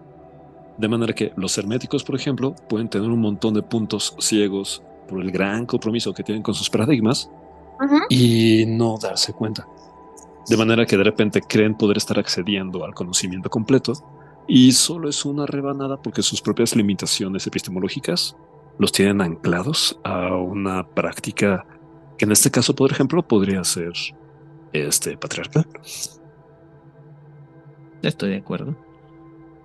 [0.77, 4.83] De manera que los herméticos, por ejemplo, pueden tener un montón de puntos ciegos
[5.13, 7.31] por el gran compromiso que tienen con sus paradigmas
[8.09, 9.67] y no darse cuenta.
[10.49, 13.93] De manera que de repente creen poder estar accediendo al conocimiento completo
[14.49, 18.37] y solo es una rebanada porque sus propias limitaciones epistemológicas
[18.79, 21.67] los tienen anclados a una práctica
[22.17, 23.93] que en este caso, por ejemplo, podría ser
[24.73, 25.67] este patriarcal.
[28.03, 28.77] Estoy de acuerdo.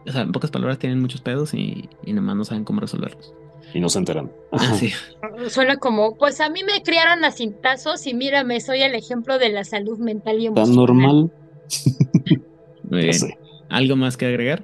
[0.05, 3.33] O sea, en pocas palabras tienen muchos pedos y, y nomás no saben cómo resolverlos.
[3.73, 4.31] Y no se enteran.
[4.51, 4.91] Ah, sí.
[5.49, 9.49] Suena como, pues a mí me criaron a cintazos y mírame, soy el ejemplo de
[9.49, 10.75] la salud mental y Tan emocional.
[10.75, 11.31] normal.
[12.89, 13.13] Muy bien.
[13.13, 13.37] sé.
[13.69, 14.63] ¿Algo más que agregar?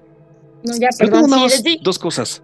[0.63, 2.41] No, ya, Pero perdón, sí, dos cosas.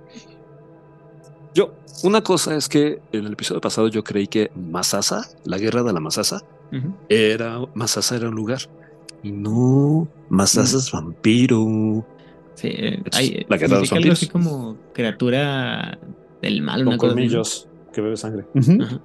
[1.56, 1.73] Yo,
[2.03, 5.94] una cosa es que en el episodio pasado yo creí que Masasa, la guerra de
[5.94, 6.44] la Masasa,
[7.07, 8.60] era Masasa era un lugar.
[9.23, 12.06] Y no, Masasa es vampiro.
[12.56, 14.30] Sí, eh, Es hay, la guerra de los significa algo así vampiros.
[14.30, 15.98] como criatura
[16.41, 18.45] del mal, Con colmillos que bebe sangre.
[18.55, 19.01] Ajá.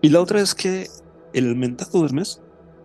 [0.00, 0.86] Y la otra es que
[1.32, 2.40] el mentado Hermes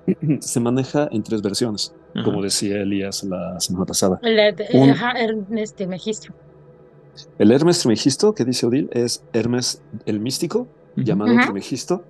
[0.39, 2.23] se maneja en tres versiones, Ajá.
[2.25, 4.19] como decía Elías la semana pasada.
[4.23, 5.45] El, el- Un- ajá, el-
[7.51, 11.45] Hermes Trimegisto que dice Odil es Hermes el místico, llamado Ajá.
[11.45, 12.03] Trimegisto,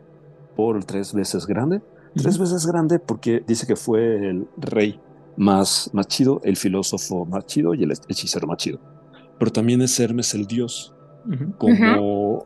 [0.55, 1.81] por tres veces grande.
[2.15, 4.99] Tres veces grande porque dice que fue el rey
[5.35, 8.79] más, más chido, el filósofo más chido y el hechicero más chido.
[9.39, 10.93] Pero también es Hermes el dios,
[11.57, 12.45] Como,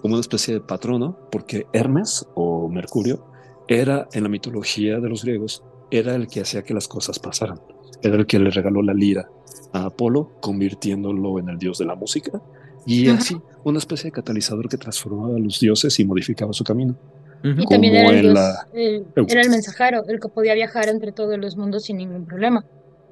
[0.00, 3.24] como una especie de patrono, porque Hermes o Mercurio
[3.68, 7.60] era en la mitología de los griegos, era el que hacía que las cosas pasaran.
[8.02, 9.28] Era el que le regaló la lira
[9.72, 12.40] a Apolo, convirtiéndolo en el dios de la música,
[12.86, 13.18] y Ajá.
[13.18, 16.96] así una especie de catalizador que transformaba a los dioses y modificaba su camino.
[17.44, 19.26] Y también Como era el, en dios, la- el- Eu.
[19.28, 22.64] era el mensajero, el que podía viajar entre todos los mundos sin ningún problema.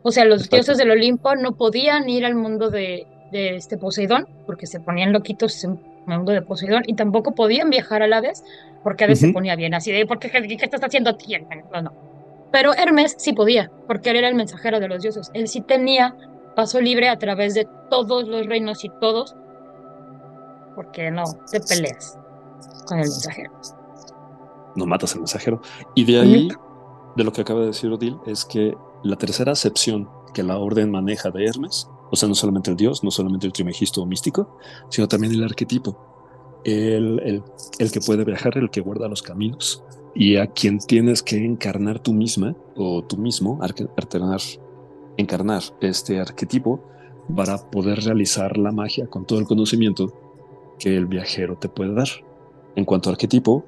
[0.03, 0.57] O sea, los Exacto.
[0.57, 5.13] dioses del Olimpo no podían ir al mundo de, de este Poseidón, porque se ponían
[5.13, 8.45] loquitos en el mundo de Poseidón, y tampoco podían viajar a Hades,
[8.83, 9.35] porque Hades se Ujú.
[9.35, 11.35] ponía bien así de, ¿por qué, qué, qué estás haciendo aquí?
[11.73, 11.93] No, no.
[12.53, 15.31] Pero Hermes sí podía, porque él era el mensajero de los dioses.
[15.35, 16.17] Él sí tenía
[16.57, 19.37] paso libre a través de todos los reinos y todos,
[20.75, 22.19] porque no te peleas
[22.87, 23.53] con el mensajero.
[24.75, 25.61] no matas al mensajero.
[25.95, 26.49] Y de ahí,
[27.17, 28.75] de lo que acaba de decir Odil, es que
[29.05, 33.05] la tercera acepción que la orden maneja de Hermes, o sea, no solamente el dios,
[33.05, 34.59] no solamente el trimegisto místico,
[34.89, 36.63] sino también el arquetipo.
[36.65, 37.43] El, el,
[37.79, 39.83] el que puede viajar, el que guarda los caminos,
[40.15, 44.41] y a quien tienes que encarnar tú misma o tú mismo, alternar,
[45.17, 46.81] encarnar este arquetipo
[47.35, 50.13] para poder realizar la magia con todo el conocimiento
[50.79, 52.09] que el viajero te puede dar.
[52.75, 53.65] En cuanto a arquetipo,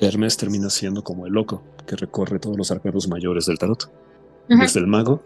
[0.00, 3.90] Hermes termina siendo como el loco que recorre todos los arcanos mayores del tarot,
[4.48, 5.22] desde el mago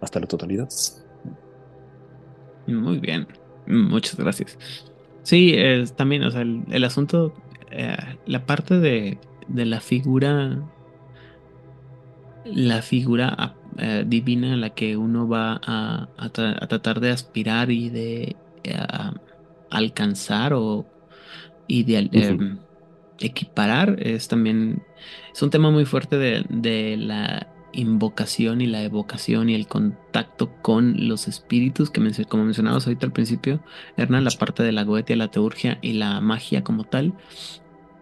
[0.00, 0.68] hasta la totalidad.
[2.66, 3.28] Muy bien,
[3.66, 4.58] muchas gracias.
[5.22, 7.34] Sí, es también, o sea, el, el asunto,
[7.70, 10.64] eh, la parte de, de la figura,
[12.42, 17.10] la figura eh, divina a la que uno va a, a tra- a tratar de
[17.10, 18.76] aspirar y de eh,
[19.70, 20.90] alcanzar o
[21.66, 22.40] y de Ujú.
[22.40, 22.66] em,
[23.18, 24.88] equiparar es también
[25.34, 30.52] es un tema muy fuerte de, de la invocación y la evocación y el contacto
[30.62, 33.64] con los espíritus que menc- como mencionabas ahorita al principio
[33.96, 37.14] Hernán la parte de la goetia la teurgia y la magia como tal.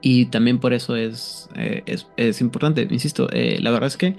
[0.00, 2.08] Y también por eso es eh, es,
[2.40, 4.16] importante insisto eh, la verdad es que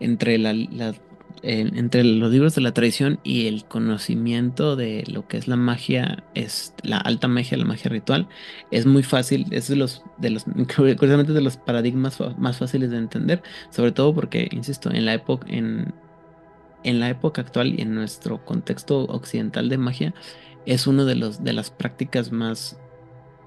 [0.00, 0.94] entre la, la-
[1.42, 5.56] eh, entre los libros de la tradición y el conocimiento de lo que es la
[5.56, 8.28] magia, es la alta magia, la magia ritual,
[8.70, 10.44] es muy fácil, es de los, de los,
[10.76, 15.46] curiosamente de los paradigmas más fáciles de entender, sobre todo porque, insisto, en la época,
[15.50, 15.94] en,
[16.82, 20.14] en la época actual y en nuestro contexto occidental de magia,
[20.64, 22.82] es uno de los de las prácticas más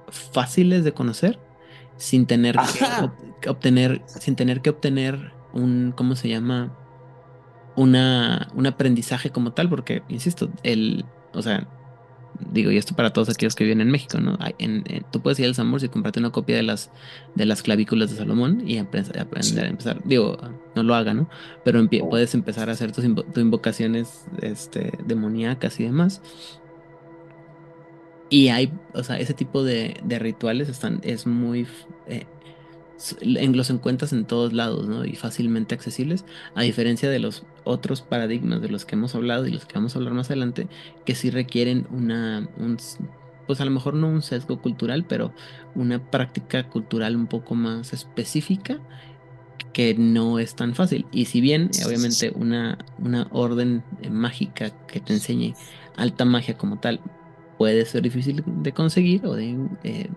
[0.07, 1.43] fáciles de conocer
[1.95, 2.95] sin tener que, Ajá.
[2.95, 6.80] ob- que obtener, sin tener que obtener un, ¿cómo se llama?
[7.75, 11.67] Una, un aprendizaje como tal, porque, insisto, el, o sea,
[12.51, 14.37] digo, y esto para todos aquellos que viven en México, ¿no?
[14.57, 16.91] En- en- tú puedes ir al Samurs y comprarte una copia de las,
[17.35, 20.01] de las clavículas de Salomón y apre- aprender a empezar.
[20.03, 20.37] Digo,
[20.75, 21.29] no lo haga, ¿no?
[21.63, 22.09] Pero empie- No.
[22.09, 26.21] puedes empezar a hacer tus, invo- tus invocaciones este, demoníacas y demás.
[28.29, 31.67] Y hay, o sea, ese tipo de, de rituales están, es muy,
[32.07, 32.25] eh,
[33.21, 35.03] en- los encuentras en todos lados, ¿no?
[35.05, 36.23] Y fácilmente accesibles,
[36.55, 39.95] a diferencia de los otros paradigmas de los que hemos hablado y los que vamos
[39.95, 40.67] a hablar más adelante,
[41.05, 42.77] que sí requieren una, un,
[43.47, 45.33] pues a lo mejor no un sesgo cultural, pero
[45.75, 48.79] una práctica cultural un poco más específica
[49.73, 51.05] que no es tan fácil.
[51.11, 55.53] Y si bien, obviamente, una, una orden mágica que te enseñe
[55.95, 56.99] alta magia como tal
[57.57, 60.09] puede ser difícil de conseguir o de eh,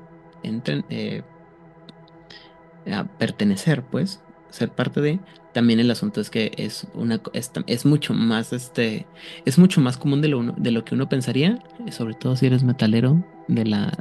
[0.86, 1.22] eh,
[3.18, 5.20] pertenecer, pues, ser parte de.
[5.54, 7.20] También el asunto es que es una
[7.66, 9.06] es, mucho más este
[9.44, 11.60] es mucho más común de lo de lo que uno pensaría,
[11.90, 13.96] sobre todo si eres metalero de la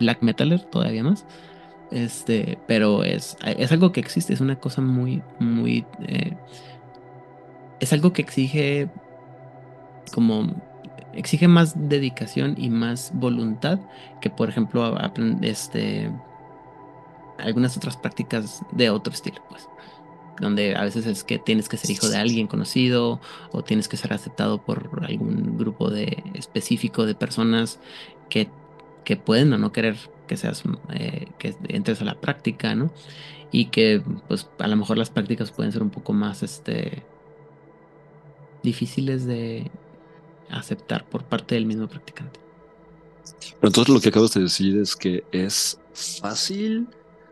[0.00, 1.24] black metaler todavía más.
[1.90, 5.84] Este, pero es, es algo que existe, es una cosa muy, muy.
[6.06, 6.36] Eh,
[7.80, 8.88] es algo que exige
[10.12, 10.54] como
[11.14, 13.78] exige más dedicación y más voluntad
[14.20, 14.96] que por ejemplo
[15.42, 16.10] este
[17.38, 19.68] algunas otras prácticas de otro estilo pues
[20.40, 23.20] donde a veces es que tienes que ser hijo de alguien conocido
[23.52, 27.78] o tienes que ser aceptado por algún grupo de específico de personas
[28.28, 28.48] que,
[29.04, 29.96] que pueden o no querer
[30.26, 30.62] que seas,
[30.94, 32.92] eh, que entres a la práctica, ¿no?
[33.52, 37.02] Y que, pues, a lo mejor las prácticas pueden ser un poco más, este,
[38.62, 39.70] difíciles de
[40.50, 42.38] aceptar por parte del mismo practicante.
[43.40, 46.86] Pero entonces lo que acabas de decir es que es fácil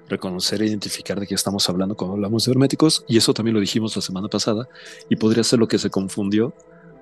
[0.09, 3.61] reconocer e identificar de qué estamos hablando cuando hablamos de herméticos, y eso también lo
[3.61, 4.69] dijimos la semana pasada,
[5.09, 6.55] y podría ser lo que se confundió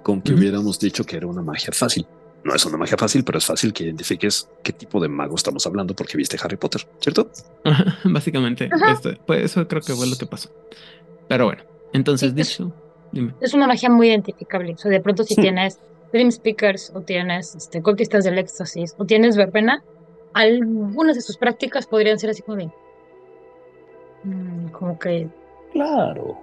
[0.02, 2.06] con que hubiéramos dicho que era una magia fácil.
[2.44, 5.66] No es una magia fácil, pero es fácil que identifiques qué tipo de mago estamos
[5.66, 7.30] hablando porque viste Harry Potter, ¿cierto?
[8.04, 8.70] Básicamente,
[9.26, 10.50] pues eso creo que fue lo que pasó.
[11.28, 12.72] Pero bueno, entonces dicho,
[13.40, 14.74] es, una magia muy identificable.
[14.74, 15.78] O sea, de pronto si tienes
[16.12, 19.82] Dream Speakers o tienes este, Conquistas del Éxtasis o tienes Verbena,
[20.32, 22.70] algunas de sus prácticas podrían ser así como de...
[24.26, 25.28] Mm, como que...
[25.72, 26.38] Claro.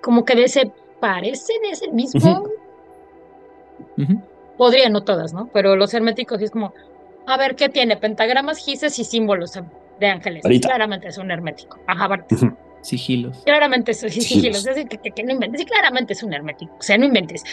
[0.00, 2.48] Como que de ese parece de ese mismo
[4.56, 5.48] podría, no todas, ¿no?
[5.52, 6.72] Pero los herméticos es como,
[7.26, 7.96] a ver, ¿qué tiene?
[7.96, 9.58] Pentagramas, gises y símbolos
[9.98, 10.44] de ángeles.
[10.60, 11.78] Claramente es un hermético.
[11.86, 12.24] Ajá,
[12.82, 13.42] Sigilos.
[13.44, 14.66] Claramente es sigilos.
[14.66, 15.60] Es que, que, no inventes.
[15.60, 16.74] Sí, claramente es un hermético.
[16.78, 17.44] O sea, no inventes.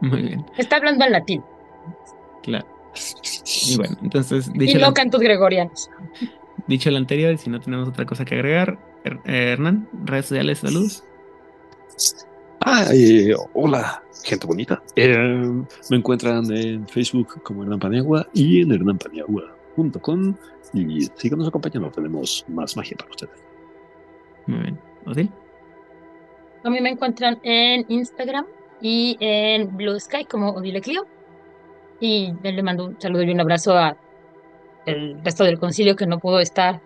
[0.00, 0.46] Muy bien.
[0.56, 1.44] Está hablando en latín.
[2.42, 2.66] Claro.
[3.68, 4.50] Y bueno, entonces.
[4.54, 5.90] Y no cantos gregorianos.
[6.66, 10.58] Dicho lo anterior, y si no tenemos otra cosa que agregar, eh, Hernán, redes sociales,
[10.58, 11.04] saludos.
[12.60, 14.82] Ah, eh, hola, gente bonita.
[14.96, 15.16] Eh,
[15.90, 20.34] me encuentran en Facebook como Hernán Paniagua y en hernanpaniagua.com
[20.72, 23.44] y síganos acompañando, tenemos más magia para ustedes.
[24.46, 24.78] Muy bien.
[25.06, 25.30] ¿Odil?
[26.64, 28.46] A mí me encuentran en Instagram
[28.80, 31.06] y en Blue Sky como Odile Clio.
[32.00, 33.96] Y le mando un saludo y un abrazo a
[34.86, 36.80] el resto del concilio que no pudo estar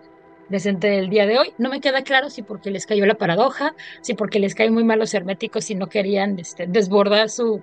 [0.49, 1.53] presente el día de hoy.
[1.57, 4.83] No me queda claro si porque les cayó la paradoja, si porque les caen muy
[4.83, 7.61] mal los herméticos y no querían este, desbordar su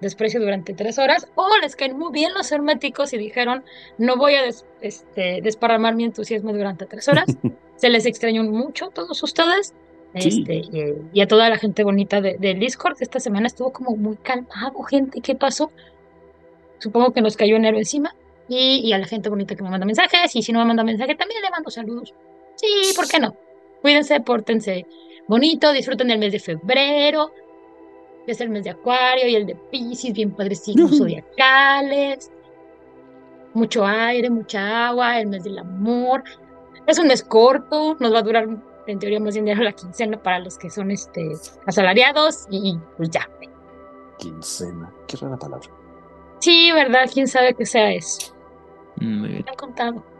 [0.00, 3.64] desprecio durante tres horas, o les caen muy bien los herméticos y dijeron,
[3.96, 4.42] no voy a
[4.82, 7.24] este, desparramar mi entusiasmo durante tres horas.
[7.76, 9.74] Se les extrañó mucho a todos ustedes.
[10.14, 10.62] Este,
[11.12, 14.82] y, a toda la gente bonita del de Discord, esta semana estuvo como muy calmado,
[14.84, 15.70] gente, ¿qué pasó?
[16.78, 18.14] Supongo que nos cayó enero encima,
[18.48, 20.34] y, a la gente bonita que me manda mensajes.
[20.36, 22.14] Y si no me manda mensaje, también le mando saludos.
[22.56, 23.36] Sí, ¿por qué no?
[23.82, 24.86] Cuídense, pórtense
[25.28, 27.32] bonito, disfruten el mes de febrero.
[28.26, 32.30] Es el mes de Acuario y el de Pisces, bien padres signos zodiacales.
[33.54, 36.24] Mucho aire, mucha agua, el mes del amor.
[36.86, 38.48] Es un mes corto, nos va a durar
[38.86, 41.32] en teoría más dinero la quincena para los que son este
[41.66, 43.28] asalariados y pues ya.
[44.18, 45.68] Quincena, qué rara palabra.
[46.40, 47.08] Sí, ¿verdad?
[47.12, 48.35] ¿Quién sabe qué sea eso?
[49.00, 49.44] Mm, muy bien.
[49.48, 50.16] han contado.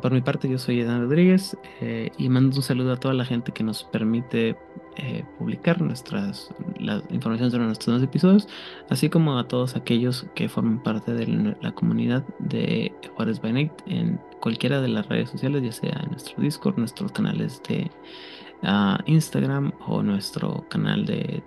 [0.00, 3.24] Por mi parte, yo soy Edan Rodríguez eh, y mando un saludo a toda la
[3.24, 4.56] gente que nos permite
[4.96, 8.48] eh, publicar nuestras la información sobre nuestros nuevos episodios,
[8.88, 13.72] así como a todos aquellos que forman parte de la comunidad de Juárez by Night
[13.86, 17.90] en cualquiera de las redes sociales, ya sea en nuestro Discord, nuestros canales de
[18.62, 21.42] ah, Instagram o nuestro canal de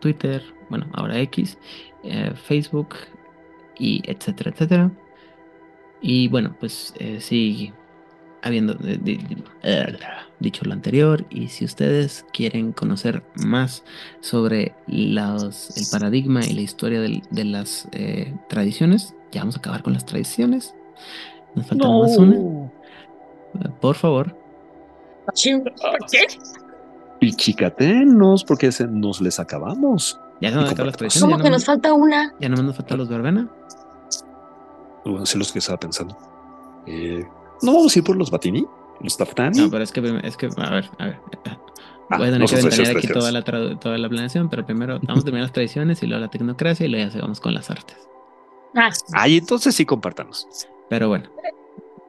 [0.00, 1.58] Twitter, bueno, ahora X,
[2.02, 2.96] eh, Facebook
[3.78, 4.90] y etcétera, etcétera.
[6.06, 7.72] Y bueno, pues eh, sí,
[8.42, 8.76] habiendo
[10.38, 13.84] dicho lo anterior, y si ustedes quieren conocer más
[14.20, 19.82] sobre los, el paradigma y la historia de, las eh, tradiciones, ya vamos a acabar
[19.82, 20.74] con las tradiciones.
[21.54, 22.70] Nos falta más una.
[23.80, 24.36] Por favor.
[25.42, 25.62] ¿Qué?
[27.20, 30.20] Y chicatenos, porque nos les acabamos.
[30.42, 31.32] Ya no nos las tradiciones.
[31.32, 32.34] ¿Cómo que nos falta una?
[32.40, 33.48] Ya no nos falta los verbena.
[35.04, 36.16] Bueno, sé los que estaba pensando.
[36.86, 37.24] Eh,
[37.62, 38.66] no vamos a ir por los Batini,
[39.00, 39.58] los Taftani.
[39.58, 41.20] No, pero es que, es que, a ver, a ver.
[42.10, 45.22] Ah, Voy a tener que detallar aquí toda la, toda la planeación, pero primero vamos
[45.22, 47.96] a terminar las tradiciones y luego la tecnocracia y luego ya vamos con las artes.
[48.74, 50.46] Ah, Ay, entonces sí, compártanos.
[50.90, 51.30] Pero bueno,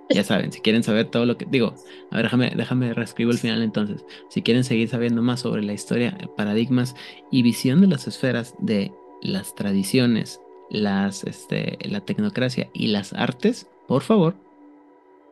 [0.10, 1.76] ya saben, si quieren saber todo lo que digo,
[2.12, 4.06] a ver, déjame, déjame reescribo el final entonces.
[4.30, 6.96] Si quieren seguir sabiendo más sobre la historia, paradigmas
[7.32, 8.92] y visión de las esferas de
[9.22, 14.36] las tradiciones, las, este, la tecnocracia y las artes, por favor,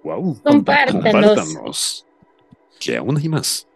[0.04, 0.38] Wow.
[0.44, 1.04] compártanos.
[1.04, 2.06] Compártanos.
[2.80, 3.68] Que aún hay más.